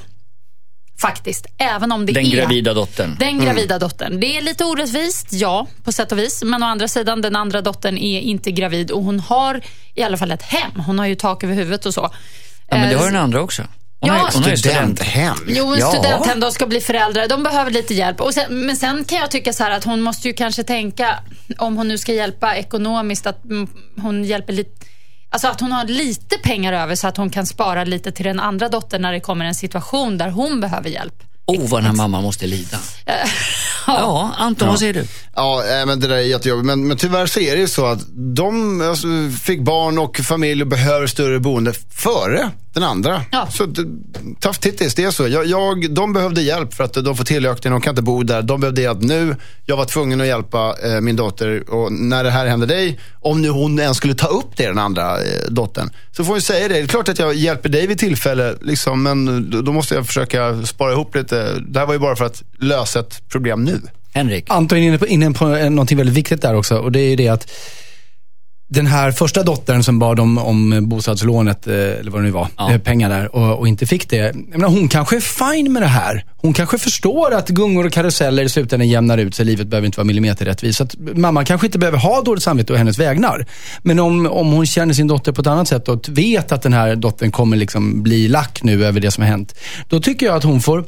Faktiskt, 1.02 1.46
även 1.58 1.92
om 1.92 2.06
det 2.06 2.14
Den 2.14 2.26
är... 2.26 2.36
gravida 2.36 2.74
dottern. 2.74 3.16
Den 3.20 3.40
gravida 3.40 3.80
dottern. 3.80 4.20
Det 4.20 4.38
är 4.38 4.42
lite 4.42 4.66
orättvist, 4.66 5.34
ja, 5.34 5.68
på 5.84 5.92
sätt 5.92 6.12
och 6.12 6.18
vis. 6.18 6.44
Men 6.44 6.64
å 6.64 6.66
andra 6.66 6.88
sidan, 6.88 7.22
den 7.22 7.36
andra 7.36 7.62
dottern 7.62 7.98
är 7.98 8.20
inte 8.20 8.52
gravid 8.52 8.92
och 8.92 9.04
hon 9.04 9.20
har 9.20 9.62
i 9.94 10.04
alla 10.04 10.18
fall 10.18 10.32
ett 10.32 10.42
hem. 10.42 10.72
Hon 10.86 11.00
har 11.00 11.06
ju 11.06 11.16
tak 11.16 11.44
över 11.44 11.54
huvudet 11.54 11.86
och 11.86 11.94
så. 11.94 12.10
Ja, 12.68 12.78
men 12.78 12.90
det 12.90 12.96
Eh, 12.96 13.00
har 13.00 13.06
den 13.06 13.22
andra 13.22 13.42
också. 13.42 13.64
Hon 14.10 14.18
Ja, 14.18 14.20
har, 14.22 14.26
ju 14.50 14.58
student. 14.58 14.60
Studenthem. 14.60 15.36
Jo, 15.48 15.70
men 15.70 15.80
Ja. 15.80 15.92
studenthem, 15.92 16.40
de 16.40 16.52
ska 16.52 16.66
bli 16.68 16.82
föräldrar. 16.82 17.28
De 17.28 17.44
behöver 17.44 17.72
lite 17.72 17.94
hjälp. 17.94 18.22
Och 18.22 18.34
sen, 18.34 18.66
men 18.66 18.78
sen 18.78 19.06
kan 19.06 19.18
jag 19.18 19.32
tycka 19.32 19.54
så 19.54 19.64
här 19.64 19.72
att 19.72 19.84
hon 19.84 20.02
måste 20.02 20.28
ju 20.28 20.34
kanske 20.34 20.64
tänka, 20.64 21.20
om 21.58 21.78
hon 21.78 21.88
nu 21.88 21.98
ska 21.98 22.14
hjälpa 22.14 22.56
ekonomiskt, 22.56 23.28
att 23.28 23.42
hon 24.02 24.24
hjälper 24.24 24.54
lite 24.54 24.86
Alltså 25.30 25.48
att 25.48 25.62
hon 25.62 25.72
har 25.72 25.86
lite 25.86 26.38
pengar 26.38 26.74
över 26.74 26.96
så 26.96 27.08
att 27.08 27.18
hon 27.18 27.30
kan 27.30 27.46
spara 27.46 27.84
lite 27.84 28.12
till 28.12 28.26
den 28.26 28.40
andra 28.40 28.70
dottern 28.70 29.02
när 29.02 29.12
det 29.12 29.20
kommer 29.20 29.46
en 29.46 29.56
situation 29.56 30.18
där 30.18 30.30
hon 30.30 30.62
behöver 30.62 30.90
hjälp. 30.90 31.14
Oh, 31.46 31.70
vad 31.70 31.80
den 31.82 31.86
här 31.86 31.94
mamman 31.96 32.24
måste 32.24 32.48
lida. 32.48 32.78
Ja, 33.88 34.32
Anton, 34.38 34.68
vad 34.68 34.80
säger 34.80 34.94
du? 34.94 35.08
Ja, 35.36 35.64
men 35.88 36.00
det 36.00 36.08
där 36.08 36.16
är 36.16 36.20
jättejobbigt. 36.22 36.66
Men, 36.66 36.88
men 36.88 36.98
tyvärr 36.98 37.26
så 37.26 37.40
är 37.40 37.56
det 37.56 37.62
ju 37.62 37.68
så 37.68 37.86
att 37.86 38.00
de 38.36 38.82
alltså, 38.82 39.08
fick 39.44 39.62
barn 39.62 39.98
och 39.98 40.18
familj 40.18 40.62
och 40.62 40.68
behöver 40.68 41.08
större 41.08 41.40
boende 41.40 41.74
före 41.96 42.52
den 42.76 42.84
andra. 42.84 43.22
Ja. 43.32 43.48
Så 43.52 43.66
det- 43.66 43.86
tough 44.40 44.60
titties, 44.60 44.96
det 44.96 45.04
är 45.04 45.12
så. 45.12 45.28
Jag, 45.28 45.46
jag, 45.46 45.94
de 45.94 46.14
behövde 46.14 46.42
hjälp 46.42 46.74
för 46.74 46.84
att 46.84 46.94
de 46.94 47.16
får 47.16 47.24
tillökning, 47.24 47.72
de 47.74 47.82
kan 47.82 47.92
inte 47.92 48.02
bo 48.02 48.24
där. 48.24 48.42
De 48.42 48.60
behövde 48.60 48.82
hjälp 48.82 49.02
nu. 49.02 49.36
Jag 49.66 49.78
var 49.78 49.86
tvungen 49.86 50.22
att 50.22 50.28
hjälpa 50.28 50.76
eh, 50.84 51.02
min 51.02 51.16
dotter 51.16 51.70
och 51.70 51.92
när 51.92 52.24
det 52.24 52.30
här 52.30 52.46
hände 52.46 52.66
dig, 52.66 53.00
om 53.22 53.42
nu 53.42 53.50
hon 53.50 53.80
ens 53.80 53.98
skulle 53.98 54.16
ta 54.16 54.28
upp 54.28 54.58
det, 54.58 54.68
den 54.68 54.80
andra 54.80 55.18
eh, 55.18 55.24
dottern, 55.50 55.90
så 56.12 56.24
får 56.24 56.36
jag 56.36 56.44
säga 56.44 56.68
det. 56.68 56.74
Det 56.74 56.80
är 56.80 56.88
klart 56.88 57.10
att 57.10 57.20
jag 57.20 57.34
hjälper 57.34 57.70
dig 57.70 57.88
vid 57.88 58.00
tillfälle, 58.00 58.56
liksom, 58.62 59.04
men 59.04 59.50
då, 59.66 59.72
måste 59.72 59.96
jag 59.96 60.08
försöka 60.08 60.66
spara 60.66 60.92
ihop 60.92 61.16
lite. 61.16 61.52
Det 61.68 61.80
här 61.80 61.86
var 61.86 61.94
ju 61.94 62.00
bara 62.00 62.16
för 62.16 62.26
att 62.26 62.44
lösa 62.60 63.00
ett 63.00 63.30
problem 63.30 63.64
nu. 63.64 63.82
Henrik? 64.14 64.46
Anton 64.50 64.78
är 64.78 64.82
inne 64.82 64.98
på, 64.98 65.08
inne 65.08 65.32
på 65.32 65.46
något 65.70 65.92
väldigt 65.92 66.16
viktigt 66.16 66.42
där 66.42 66.56
också. 66.56 66.78
Och 66.78 66.92
det 66.92 67.00
är 67.00 67.10
ju 67.10 67.16
det 67.16 67.28
att 67.28 67.52
den 68.68 68.88
här 68.88 69.12
första 69.12 69.44
dottern 69.44 69.84
som 69.84 70.00
bad 70.00 70.20
om, 70.20 70.38
om 70.38 70.90
bostadslånet, 70.90 71.68
eh, 71.68 71.74
eller 71.74 72.12
vad 72.12 72.22
det 72.22 72.26
nu 72.26 72.32
var, 72.32 72.48
Ja. 72.58 72.72
eh, 72.72 72.78
pengar 72.78 73.10
där 73.10 73.36
och, 73.36 73.60
och 73.60 73.68
inte 73.68 73.86
fick 73.86 74.10
det. 74.10 74.16
Jag 74.18 74.36
menar, 74.50 74.68
hon 74.70 74.88
kanske 74.88 75.16
är 75.16 75.20
fine 75.54 75.74
med 75.74 75.82
det 75.82 75.88
här. 75.88 76.26
Hon 76.38 76.54
kanske 76.54 76.78
förstår 76.78 77.34
att 77.34 77.50
gungor 77.50 77.86
och 77.86 77.92
karuseller 77.92 78.44
i 78.44 78.50
slutändan 78.50 78.88
jämnar 78.90 79.18
ut 79.18 79.36
sig. 79.36 79.46
Livet 79.46 79.68
behöver 79.68 79.86
inte 79.86 79.98
vara 79.98 80.06
millimeterrättvist. 80.06 80.78
Så 80.78 80.84
att 80.84 80.96
mamma 81.16 81.46
kanske 81.46 81.68
inte 81.68 81.80
behöver 81.80 81.98
ha 81.98 82.22
dåligt 82.22 82.44
samvete 82.44 82.74
å 82.74 82.76
hennes 82.76 83.00
vägnar. 83.00 83.46
Men 83.84 84.00
om, 84.00 84.28
om 84.28 84.52
hon 84.52 84.66
känner 84.66 84.94
sin 84.94 85.08
dotter 85.08 85.32
på 85.32 85.42
ett 85.42 85.48
annat 85.48 85.68
sätt 85.68 85.88
och 85.90 86.06
vet 86.10 86.52
att 86.52 86.62
den 86.62 86.74
här 86.74 86.96
dottern 86.96 87.32
kommer 87.32 87.58
liksom 87.58 88.04
bli 88.04 88.28
lack 88.28 88.64
nu 88.64 88.86
över 88.86 89.00
det 89.00 89.12
som 89.12 89.22
har 89.24 89.30
hänt. 89.30 89.56
Då 89.90 90.00
tycker 90.00 90.26
jag 90.26 90.36
att 90.36 90.44
hon 90.44 90.62
får 90.62 90.84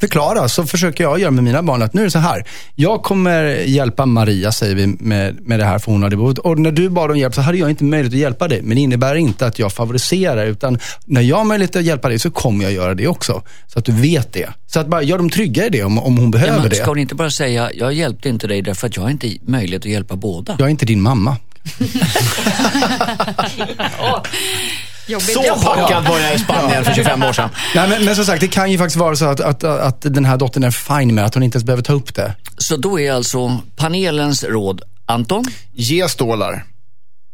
förklara, 0.00 0.48
så 0.48 0.66
försöker 0.66 1.04
jag 1.04 1.20
göra 1.20 1.30
med 1.30 1.44
mina 1.44 1.62
barn 1.62 1.82
att 1.82 1.94
nu 1.94 2.00
är 2.00 2.04
det 2.04 2.10
så 2.10 2.18
här. 2.18 2.44
Jag 2.74 3.02
kommer 3.02 3.44
hjälpa 3.44 4.06
Maria, 4.06 4.52
säger 4.52 4.74
vi, 4.74 4.86
med, 4.86 5.46
med 5.46 5.58
det 5.60 5.64
här 5.64 5.78
för 5.78 5.92
hon 5.92 6.02
har 6.02 6.10
det 6.10 6.16
behovet. 6.16 6.38
Och 6.38 6.58
när 6.58 6.72
du 6.72 6.88
bad 6.88 7.10
om 7.10 7.18
hjälp 7.18 7.34
så 7.34 7.40
hade 7.40 7.58
jag 7.58 7.70
inte 7.70 7.84
möjlighet 7.84 8.14
att 8.14 8.20
hjälpa 8.20 8.48
dig. 8.48 8.62
Men 8.62 8.76
det 8.76 8.80
innebär 8.82 9.14
inte 9.14 9.46
att 9.46 9.58
jag 9.58 9.72
favoriserar, 9.72 10.46
utan 10.46 10.78
när 11.04 11.20
jag 11.20 11.36
har 11.36 11.44
möjlighet 11.44 11.76
att 11.76 11.84
hjälpa 11.84 12.08
dig 12.08 12.18
så 12.18 12.30
kommer 12.30 12.64
jag 12.64 12.72
göra 12.72 12.94
det 12.94 13.06
också. 13.08 13.42
Så 13.66 13.78
att 13.78 13.84
du 13.84 13.92
vet 13.92 14.32
det. 14.32 14.48
Så 14.66 14.80
att 14.80 14.86
bara 14.86 15.02
gör 15.02 15.18
dem 15.18 15.30
trygga 15.30 15.66
i 15.66 15.70
det 15.70 15.82
om, 15.84 15.98
om 15.98 16.16
hon 16.16 16.24
Ja, 16.24 16.30
behöver 16.30 16.60
men 16.60 16.70
det. 16.70 16.76
ska 16.76 16.86
hon 16.86 16.98
inte 16.98 17.14
bara 17.14 17.30
säga, 17.30 17.70
jag 17.74 17.92
hjälpte 17.92 18.28
inte 18.28 18.46
dig 18.46 18.62
därför 18.62 18.86
att 18.86 18.96
jag 18.96 19.02
har 19.02 19.10
inte 19.10 19.36
möjlighet 19.42 19.82
att 19.82 19.90
hjälpa 19.90 20.16
båda? 20.16 20.56
Jag 20.58 20.66
är 20.66 20.70
inte 20.70 20.86
din 20.86 21.02
mamma. 21.02 21.36
Jobbigt. 25.10 25.32
Så 25.32 25.42
packad 25.42 26.04
var 26.08 26.18
jag 26.18 26.34
i 26.34 26.38
Spanien 26.38 26.84
för 26.84 26.92
25 26.94 27.22
år 27.22 27.32
sedan. 27.32 27.50
Nej, 27.74 27.88
men, 27.88 28.04
men 28.04 28.16
som 28.16 28.24
sagt, 28.24 28.40
det 28.40 28.48
kan 28.48 28.72
ju 28.72 28.78
faktiskt 28.78 28.96
vara 28.96 29.16
så 29.16 29.24
att, 29.24 29.40
att, 29.40 29.64
att 29.64 30.00
den 30.00 30.24
här 30.24 30.36
dottern 30.36 30.64
är 30.64 30.70
fine 30.70 31.14
med 31.14 31.24
att 31.24 31.34
hon 31.34 31.42
inte 31.42 31.56
ens 31.56 31.64
behöver 31.64 31.82
ta 31.82 31.92
upp 31.92 32.14
det. 32.14 32.34
Så 32.58 32.76
då 32.76 33.00
är 33.00 33.12
alltså 33.12 33.58
panelens 33.76 34.44
råd, 34.44 34.82
Anton? 35.06 35.44
Ge 35.72 36.08
stålar. 36.08 36.64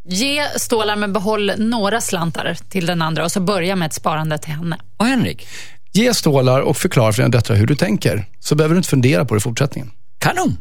Ge 0.08 0.44
stålar 0.58 0.96
men 0.96 1.12
behåll 1.12 1.52
några 1.56 2.00
slantar 2.00 2.56
till 2.68 2.86
den 2.86 3.02
andra 3.02 3.24
och 3.24 3.32
så 3.32 3.40
börja 3.40 3.76
med 3.76 3.86
ett 3.86 3.94
sparande 3.94 4.38
till 4.38 4.52
henne. 4.52 4.76
Och 4.96 5.06
Henrik? 5.06 5.48
Ge 5.92 6.14
stålar 6.14 6.60
och 6.60 6.76
förklara 6.76 7.12
för 7.12 7.22
dina 7.22 7.28
döttrar 7.28 7.56
hur 7.56 7.66
du 7.66 7.74
tänker. 7.74 8.24
Så 8.40 8.54
behöver 8.54 8.74
du 8.74 8.78
inte 8.78 8.88
fundera 8.88 9.24
på 9.24 9.34
det 9.34 9.38
i 9.38 9.40
fortsättningen. 9.40 9.90
Kanon! 10.18 10.56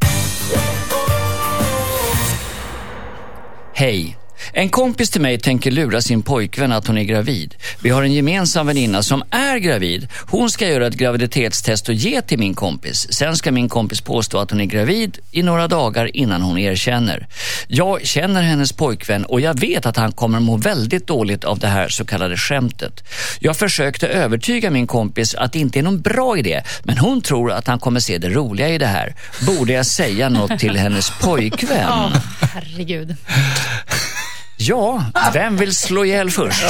Hej! 3.73 4.17
En 4.53 4.69
kompis 4.69 5.09
till 5.09 5.21
mig 5.21 5.39
tänker 5.39 5.71
lura 5.71 6.01
sin 6.01 6.21
pojkvän 6.21 6.71
att 6.71 6.87
hon 6.87 6.97
är 6.97 7.03
gravid. 7.03 7.55
Vi 7.81 7.89
har 7.89 8.03
en 8.03 8.13
gemensam 8.13 8.67
väninna 8.67 9.03
som 9.03 9.23
är 9.29 9.57
gravid. 9.57 10.07
Hon 10.29 10.49
ska 10.49 10.67
göra 10.67 10.87
ett 10.87 10.93
graviditetstest 10.93 11.89
och 11.89 11.95
ge 11.95 12.21
till 12.21 12.39
min 12.39 12.53
kompis. 12.53 13.07
Sen 13.09 13.35
ska 13.35 13.51
min 13.51 13.69
kompis 13.69 14.01
påstå 14.01 14.39
att 14.39 14.51
hon 14.51 14.61
är 14.61 14.65
gravid 14.65 15.17
i 15.31 15.43
några 15.43 15.67
dagar 15.67 16.15
innan 16.15 16.41
hon 16.41 16.57
erkänner. 16.57 17.27
Jag 17.67 18.05
känner 18.05 18.41
hennes 18.41 18.71
pojkvän 18.73 19.25
och 19.25 19.41
jag 19.41 19.59
vet 19.59 19.85
att 19.85 19.97
han 19.97 20.11
kommer 20.11 20.39
må 20.39 20.57
väldigt 20.57 21.07
dåligt 21.07 21.43
av 21.43 21.59
det 21.59 21.67
här 21.67 21.89
så 21.89 22.05
kallade 22.05 22.37
skämtet. 22.37 23.03
Jag 23.39 23.57
försökte 23.57 24.07
övertyga 24.07 24.71
min 24.71 24.87
kompis 24.87 25.35
att 25.35 25.53
det 25.53 25.59
inte 25.59 25.79
är 25.79 25.83
någon 25.83 26.01
bra 26.01 26.37
idé, 26.37 26.63
men 26.83 26.97
hon 26.97 27.21
tror 27.21 27.51
att 27.51 27.67
han 27.67 27.79
kommer 27.79 27.99
se 27.99 28.17
det 28.17 28.29
roliga 28.29 28.69
i 28.69 28.77
det 28.77 28.85
här. 28.85 29.15
Borde 29.47 29.73
jag 29.73 29.85
säga 29.85 30.29
något 30.29 30.59
till 30.59 30.77
hennes 30.77 31.09
pojkvän? 31.21 31.87
Ja, 31.87 32.11
herregud. 32.53 33.15
Ja, 34.67 35.03
vem 35.33 35.57
vill 35.57 35.75
slå 35.75 36.05
ihjäl 36.05 36.31
först? 36.31 36.63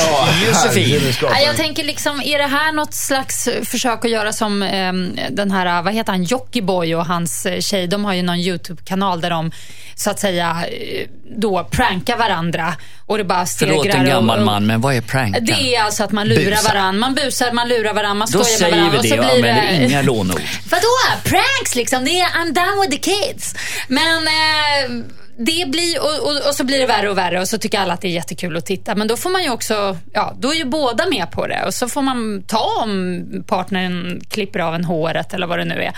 Josefin. 0.47 1.13
Nej, 1.31 1.45
Jag 1.45 1.55
tänker 1.55 1.83
liksom, 1.83 2.21
är 2.21 2.37
det 2.37 2.47
här 2.47 2.71
något 2.71 2.93
slags 2.93 3.49
försök 3.63 4.05
att 4.05 4.11
göra 4.11 4.33
som 4.33 4.63
ehm, 4.63 5.19
den 5.31 5.51
här, 5.51 5.81
vad 5.81 5.93
heter 5.93 6.11
han, 6.11 6.23
Jockiboi 6.23 6.95
och 6.95 7.05
hans 7.05 7.45
eh, 7.45 7.59
tjej, 7.59 7.87
de 7.87 8.05
har 8.05 8.13
ju 8.13 8.21
någon 8.21 8.39
YouTube-kanal 8.39 9.21
där 9.21 9.29
de 9.29 9.51
så 9.95 10.09
att 10.09 10.19
säga 10.19 10.65
eh, 10.71 11.07
då 11.37 11.63
prankar 11.71 12.17
varandra 12.17 12.73
och 13.05 13.17
det 13.17 13.23
bara 13.23 13.45
stegrar. 13.45 13.73
Förlåt 13.81 13.95
en 13.95 14.05
gammal 14.05 14.39
och- 14.39 14.45
man, 14.45 14.65
men 14.65 14.81
vad 14.81 14.95
är 14.95 15.01
pranken? 15.01 15.45
Det 15.45 15.75
är 15.75 15.83
alltså 15.83 16.03
att 16.03 16.11
man 16.11 16.27
lurar 16.27 16.63
varandra. 16.73 16.99
Man 16.99 17.15
busar, 17.15 17.51
man 17.51 17.67
lurar 17.67 17.93
varandra, 17.93 18.13
man 18.13 18.27
Då 18.31 18.43
skojar 18.43 18.49
med 18.51 18.59
säger 18.59 18.77
varandra. 18.77 18.99
vi 19.01 19.09
det 19.09 19.19
och 19.19 19.25
och 19.25 19.25
så 19.31 19.41
blir 19.41 19.49
använder 19.51 19.79
det... 19.79 19.85
inga 19.85 20.01
lånord. 20.01 20.41
Vadå? 20.69 21.19
Pranks 21.23 21.75
liksom. 21.75 22.05
Det 22.05 22.19
är 22.19 22.25
I'm 22.27 22.51
done 22.53 22.81
with 22.87 23.01
the 23.03 23.11
kids. 23.11 23.55
Men 23.87 24.27
eh, 24.27 25.05
det 25.37 25.69
blir, 25.69 26.01
och, 26.01 26.31
och, 26.31 26.47
och 26.47 26.55
så 26.55 26.63
blir 26.63 26.79
det 26.79 26.85
värre 26.85 27.09
och 27.09 27.17
värre 27.17 27.41
och 27.41 27.47
så 27.47 27.57
tycker 27.57 27.79
alla 27.79 27.93
att 27.93 28.01
det 28.01 28.07
är 28.07 28.11
jättekul 28.11 28.57
att 28.57 28.65
titta. 28.65 28.95
Men 28.95 29.07
då 29.07 29.17
får 29.17 29.29
man 29.29 29.43
ju 29.43 29.49
också, 29.49 29.97
ja, 30.13 30.33
då 30.39 30.53
är 30.53 30.55
ju 30.55 30.65
båda 30.65 31.09
med 31.09 31.31
på 31.31 31.47
det. 31.47 31.63
Och 31.65 31.73
så 31.73 31.87
får 31.87 32.01
man 32.01 32.43
ta 32.47 32.81
om 32.83 33.23
partnern 33.47 34.21
klipper 34.29 34.59
av 34.59 34.75
en 34.75 34.85
håret 34.85 35.33
eller 35.33 35.47
vad 35.47 35.59
det 35.59 35.65
nu 35.65 35.83
är. 35.83 35.93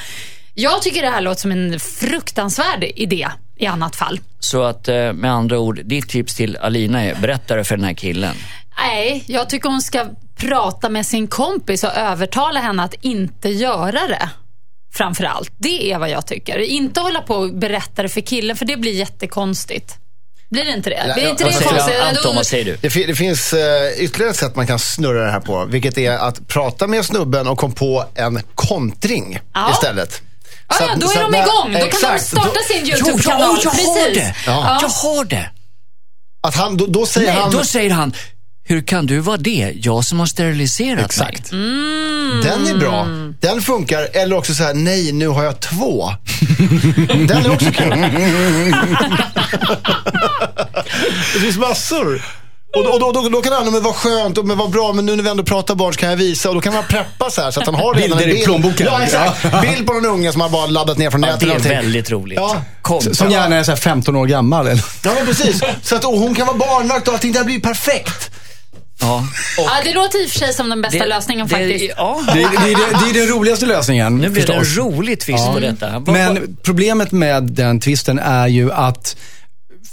Jag 0.53 0.81
tycker 0.81 1.01
det 1.01 1.09
här 1.09 1.21
låter 1.21 1.41
som 1.41 1.51
en 1.51 1.79
fruktansvärd 1.79 2.83
idé 2.95 3.27
i 3.55 3.65
annat 3.65 3.95
fall. 3.95 4.19
Så 4.39 4.63
att 4.63 4.87
eh, 4.87 5.13
med 5.13 5.31
andra 5.31 5.59
ord, 5.59 5.81
ditt 5.83 6.09
tips 6.09 6.35
till 6.35 6.57
Alina 6.57 7.03
är 7.03 7.15
berätta 7.15 7.55
det 7.55 7.63
för 7.63 7.77
den 7.77 7.85
här 7.85 7.93
killen. 7.93 8.35
Nej, 8.77 9.23
jag 9.27 9.49
tycker 9.49 9.69
hon 9.69 9.81
ska 9.81 10.05
prata 10.35 10.89
med 10.89 11.05
sin 11.05 11.27
kompis 11.27 11.83
och 11.83 11.95
övertala 11.95 12.59
henne 12.59 12.83
att 12.83 12.93
inte 13.01 13.49
göra 13.49 14.07
det. 14.07 14.29
Framför 14.93 15.23
allt. 15.23 15.51
Det 15.57 15.91
är 15.91 15.99
vad 15.99 16.09
jag 16.09 16.25
tycker. 16.27 16.57
Inte 16.59 16.99
hålla 16.99 17.21
på 17.21 17.35
och 17.35 17.53
berätta 17.55 18.03
det 18.03 18.09
för 18.09 18.21
killen, 18.21 18.55
för 18.57 18.65
det 18.65 18.77
blir 18.77 18.91
jättekonstigt. 18.93 19.95
Blir 20.49 20.65
det 20.65 20.71
inte 20.73 20.89
det? 20.89 21.03
Ja, 21.07 21.13
blir 21.13 21.29
inte 21.29 21.43
det 21.43 21.53
säger 21.53 21.69
konstigt? 21.69 21.95
Anton, 22.01 22.35
vad 22.35 22.45
säger 22.47 22.65
du? 22.65 22.77
Det, 22.81 23.05
det 23.07 23.15
finns 23.15 23.53
eh, 23.53 23.91
ytterligare 23.97 24.31
ett 24.31 24.37
sätt 24.37 24.55
man 24.55 24.67
kan 24.67 24.79
snurra 24.79 25.25
det 25.25 25.31
här 25.31 25.39
på, 25.39 25.65
vilket 25.65 25.97
är 25.97 26.11
att 26.11 26.47
prata 26.47 26.87
med 26.87 27.05
snubben 27.05 27.47
och 27.47 27.57
kom 27.57 27.71
på 27.71 28.05
en 28.15 28.41
kontring 28.55 29.39
Ja. 29.53 29.71
istället. 29.71 30.21
Ja, 30.69 30.75
Så 30.75 30.83
ja, 30.83 30.95
då 30.95 31.11
är 31.11 31.21
de 31.21 31.31
när- 31.31 31.43
igång. 31.43 31.73
Då 31.73 31.79
kan 31.79 31.87
exakt, 31.87 32.23
de 32.31 32.35
starta 32.39 32.49
då- 32.53 32.73
sin 32.73 32.81
Jo, 32.85 32.95
YouTube-kanal. 32.97 33.41
jag, 33.41 33.49
jag 33.63 33.71
har 33.71 34.05
Precis. 34.05 34.23
det! 34.23 34.35
Ja. 34.45 34.79
Jag 34.81 34.89
har 34.89 35.25
det! 35.25 35.49
Att 36.47 36.55
han, 36.55 36.77
då, 36.77 36.85
då 36.85 37.05
säger 37.05 37.27
Nej, 37.33 37.41
han, 37.41 37.51
då 37.51 37.63
säger 37.63 37.89
han, 37.91 38.13
hur 38.67 38.81
kan 38.81 39.05
du 39.05 39.19
vara 39.19 39.37
det? 39.37 39.73
Jag 39.75 40.05
som 40.05 40.19
har 40.19 40.25
steriliserat 40.25 41.05
Exakt. 41.05 41.51
mig. 41.51 41.61
den 42.43 42.67
är 42.67 42.77
bra. 42.79 43.07
Den 43.39 43.61
funkar. 43.61 44.07
Eller 44.13 44.37
också 44.37 44.53
så 44.53 44.63
här, 44.63 44.73
nej 44.73 45.11
nu 45.11 45.27
har 45.27 45.43
jag 45.43 45.59
två. 45.59 46.09
den 47.27 47.45
är 47.45 47.51
också 47.53 47.71
kul. 47.71 47.89
det 51.33 51.39
finns 51.39 51.57
massor. 51.57 52.21
Och, 52.75 52.83
då, 52.83 52.89
och 52.89 52.99
då, 52.99 53.11
då, 53.11 53.29
då 53.29 53.41
kan 53.41 53.53
han, 53.53 53.71
men 53.71 53.83
vad 53.83 53.95
skönt, 53.95 54.37
och, 54.37 54.45
men 54.45 54.57
vad 54.57 54.69
bra, 54.71 54.93
men 54.93 55.05
nu 55.05 55.15
när 55.15 55.23
vi 55.23 55.29
ändå 55.29 55.43
pratar 55.43 55.75
barn 55.75 55.93
så 55.93 55.99
kan 55.99 56.09
jag 56.09 56.17
visa. 56.17 56.49
Och 56.49 56.55
då 56.55 56.61
kan 56.61 56.73
man 56.73 56.83
preppa 56.83 57.29
så 57.29 57.41
här 57.41 57.51
så 57.51 57.59
att 57.59 57.65
han 57.65 57.75
har 57.75 57.93
redan 57.93 58.17
Bilder 58.17 58.33
en 58.35 58.41
i 58.41 58.45
plånboken. 58.45 58.87
Ja, 58.91 59.01
exakt. 59.03 59.61
Bild 59.61 59.87
på 59.87 59.93
någon 59.93 60.05
unge 60.05 60.31
som 60.31 60.41
han 60.41 60.51
bara 60.51 60.65
laddat 60.65 60.97
ner 60.97 61.09
från 61.11 61.23
Ja, 61.23 61.27
nätet. 61.27 61.39
det 61.39 61.45
eller 61.45 61.55
är 61.55 61.59
någonting. 61.59 61.77
väldigt 61.91 62.11
roligt. 62.11 62.39
Ja. 62.83 63.01
Som 63.13 63.31
gärna 63.31 63.55
är 63.55 63.63
så 63.63 63.71
här 63.71 63.77
15 63.77 64.15
år 64.15 64.25
gammal. 64.25 64.67
Eller? 64.67 64.83
Ja, 65.03 65.11
men 65.15 65.25
precis. 65.25 65.61
Så 65.83 65.95
att 65.95 66.05
och 66.05 66.19
hon 66.19 66.35
kan 66.35 66.47
vara 66.47 66.57
barnvakt 66.57 67.07
och 67.07 67.13
allting 67.13 67.31
det 67.31 67.37
här 67.39 67.45
blir 67.45 67.59
perfekt. 67.59 68.31
Ja. 68.99 69.27
Ja, 69.57 69.71
det 69.83 69.93
låter 69.93 70.23
i 70.23 70.27
och 70.27 70.29
för 70.29 70.39
sig 70.39 70.53
som 70.53 70.69
den 70.69 70.81
bästa 70.81 71.05
lösningen 71.05 71.49
faktiskt. 71.49 71.93
Ja, 71.97 72.23
Det, 72.27 72.33
det, 72.33 72.39
är 72.43 72.49
det, 72.75 73.05
det 73.13 73.19
är 73.19 73.25
den 73.25 73.35
roligaste 73.35 73.65
lösningen 73.65 74.17
nu 74.17 74.29
blev 74.29 74.45
det 74.45 74.53
en 74.53 74.63
rolig 74.77 75.19
twist 75.19 75.45
på 75.45 75.59
detta. 75.59 75.99
Men 75.99 76.57
problemet 76.63 77.11
med 77.11 77.43
den 77.43 77.79
twisten 77.79 78.19
är 78.19 78.47
ju 78.47 78.71
att 78.71 79.15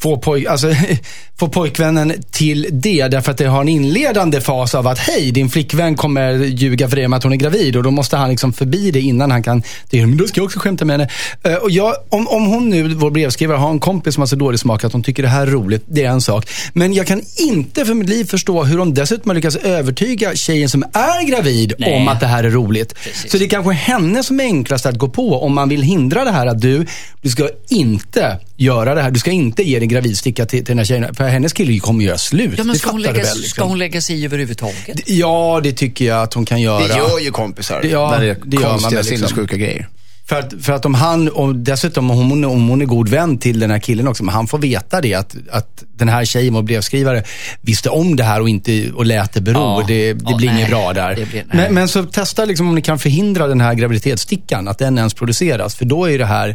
få, 0.00 0.16
poj 0.18 0.46
alltså, 0.46 0.68
få 1.38 1.48
pojkvännen 1.48 2.12
till 2.30 2.66
det. 2.70 3.08
Därför 3.08 3.30
att 3.30 3.38
det 3.38 3.44
har 3.44 3.60
en 3.60 3.68
inledande 3.68 4.40
fas 4.40 4.74
av 4.74 4.86
att 4.86 4.98
hej, 4.98 5.32
din 5.32 5.50
flickvän 5.50 5.96
kommer 5.96 6.32
ljuga 6.32 6.88
för 6.88 6.96
dig 6.96 7.08
med 7.08 7.16
att 7.16 7.22
hon 7.22 7.32
är 7.32 7.36
gravid. 7.36 7.76
Och 7.76 7.82
då 7.82 7.90
måste 7.90 8.16
han 8.16 8.30
liksom 8.30 8.52
förbi 8.52 8.90
det 8.90 9.00
innan 9.00 9.30
han 9.30 9.42
kan, 9.42 9.62
men 9.90 10.16
då 10.16 10.26
ska 10.26 10.40
jag 10.40 10.44
också 10.44 10.58
skämta 10.58 10.84
med 10.84 11.00
henne. 11.00 11.10
Eh, 11.42 11.54
och 11.54 11.70
jag, 11.70 11.94
om, 12.08 12.28
om 12.28 12.46
hon 12.46 12.70
nu, 12.70 12.94
vår 12.94 13.10
brevskrivare, 13.10 13.56
har 13.56 13.70
en 13.70 13.78
kompis 13.78 14.14
som 14.14 14.20
har 14.20 14.26
så 14.26 14.36
dålig 14.36 14.60
smak 14.60 14.84
att 14.84 14.92
hon 14.92 15.02
tycker 15.02 15.22
det 15.22 15.28
här 15.28 15.46
är 15.46 15.50
roligt, 15.50 15.84
det 15.86 16.04
är 16.04 16.10
en 16.10 16.20
sak. 16.20 16.48
Men 16.72 16.92
jag 16.92 17.06
kan 17.06 17.22
inte 17.36 17.84
för 17.84 17.94
mitt 17.94 18.08
liv 18.08 18.24
förstå 18.24 18.64
hur 18.64 18.78
de 18.78 18.94
dessutom 18.94 19.30
har 19.30 19.34
lyckats 19.34 19.56
övertyga 19.56 20.34
tjejen 20.34 20.68
som 20.68 20.82
är 20.82 21.26
gravid 21.26 21.72
Nej. 21.78 21.96
om 21.96 22.08
att 22.08 22.20
det 22.20 22.26
här 22.26 22.44
är 22.44 22.50
roligt. 22.50 22.94
Precis. 22.94 23.30
Så 23.30 23.38
det 23.38 23.44
är 23.44 23.48
kanske 23.48 23.72
henne 23.72 24.22
som 24.22 24.40
är 24.40 24.44
enklast 24.44 24.86
att 24.86 24.98
gå 24.98 25.08
på 25.08 25.42
om 25.42 25.54
man 25.54 25.68
vill 25.68 25.82
hindra 25.82 26.24
det 26.24 26.30
här 26.30 26.46
att 26.46 26.60
du, 26.60 26.86
du 27.22 27.30
ska 27.30 27.48
inte 27.68 28.38
göra 28.56 28.94
det 28.94 29.02
här. 29.02 29.10
Du 29.10 29.18
ska 29.18 29.30
inte 29.30 29.62
ge 29.62 29.78
din 29.78 29.88
gravidsticka 29.88 30.46
till, 30.46 30.58
till 30.58 30.66
den 30.66 30.78
här 30.78 30.84
tjejen. 30.84 31.14
För 31.24 31.32
hennes 31.32 31.52
kille 31.52 31.78
kommer 31.80 32.04
göra 32.04 32.18
slut. 32.18 32.54
Ja, 32.58 32.64
men 32.64 32.76
ska 32.76 32.90
hon, 32.90 33.02
lägga, 33.02 33.12
väl, 33.12 33.22
liksom. 33.22 33.42
ska 33.42 33.64
hon 33.64 33.78
lägga 33.78 34.00
sig 34.00 34.16
i 34.20 34.24
överhuvudtaget? 34.24 35.00
Ja, 35.06 35.60
det 35.62 35.72
tycker 35.72 36.04
jag 36.04 36.22
att 36.22 36.34
hon 36.34 36.44
kan 36.44 36.60
göra. 36.60 36.86
Det 36.88 36.96
gör 36.96 37.18
ju 37.20 37.30
kompisar. 37.30 37.82
Ja, 37.84 38.16
det 38.20 38.26
är 38.26 38.36
det 38.44 38.56
gör 38.56 38.62
man 38.80 38.92
liksom. 38.92 39.04
sinnessjuka 39.04 39.56
grejer. 39.56 39.88
För 40.28 40.38
att, 40.38 40.54
för 40.60 40.72
att 40.72 40.84
om 40.86 40.94
han, 40.94 41.28
och 41.28 41.54
dessutom 41.56 42.10
om 42.10 42.30
hon, 42.30 42.44
om 42.44 42.68
hon 42.68 42.82
är 42.82 42.86
god 42.86 43.08
vän 43.08 43.38
till 43.38 43.60
den 43.60 43.70
här 43.70 43.78
killen 43.78 44.08
också, 44.08 44.24
men 44.24 44.34
han 44.34 44.46
får 44.46 44.58
veta 44.58 45.00
det 45.00 45.14
att, 45.14 45.36
att 45.50 45.84
den 45.96 46.08
här 46.08 46.24
tjejen, 46.24 46.54
vår 46.54 46.62
brevskrivare, 46.62 47.24
visste 47.60 47.90
om 47.90 48.16
det 48.16 48.24
här 48.24 48.40
och, 48.40 48.48
inte, 48.48 48.90
och 48.94 49.06
lät 49.06 49.32
det 49.32 49.40
bero. 49.40 49.58
Ja. 49.58 49.84
Det, 49.88 50.12
det 50.12 50.24
Ja, 50.30 50.36
blir 50.36 50.48
nej. 50.48 50.56
inget 50.58 50.70
bra 50.70 50.92
där. 50.92 51.14
Det 51.14 51.26
blir- 51.26 51.44
nej. 51.52 51.64
men, 51.64 51.74
men 51.74 51.88
så 51.88 52.04
testa 52.04 52.44
liksom 52.44 52.68
om 52.68 52.74
ni 52.74 52.82
kan 52.82 52.98
förhindra 52.98 53.46
den 53.46 53.60
här 53.60 53.74
graviditetsstickan, 53.74 54.68
att 54.68 54.78
den 54.78 54.98
ens 54.98 55.14
produceras. 55.14 55.74
För 55.74 55.84
då 55.84 56.10
är 56.10 56.18
det 56.18 56.26
här, 56.26 56.48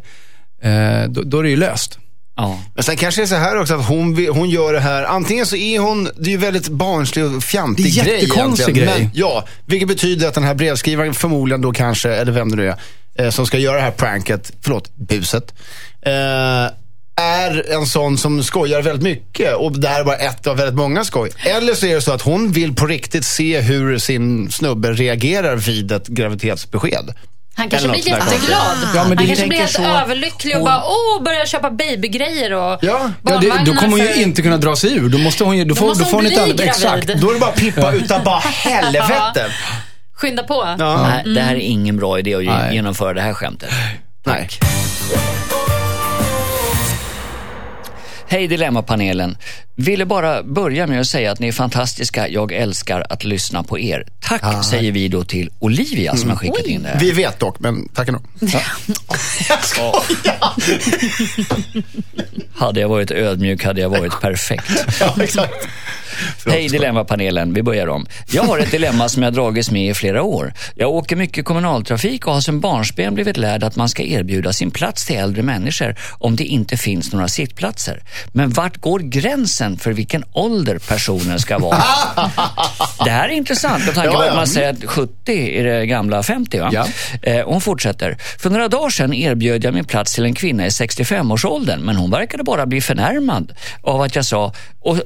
eh, 0.62 1.10
då, 1.10 1.22
då 1.22 1.40
är 1.40 1.44
det 1.44 1.50
ju 1.50 1.56
löst. 1.58 1.98
Ja. 2.40 2.60
Men 2.76 2.84
sen 2.84 2.98
kanske 2.98 3.22
det 3.22 3.26
är 3.26 3.28
så 3.28 3.36
här 3.36 3.62
också 3.62 3.76
att 3.76 3.86
hon, 3.86 4.28
hon 4.28 4.50
gör 4.50 4.74
det 4.74 4.80
här. 4.80 5.04
Antingen 5.04 5.46
så 5.46 5.56
är 5.56 5.80
hon, 5.80 6.04
det 6.04 6.30
är 6.30 6.32
ju 6.32 6.38
väldigt 6.38 6.68
barnslig 6.68 7.26
och 7.26 7.44
fjantig 7.44 7.86
Det 7.86 8.00
är 8.02 8.04
grej 8.04 8.22
jättekonstig 8.22 8.76
grej. 8.76 8.86
Men, 8.86 9.10
ja, 9.14 9.46
vilket 9.66 9.88
betyder 9.88 10.28
att 10.28 10.34
den 10.34 10.44
här 10.44 10.54
brevskrivaren 10.54 11.14
förmodligen 11.14 11.62
då 11.62 11.72
kanske, 11.72 12.10
eller 12.10 12.32
vem 12.32 12.50
det 12.50 12.56
nu 12.56 12.68
är, 12.68 12.76
eh, 13.26 13.30
som 13.30 13.46
ska 13.46 13.58
göra 13.58 13.76
det 13.76 13.82
här 13.82 13.92
pranket, 13.92 14.52
förlåt, 14.62 14.96
buset. 14.96 15.54
Eh, 16.02 16.12
är 17.20 17.74
en 17.74 17.86
sån 17.86 18.18
som 18.18 18.44
skojar 18.44 18.82
väldigt 18.82 19.04
mycket 19.04 19.56
och 19.56 19.80
det 19.80 19.88
här 19.88 20.00
är 20.00 20.04
bara 20.04 20.16
ett 20.16 20.48
av 20.48 20.58
väldigt 20.58 20.76
många 20.76 21.04
skoj. 21.04 21.30
Eller 21.46 21.74
så 21.74 21.86
är 21.86 21.96
det 21.96 22.02
så 22.02 22.12
att 22.12 22.22
hon 22.22 22.52
vill 22.52 22.76
på 22.76 22.86
riktigt 22.86 23.26
se 23.26 23.62
hur 23.62 23.98
sin 23.98 24.52
snubbe 24.52 24.94
reagerar 24.94 25.56
vid 25.56 25.92
ett 25.92 26.08
graviditetsbesked. 26.08 27.14
Han 27.60 27.70
kanske 27.70 27.90
blir 27.90 28.08
jätteglad. 28.08 28.78
Ja, 28.96 29.04
men 29.04 29.18
han 29.18 29.18
det- 29.18 29.26
kanske 29.28 29.48
blir 29.48 29.58
helt 29.60 29.72
så. 29.72 29.82
överlycklig 29.82 30.58
och 30.58 30.64
bara, 30.64 30.84
åh, 30.84 31.24
börjar 31.24 31.46
köpa 31.46 31.70
babygrejer 31.72 32.54
och 32.54 32.80
Ja. 32.82 33.12
Ja, 33.24 33.38
det, 33.42 33.52
då 33.66 33.74
kommer 33.74 33.90
hon 33.98 34.00
ju 34.00 34.14
inte 34.16 34.42
kunna 34.42 34.58
dra 34.58 34.76
sig 34.76 34.94
ur. 34.94 35.10
Då 35.10 35.18
måste 35.18 35.44
hon 35.44 35.58
ju, 35.58 35.66
då 35.66 35.76
får, 35.76 35.86
måste 35.88 36.04
då 36.04 36.10
får 36.10 36.18
hon 36.18 36.26
bli 36.26 36.36
gravid. 36.36 36.62
Exakt. 36.62 37.08
Då 37.08 37.30
är 37.30 37.34
det 37.34 37.40
bara 37.40 37.52
pippa 37.52 37.92
utav 37.92 38.24
bara 38.24 38.40
helvete. 38.40 39.46
Skynda 40.14 40.44
på. 40.44 40.76
Ja. 40.80 41.08
Nej, 41.08 41.34
det 41.34 41.42
här 41.42 41.56
är 41.56 41.60
ingen 41.60 41.98
bra 41.98 42.20
idé 42.20 42.36
att 42.36 42.44
Nej. 42.44 42.74
genomföra 42.76 43.14
det 43.14 43.22
här 43.22 43.34
skämtet. 43.34 43.70
Nej. 44.26 44.50
Hej 48.32 48.48
Dilemmapanelen. 48.48 49.38
Ville 49.76 50.06
bara 50.06 50.44
börja 50.44 50.88
med 50.88 51.00
att 51.00 51.08
säga 51.08 51.32
att 51.32 51.40
ni 51.40 51.48
är 51.48 51.52
fantastiska. 51.52 52.28
Jag 52.28 52.52
älskar 52.52 53.06
att 53.10 53.24
lyssna 53.24 53.64
på 53.64 53.80
er. 53.80 54.06
Tack 54.20 54.66
säger 54.66 54.92
vi 54.92 55.08
då 55.08 55.24
till 55.24 55.50
Olivia 55.60 56.16
som 56.16 56.30
har 56.30 56.38
skickat 56.38 56.66
in 56.66 56.84
det 56.84 56.90
här. 56.90 57.00
Vi 57.00 57.12
vet 57.12 57.40
dock, 57.40 57.60
men 57.60 57.90
tackar 57.90 58.12
nog. 58.12 58.22
Jag 59.50 59.64
skojar. 59.64 60.54
Hade 62.54 62.80
jag 62.80 62.90
varit 62.90 63.12
ödmjuk 63.12 63.64
hade 63.64 63.82
jag 63.82 63.90
varit 63.90 64.22
perfekt. 64.22 64.72
Ja, 65.00 65.16
exakt. 65.22 65.68
Hej 66.46 66.68
Dilemmapanelen, 66.68 67.54
vi 67.54 67.64
börjar 67.64 67.88
om. 67.88 68.06
Jag 68.32 68.44
har 68.44 68.60
ett 68.60 68.72
dilemma 68.72 69.10
som 69.10 69.24
jag 69.24 69.34
dragits 69.34 69.72
med 69.72 69.90
i 69.90 69.94
flera 69.94 70.24
år. 70.24 70.54
Jag 70.76 70.90
åker 70.90 71.16
mycket 71.16 71.46
kommunaltrafik 71.46 72.28
och 72.28 72.34
har 72.34 72.42
sedan 72.42 72.60
barnsben 72.60 73.16
blivit 73.16 73.38
lärd 73.38 73.64
att 73.64 73.76
man 73.76 73.90
ska 73.90 74.04
erbjuda 74.04 74.54
sin 74.54 74.72
plats 74.72 75.06
till 75.06 75.16
äldre 75.16 75.44
människor 75.44 75.96
om 76.12 76.36
det 76.36 76.44
inte 76.44 76.78
finns 76.78 77.14
några 77.14 77.28
sittplatser. 77.28 78.04
Men 78.32 78.50
vart 78.50 78.78
går 78.78 79.00
gränsen 79.00 79.78
för 79.78 79.92
vilken 79.92 80.24
ålder 80.32 80.80
personen 80.80 81.40
ska 81.40 81.60
vara? 81.60 81.78
Det 83.06 83.10
här 83.10 83.30
är 83.30 83.34
intressant 83.34 83.86
med 83.86 83.96
tanke 83.96 84.12
på 84.12 84.22
att 84.22 84.36
man 84.36 84.48
säger 84.48 84.70
att 84.70 84.86
70 84.86 85.60
är 85.60 85.64
det 85.64 85.86
gamla 85.86 86.24
50. 86.24 86.60
Va? 86.60 86.70
Ja. 86.74 86.88
Eh, 87.22 87.46
hon 87.46 87.62
fortsätter. 87.62 88.18
För 88.40 88.50
några 88.50 88.68
dagar 88.68 88.90
sedan 88.90 89.14
erbjöd 89.14 89.64
jag 89.64 89.74
min 89.74 89.86
plats 89.86 90.14
till 90.16 90.26
en 90.26 90.34
kvinna 90.34 90.66
i 90.66 90.70
65-årsåldern 90.70 91.82
men 91.82 91.96
hon 91.96 92.12
verkade 92.12 92.44
bara 92.44 92.66
bli 92.66 92.82
förnärmad 92.82 93.54
av 93.82 94.02
att 94.02 94.16
jag 94.16 94.26
sa 94.26 94.54
och, 94.80 94.98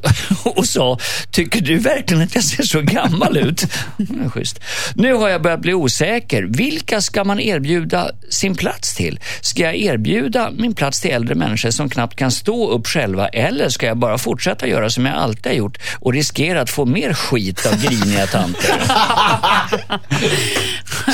och 0.57 0.66
sa, 0.66 0.99
tycker 1.32 1.62
du 1.62 1.78
verkligen 1.78 2.24
att 2.24 2.36
jag 2.36 2.43
ser 2.43 2.64
så 2.64 2.82
gammal 2.82 3.38
ut? 3.38 3.64
Schysst. 4.34 4.60
Nu 4.95 5.14
har 5.14 5.30
jag 5.30 5.41
börjat 5.41 5.60
bli 5.60 5.74
osäker. 5.74 6.43
Vilka 6.49 7.01
ska 7.01 7.24
man 7.24 7.39
erbjuda 7.39 8.10
sin 8.30 8.56
plats 8.56 8.95
till? 8.95 9.20
Ska 9.41 9.62
jag 9.62 9.76
erbjuda 9.76 10.51
min 10.58 10.74
plats 10.76 11.01
till 11.01 11.12
äldre 11.12 11.36
människor 11.36 11.70
som 11.72 11.89
knappt 11.89 12.16
kan 12.16 12.32
stå 12.32 12.70
upp 12.70 12.88
själva 12.88 13.28
eller 13.28 13.70
ska 13.70 13.86
jag 13.86 13.97
bara 13.97 14.18
fortsätta 14.18 14.68
göra 14.68 14.89
som 14.89 15.06
jag 15.06 15.16
alltid 15.16 15.45
har 15.45 15.58
gjort 15.58 15.78
och 15.99 16.14
riskera 16.14 16.62
att 16.62 16.70
få 16.70 16.86
mer 16.86 17.14
skit 17.14 17.66
av 17.66 17.82
griniga 17.82 18.28
tanter? 18.28 18.82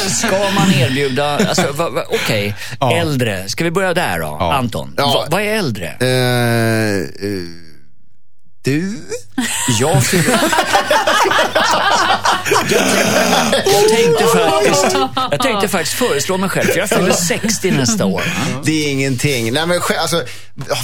Ska 0.09 0.37
man 0.55 0.73
erbjuda, 0.73 1.25
alltså, 1.37 1.71
va, 1.71 1.89
va, 1.89 2.03
okej, 2.09 2.55
Ja. 2.79 2.97
äldre. 2.97 3.49
Ska 3.49 3.63
vi 3.63 3.71
börja 3.71 3.93
där 3.93 4.19
då? 4.19 4.37
Ja. 4.39 4.53
Anton, 4.53 4.93
Ja. 4.97 5.05
Va, 5.05 5.25
vad 5.29 5.41
är 5.41 5.45
äldre? 5.55 5.85
Eh, 5.99 6.99
eh, 6.99 7.68
du? 8.61 9.01
Jag 9.79 10.05
fyller... 10.05 10.39
jag, 13.65 13.89
tänkte 13.89 14.25
faktiskt, 14.25 14.97
jag 15.31 15.41
tänkte 15.41 15.67
faktiskt 15.67 15.95
föreslå 15.95 16.37
mig 16.37 16.49
själv, 16.49 16.67
för 16.67 16.77
jag 16.77 16.89
fyller 16.89 17.13
60 17.13 17.71
nästa 17.71 18.05
år. 18.05 18.23
Det 18.63 18.85
är 18.85 18.91
ingenting. 18.91 19.53
Nej, 19.53 19.67
men, 19.67 19.81
alltså, 19.99 20.23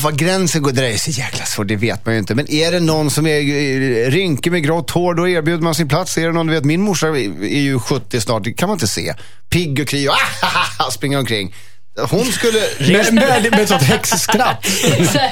var 0.04 0.12
gränsen 0.12 0.62
går, 0.62 0.72
det 0.72 0.82
där 0.82 0.88
är 0.88 0.98
så 0.98 1.12
jäkla 1.12 1.46
svårt, 1.46 1.68
det 1.68 1.76
vet 1.76 2.06
man 2.06 2.16
ju 2.16 2.20
inte. 2.20 2.36
Men 2.36 2.52
är 2.52 2.72
det 2.72 2.80
någon 2.80 3.12
som 3.12 3.28
är 3.28 3.40
eh, 3.40 4.12
rynkig 4.12 4.52
med 4.52 4.64
grått 4.64 4.92
hår, 4.92 5.14
då 5.14 5.28
erbjuder 5.28 5.64
man 5.64 5.76
sin 5.76 5.88
plats. 5.88 6.18
Är 6.18 6.28
det 6.28 6.34
någon, 6.34 6.48
du 6.48 6.54
vet, 6.54 6.66
min 6.66 6.82
morsa 6.82 7.08
är 7.08 7.60
ju 7.60 7.80
70 7.80 8.22
snart, 8.22 8.44
det 8.44 8.54
kan 8.54 8.70
man 8.70 8.76
inte 8.76 8.88
se. 8.88 9.14
Pigg 9.50 9.80
och 9.80 9.88
kry 9.88 10.08
och 10.08 10.14
ah, 10.80 11.20
omkring. 11.20 11.56
Hon 11.98 12.32
skulle... 12.32 12.60
Med, 12.80 13.14
med, 13.14 13.52
med 13.52 13.60
ett 13.60 13.70
sånt 13.70 13.82
häxskratt. 13.82 14.66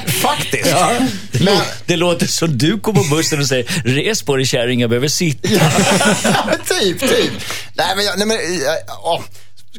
Faktiskt. 0.06 0.64
Det, 1.32 1.38
lå- 1.38 1.62
det 1.86 1.96
låter 1.96 2.26
som 2.26 2.58
du 2.58 2.80
kommer 2.80 3.02
på 3.08 3.16
bussen 3.16 3.40
och 3.40 3.46
säger, 3.46 3.82
res 3.84 4.22
på 4.22 4.36
dig 4.36 4.46
kärring, 4.46 4.80
jag 4.80 4.90
behöver 4.90 5.08
sitta. 5.08 5.48
typ, 6.68 7.00
typ. 7.00 7.32
Nej, 7.74 7.86
men, 7.96 8.04
jag- 8.04 8.18
nej, 8.18 8.26
men 8.26 8.36
äh, 8.36 8.42
ja. 8.86 9.22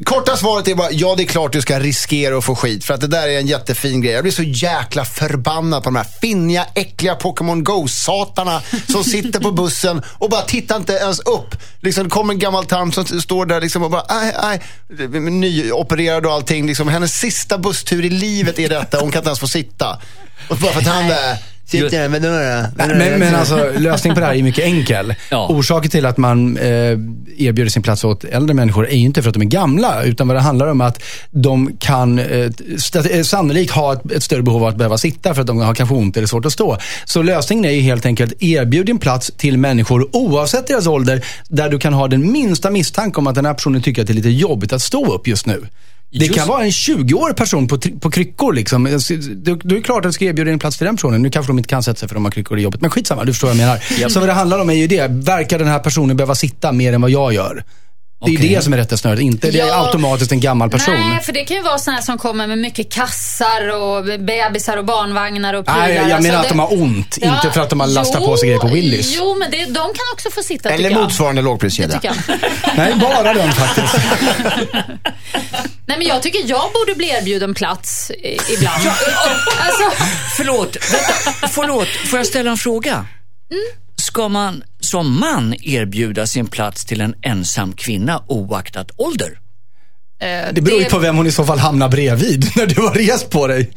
Korta 0.04 0.36
svaret 0.36 0.68
är 0.68 0.74
bara, 0.74 0.90
ja 0.90 1.14
det 1.16 1.22
är 1.22 1.26
klart 1.26 1.52
du 1.52 1.60
ska 1.60 1.80
riskera 1.80 2.38
att 2.38 2.44
få 2.44 2.54
skit. 2.54 2.84
För 2.84 2.94
att 2.94 3.00
det 3.00 3.06
där 3.06 3.28
är 3.28 3.38
en 3.38 3.46
jättefin 3.46 4.00
grej. 4.00 4.12
Jag 4.12 4.24
blir 4.24 4.32
så 4.32 4.42
jäkla 4.42 5.04
förbannad 5.04 5.82
på 5.82 5.86
de 5.86 5.96
här 5.96 6.06
finniga, 6.20 6.66
äckliga 6.74 7.14
Pokémon 7.14 7.64
Go-satarna 7.64 8.62
som 8.88 9.04
sitter 9.12 9.40
på 9.40 9.52
bussen 9.52 10.02
och 10.08 10.30
bara 10.30 10.42
tittar 10.42 10.76
inte 10.76 10.92
ens 10.92 11.20
upp. 11.20 11.56
Liksom, 11.80 12.04
det 12.04 12.10
kommer 12.10 12.34
en 12.34 12.38
gammal 12.38 12.66
tant 12.66 12.94
som 12.94 13.20
står 13.20 13.46
där 13.46 13.60
liksom 13.60 13.82
och 13.82 13.90
bara, 13.90 14.04
aj, 14.08 14.34
aj, 14.36 14.62
nyopererad 15.30 16.26
och 16.26 16.32
allting. 16.32 16.66
Liksom, 16.66 16.88
hennes 16.88 17.18
sista 17.18 17.58
busstur 17.58 18.04
i 18.04 18.10
livet 18.10 18.58
är 18.58 18.68
detta. 18.68 19.00
Hon 19.00 19.10
kan 19.10 19.20
inte 19.20 19.28
ens 19.28 19.40
få 19.40 19.48
sitta. 19.48 20.00
Och 20.48 20.56
bara 20.56 20.72
för 20.72 20.80
att 20.80 20.86
han 20.86 21.08
där, 21.08 21.38
sitter 21.66 21.90
där 21.90 22.08
med 22.08 22.22
några. 22.22 22.66
Men, 22.76 23.18
men 23.18 23.34
alltså, 23.34 23.70
lösningen 23.78 24.14
på 24.14 24.20
det 24.20 24.26
här 24.26 24.34
är 24.34 24.42
mycket 24.42 24.64
enkel. 24.64 25.14
Ja. 25.30 25.48
Orsaken 25.48 25.90
till 25.90 26.06
att 26.06 26.16
man 26.16 26.56
eh, 26.56 26.66
erbjuder 27.36 27.68
sin 27.68 27.82
plats 27.82 28.04
åt 28.04 28.24
äldre 28.24 28.54
människor 28.54 28.88
är 28.88 28.96
ju 28.96 29.04
inte 29.04 29.22
för 29.22 29.28
att 29.28 29.34
de 29.34 29.42
är 29.42 29.46
gamla, 29.46 30.02
utan 30.02 30.28
vad 30.28 30.36
det 30.36 30.40
handlar 30.40 30.66
om 30.66 30.80
är 30.80 30.84
att 30.84 31.02
de 31.30 31.76
kan 31.76 32.18
eh, 32.18 32.50
eh, 33.10 33.22
sannolikt 33.22 33.72
ha 33.72 33.92
ett, 33.92 34.12
ett 34.12 34.22
större 34.22 34.42
behov 34.42 34.62
av 34.62 34.68
att 34.68 34.76
behöva 34.76 34.98
sitta 34.98 35.34
för 35.34 35.40
att 35.40 35.46
de 35.46 35.58
har 35.58 35.74
kanske 35.74 35.94
ont 35.94 36.16
eller 36.16 36.26
svårt 36.26 36.46
att 36.46 36.52
stå. 36.52 36.78
Så 37.04 37.22
lösningen 37.22 37.64
är 37.64 37.70
ju 37.70 37.80
helt 37.80 38.06
enkelt 38.06 38.42
erbjud 38.42 38.86
din 38.86 38.98
plats 38.98 39.32
till 39.36 39.58
människor 39.58 40.08
oavsett 40.12 40.66
deras 40.66 40.86
ålder, 40.86 41.24
där 41.48 41.68
du 41.68 41.78
kan 41.78 41.92
ha 41.92 42.08
den 42.08 42.32
minsta 42.32 42.70
misstanke 42.70 43.18
om 43.18 43.26
att 43.26 43.34
den 43.34 43.46
här 43.46 43.54
personen 43.54 43.82
tycker 43.82 44.02
att 44.02 44.08
det 44.08 44.12
är 44.12 44.14
lite 44.14 44.30
jobbigt 44.30 44.72
att 44.72 44.82
stå 44.82 45.14
upp 45.14 45.28
just 45.28 45.46
nu. 45.46 45.66
Det 46.10 46.28
kan 46.28 46.48
vara 46.48 46.64
en 46.64 46.70
20-årig 46.70 47.36
person 47.36 47.68
på, 47.68 47.78
på 48.00 48.10
kryckor. 48.10 48.52
Liksom. 48.52 48.84
Då, 49.34 49.54
då 49.54 49.76
är 49.76 49.80
klart 49.80 50.04
att 50.04 50.08
du 50.08 50.12
ska 50.12 50.24
erbjuda 50.24 50.50
en 50.50 50.58
plats 50.58 50.78
till 50.78 50.84
den 50.84 50.96
personen. 50.96 51.22
Nu 51.22 51.30
kanske 51.30 51.50
de 51.50 51.58
inte 51.58 51.68
kan 51.68 51.82
sätta 51.82 51.98
sig 51.98 52.08
för 52.08 52.14
de 52.14 52.24
har 52.24 52.32
kryckor 52.32 52.58
i 52.58 52.62
jobbet. 52.62 52.80
Men 52.80 52.90
skitsamma, 52.90 53.24
du 53.24 53.32
förstår 53.32 53.48
vad 53.48 53.56
jag 53.56 53.66
menar. 53.66 54.08
Så 54.08 54.20
vad 54.20 54.28
det 54.28 54.32
handlar 54.32 54.58
om 54.58 54.70
är 54.70 54.74
ju 54.74 54.86
det. 54.86 55.06
Verkar 55.10 55.58
den 55.58 55.68
här 55.68 55.78
personen 55.78 56.16
behöva 56.16 56.34
sitta 56.34 56.72
mer 56.72 56.92
än 56.92 57.00
vad 57.00 57.10
jag 57.10 57.32
gör? 57.32 57.64
Det 58.24 58.32
är 58.32 58.36
Okej. 58.38 58.48
det 58.54 58.62
som 58.62 58.72
är 58.72 58.76
rättesnöret, 58.76 59.20
inte 59.20 59.50
det 59.50 59.60
är 59.60 59.66
Ja. 59.66 59.86
automatiskt 59.86 60.32
en 60.32 60.40
gammal 60.40 60.70
person. 60.70 60.94
Nej, 60.94 61.20
för 61.22 61.32
det 61.32 61.44
kan 61.44 61.56
ju 61.56 61.62
vara 61.62 61.78
här 61.86 62.00
som 62.00 62.18
kommer 62.18 62.46
med 62.46 62.58
mycket 62.58 62.92
kassar 62.92 63.68
och 63.74 64.04
bebisar 64.04 64.76
och 64.76 64.84
barnvagnar 64.84 65.54
och 65.54 65.66
prylar. 65.66 65.80
Nej, 65.80 65.94
jag 65.94 66.04
Alltså, 66.10 66.22
menar 66.22 66.36
att 66.38 66.42
det- 66.42 66.48
de 66.48 66.58
har 66.58 66.72
ont, 66.82 67.18
Ja, 67.20 67.34
inte 67.36 67.50
för 67.50 67.60
att 67.60 67.70
de 67.70 67.80
har 67.80 67.86
lastat 67.86 68.24
på 68.24 68.36
sig 68.36 68.48
grejer 68.48 68.60
på 68.60 68.68
Willys. 68.68 69.14
Jo, 69.16 69.36
men 69.38 69.50
det, 69.50 69.64
de 69.64 69.72
kan 69.74 70.04
också 70.12 70.30
få 70.30 70.42
sitta 70.42 70.70
Eller 70.70 70.90
motsvarande 70.90 71.42
lågpriskedja. 71.42 72.00
Nej, 72.76 72.94
bara 72.94 73.34
den 73.34 73.52
faktiskt. 73.52 73.94
Nej, 75.86 75.98
men 75.98 76.06
jag 76.06 76.22
tycker 76.22 76.40
jag 76.48 76.72
borde 76.72 76.94
bli 76.96 77.08
erbjuden 77.10 77.54
plats 77.54 78.10
ibland. 78.58 78.82
alltså, 78.86 80.04
Förlåt, 80.36 80.76
vänta, 80.92 81.48
förlåt, 81.48 81.88
får 81.88 82.18
jag 82.18 82.26
ställa 82.26 82.50
en 82.50 82.56
fråga? 82.56 83.06
Ska 84.06 84.28
man 84.28 84.62
som 84.80 85.20
man 85.20 85.54
erbjuda 85.62 86.26
sin 86.26 86.46
plats 86.46 86.84
till 86.84 87.00
en 87.00 87.14
ensam 87.22 87.72
kvinna 87.72 88.22
oaktat 88.26 88.90
ålder? 88.96 89.38
eh, 90.20 90.52
Det 90.52 90.60
beror 90.60 90.78
ju 90.78 90.84
på 90.84 90.98
vem 90.98 91.16
hon 91.16 91.26
i 91.26 91.32
så 91.32 91.44
fall 91.44 91.58
hamnar 91.58 91.88
bredvid 91.88 92.50
när 92.56 92.66
du 92.66 92.82
har 92.82 92.94
rest 92.94 93.30
på 93.30 93.46
dig. 93.46 93.70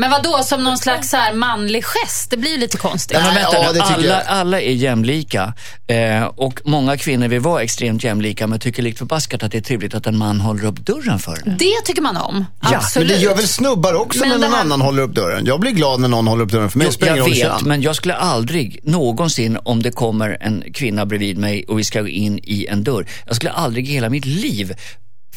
Men 0.00 0.10
vad 0.10 0.22
då 0.22 0.38
som 0.42 0.64
någon 0.64 0.78
slags 0.78 1.10
så 1.10 1.16
här 1.16 1.32
manlig 1.34 1.84
gest? 1.84 2.30
Det 2.30 2.36
blir 2.36 2.50
ju 2.50 2.56
lite 2.58 2.76
konstigt. 2.76 3.16
Ja, 3.20 3.24
men 3.24 3.34
vänta 3.34 3.56
ja, 3.62 3.72
det 3.72 3.82
alla, 3.82 4.06
jag. 4.06 4.22
alla 4.26 4.60
är 4.60 4.72
jämlika 4.72 5.52
eh, 5.86 6.24
och 6.24 6.60
många 6.64 6.96
kvinnor 6.96 7.28
vill 7.28 7.40
vara 7.40 7.62
extremt 7.62 8.04
jämlika 8.04 8.46
men 8.46 8.60
tycker 8.60 8.82
likt 8.82 8.98
förbaskat 8.98 9.42
att 9.42 9.52
det 9.52 9.58
är 9.58 9.62
trevligt 9.62 9.94
att 9.94 10.06
en 10.06 10.16
man 10.18 10.40
håller 10.40 10.64
upp 10.64 10.78
dörren 10.86 11.18
för 11.18 11.36
henne. 11.36 11.56
Det 11.58 11.84
tycker 11.84 12.02
man 12.02 12.16
om. 12.16 12.44
Ja, 12.60 12.68
men 12.70 12.74
Absolut. 12.78 13.08
Men 13.08 13.18
det 13.18 13.24
gör 13.24 13.34
väl 13.34 13.48
snubbar 13.48 13.94
också 13.94 14.20
Men 14.20 14.28
när 14.28 14.38
någon 14.38 14.52
här- 14.52 14.60
annan 14.60 14.80
håller 14.80 15.02
upp 15.02 15.14
dörren. 15.14 15.46
Jag 15.46 15.60
blir 15.60 15.70
glad 15.70 16.00
när 16.00 16.08
någon 16.08 16.26
håller 16.26 16.44
upp 16.44 16.52
dörren 16.52 16.70
för 16.70 16.78
mig. 16.78 16.88
Jo, 17.00 17.06
jag 17.06 17.18
roll 17.18 17.30
vet, 17.30 17.38
kön. 17.42 17.58
men 17.62 17.82
jag 17.82 17.96
skulle 17.96 18.14
aldrig 18.14 18.80
någonsin, 18.84 19.58
om 19.64 19.82
det 19.82 19.90
kommer 19.90 20.36
en 20.40 20.64
kvinna 20.74 21.06
bredvid 21.06 21.38
mig 21.38 21.64
och 21.68 21.78
vi 21.78 21.84
ska 21.84 22.00
gå 22.00 22.08
in 22.08 22.38
i 22.42 22.66
en 22.66 22.84
dörr, 22.84 23.06
jag 23.26 23.36
skulle 23.36 23.52
aldrig 23.52 23.88
i 23.88 23.92
hela 23.92 24.08
mitt 24.08 24.24
liv 24.24 24.74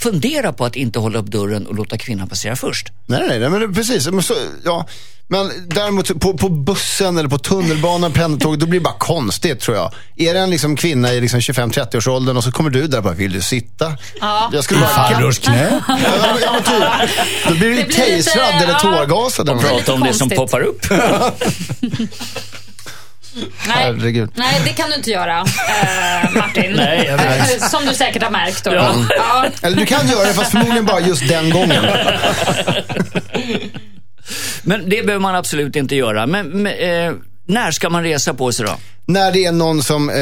fundera 0.01 0.53
på 0.53 0.65
att 0.65 0.75
inte 0.75 0.99
hålla 0.99 1.19
upp 1.19 1.25
dörren 1.25 1.67
och 1.67 1.75
låta 1.75 1.97
kvinnan 1.97 2.29
passera 2.29 2.55
först. 2.55 2.87
Nej, 3.05 3.23
nej, 3.27 3.39
nej, 3.39 3.49
men 3.49 3.73
precis. 3.73 4.07
Men, 4.07 4.23
så, 4.23 4.33
ja. 4.65 4.87
men 5.27 5.51
däremot 5.67 6.19
på, 6.19 6.37
på 6.37 6.49
bussen 6.49 7.17
eller 7.17 7.29
på 7.29 7.37
tunnelbanan, 7.37 8.11
pendeltåget, 8.11 8.59
då 8.59 8.65
blir 8.65 8.79
det 8.79 8.83
bara 8.83 8.97
konstigt 8.97 9.59
tror 9.59 9.77
jag. 9.77 9.93
Är 10.17 10.33
det 10.33 10.39
en 10.39 10.49
liksom 10.49 10.75
kvinna 10.75 11.13
i 11.13 11.21
liksom 11.21 11.39
25-30-årsåldern 11.39 12.37
och 12.37 12.43
så 12.43 12.51
kommer 12.51 12.69
du 12.69 12.87
där 12.87 12.97
och 12.97 13.03
bara, 13.03 13.13
vill 13.13 13.31
du 13.33 13.41
sitta? 13.41 13.97
Ja. 14.21 14.49
Jag 14.53 14.63
skulle 14.63 14.79
bara... 14.79 14.89
Farbrors 14.89 15.39
knä. 15.39 15.81
Ja, 15.87 15.97
ja, 16.41 16.53
men 16.53 16.63
typ. 16.63 17.15
Då 17.47 17.53
blir 17.55 17.69
du 17.69 17.75
Det 17.75 17.83
blir 17.83 18.07
lite- 18.15 18.23
tasrad 18.31 18.61
eller 18.63 18.79
tårgasad. 18.79 19.45
något. 19.45 19.61
Prata 19.61 19.93
om 19.93 19.99
det 20.01 20.13
som 20.13 20.29
poppar 20.29 20.61
upp. 20.61 20.85
Nej, 23.35 23.47
Herregud. 23.67 24.29
nej, 24.35 24.61
det 24.65 24.69
kan 24.73 24.89
du 24.89 24.95
inte 24.95 25.09
göra, 25.09 25.39
eh, 25.39 26.31
Martin. 26.35 26.71
Nej, 26.75 27.05
jag 27.07 27.17
vet. 27.17 27.61
Eh, 27.61 27.67
Som 27.67 27.85
du 27.85 27.93
säkert 27.93 28.23
har 28.23 28.31
märkt. 28.31 28.63
Då. 28.63 28.71
Ja. 28.73 28.95
Ja. 29.09 29.45
Eller 29.61 29.77
du 29.77 29.85
kan 29.85 30.07
göra 30.07 30.27
det, 30.27 30.33
fast 30.33 30.51
förmodligen 30.51 30.85
bara 30.85 30.99
just 30.99 31.27
den 31.27 31.49
gången. 31.49 31.85
Men 34.63 34.89
det 34.89 35.05
behöver 35.05 35.19
man 35.19 35.35
absolut 35.35 35.75
inte 35.75 35.95
göra. 35.95 36.27
Men, 36.27 36.47
men 36.47 36.73
eh, 36.73 37.13
när 37.47 37.71
ska 37.71 37.89
man 37.89 38.03
resa 38.03 38.33
på 38.33 38.51
sig 38.51 38.65
då? 38.65 38.77
När 39.05 39.31
det 39.31 39.45
är 39.45 39.51
någon 39.51 39.83
som 39.83 40.09
eh, 40.09 40.15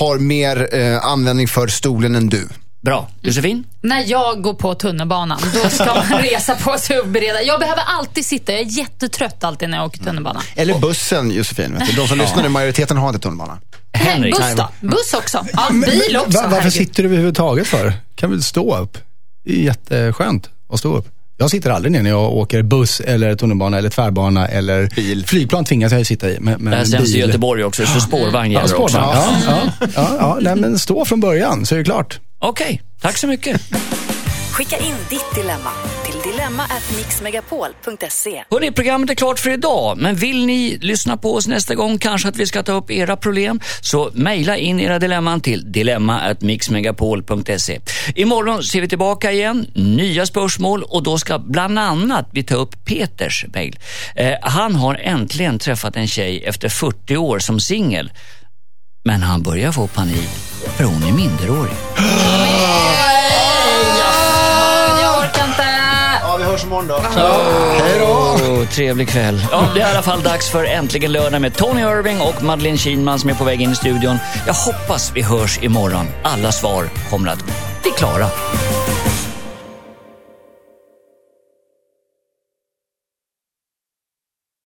har 0.00 0.18
mer 0.18 0.74
eh, 0.74 1.04
användning 1.06 1.48
för 1.48 1.66
stolen 1.66 2.14
än 2.14 2.28
du. 2.28 2.48
Bra. 2.86 3.08
Josefin? 3.20 3.64
När 3.80 4.04
jag 4.10 4.42
går 4.42 4.54
på 4.54 4.74
tunnelbanan, 4.74 5.40
då 5.62 5.68
ska 5.68 5.84
man 6.10 6.22
resa 6.22 6.54
på 6.54 6.78
sig 6.78 6.98
och 7.00 7.08
bereda. 7.08 7.42
Jag 7.42 7.60
behöver 7.60 7.82
alltid 7.86 8.26
sitta. 8.26 8.52
Jag 8.52 8.60
är 8.60 8.64
jättetrött 8.78 9.44
alltid 9.44 9.68
när 9.68 9.78
jag 9.78 9.86
åker 9.86 10.04
tunnelbana. 10.04 10.40
Eller 10.54 10.78
bussen, 10.78 11.30
Josefin. 11.30 11.74
Vet 11.78 11.86
du. 11.90 11.92
De 11.96 12.08
som 12.08 12.18
lyssnar 12.18 12.42
nu, 12.42 12.48
majoriteten 12.48 12.96
har 12.96 13.08
inte 13.08 13.20
tunnelbana. 13.20 13.58
Henrik? 13.92 14.34
Buss 14.36 14.54
då? 14.56 14.68
Buss 14.80 15.14
också. 15.14 15.46
Ja, 15.52 15.68
bil 15.72 16.16
också. 16.16 16.30
Va- 16.38 16.42
varför 16.42 16.56
herregud. 16.56 16.72
sitter 16.72 17.02
du 17.02 17.08
överhuvudtaget 17.08 17.66
för? 17.66 17.92
Kan 18.14 18.30
väl 18.30 18.42
stå 18.42 18.76
upp? 18.76 18.98
Det 19.44 19.52
är 19.52 19.62
jätteskönt 19.62 20.50
att 20.72 20.78
stå 20.78 20.96
upp. 20.96 21.08
Jag 21.38 21.50
sitter 21.50 21.70
aldrig 21.70 21.92
ner 21.92 22.02
när 22.02 22.10
jag 22.10 22.32
åker 22.32 22.62
buss 22.62 23.00
eller 23.00 23.34
tunnelbana 23.34 23.78
eller 23.78 23.90
tvärbana 23.90 24.48
eller 24.48 24.86
Bil. 24.96 25.26
flygplan 25.26 25.64
tvingas 25.64 25.92
jag 25.92 25.98
ju 25.98 26.04
sitta 26.04 26.30
i. 26.30 26.38
Men, 26.40 26.54
men 26.60 26.70
Det 26.70 26.76
här 26.76 26.84
sänds 26.84 27.14
i 27.14 27.18
Göteborg 27.18 27.64
också, 27.64 27.86
så 27.86 28.00
spårvagn 28.00 28.52
Ja, 28.52 28.60
gäller 28.62 28.80
också. 28.80 28.96
spårvagn. 28.98 29.18
Ja, 29.46 29.62
ja, 29.80 29.88
ja, 29.96 30.16
ja, 30.20 30.38
nej, 30.40 30.56
men 30.56 30.78
stå 30.78 31.04
från 31.04 31.20
början 31.20 31.66
så 31.66 31.74
är 31.74 31.78
det 31.78 31.84
klart. 31.84 32.20
Okej, 32.48 32.82
tack 33.00 33.16
så 33.16 33.26
mycket. 33.26 33.60
Skicka 34.52 34.76
in 34.76 34.94
ditt 35.10 35.34
dilemma 35.34 35.70
till 36.04 36.14
dilemma@mixmegapol.se. 36.32 38.44
Hörrni, 38.50 38.72
programmet 38.72 39.10
är 39.10 39.14
klart 39.14 39.38
för 39.38 39.50
idag, 39.50 39.98
men 39.98 40.14
vill 40.14 40.46
ni 40.46 40.78
lyssna 40.80 41.16
på 41.16 41.34
oss 41.34 41.48
nästa 41.48 41.74
gång, 41.74 41.98
kanske 41.98 42.28
att 42.28 42.36
vi 42.36 42.46
ska 42.46 42.62
ta 42.62 42.72
upp 42.72 42.90
era 42.90 43.16
problem, 43.16 43.60
så 43.80 44.10
mejla 44.14 44.56
in 44.56 44.80
era 44.80 44.98
dilemman 44.98 45.40
till 45.40 45.72
dilemma@mixmegapol.se. 45.72 47.80
Imorgon 48.14 48.62
ser 48.62 48.80
vi 48.80 48.88
tillbaka 48.88 49.32
igen, 49.32 49.66
nya 49.74 50.26
spörsmål 50.26 50.82
och 50.82 51.02
då 51.02 51.18
ska 51.18 51.38
bland 51.38 51.78
annat 51.78 52.28
vi 52.32 52.42
ta 52.42 52.54
upp 52.54 52.84
Peters 52.84 53.44
mejl. 53.54 53.78
Eh, 54.14 54.34
han 54.42 54.74
har 54.74 54.94
äntligen 54.94 55.58
träffat 55.58 55.96
en 55.96 56.06
tjej 56.06 56.44
efter 56.44 56.68
40 56.68 57.16
år 57.16 57.38
som 57.38 57.60
singel, 57.60 58.10
men 59.06 59.22
han 59.22 59.42
börjar 59.42 59.72
få 59.72 59.86
panik 59.86 60.28
för 60.76 60.84
hon 60.84 61.02
är 61.02 61.12
minderårig. 61.12 61.72
Ja, 66.22 66.36
vi 66.38 66.44
hörs 66.44 66.64
imorgon 66.64 66.86
då. 66.86 67.00
Hej 67.82 67.98
då! 67.98 68.66
trevlig 68.66 69.08
kväll. 69.08 69.46
Ja, 69.50 69.68
det 69.74 69.80
är 69.80 69.88
i 69.88 69.90
alla 69.90 70.02
fall 70.02 70.22
dags 70.22 70.50
för 70.50 70.64
Äntligen 70.64 71.12
lördag 71.12 71.40
med 71.40 71.56
Tony 71.56 71.80
Irving 71.80 72.20
och 72.20 72.42
Madeleine 72.42 72.78
Kihlman 72.78 73.18
som 73.18 73.30
är 73.30 73.34
på 73.34 73.44
väg 73.44 73.62
in 73.62 73.72
i 73.72 73.76
studion. 73.76 74.18
Jag 74.46 74.54
hoppas 74.54 75.12
vi 75.14 75.22
hörs 75.22 75.62
imorgon. 75.62 76.06
Alla 76.22 76.52
svar 76.52 76.88
kommer 77.10 77.28
att 77.28 77.44
bli 77.82 77.90
klara. 77.90 78.26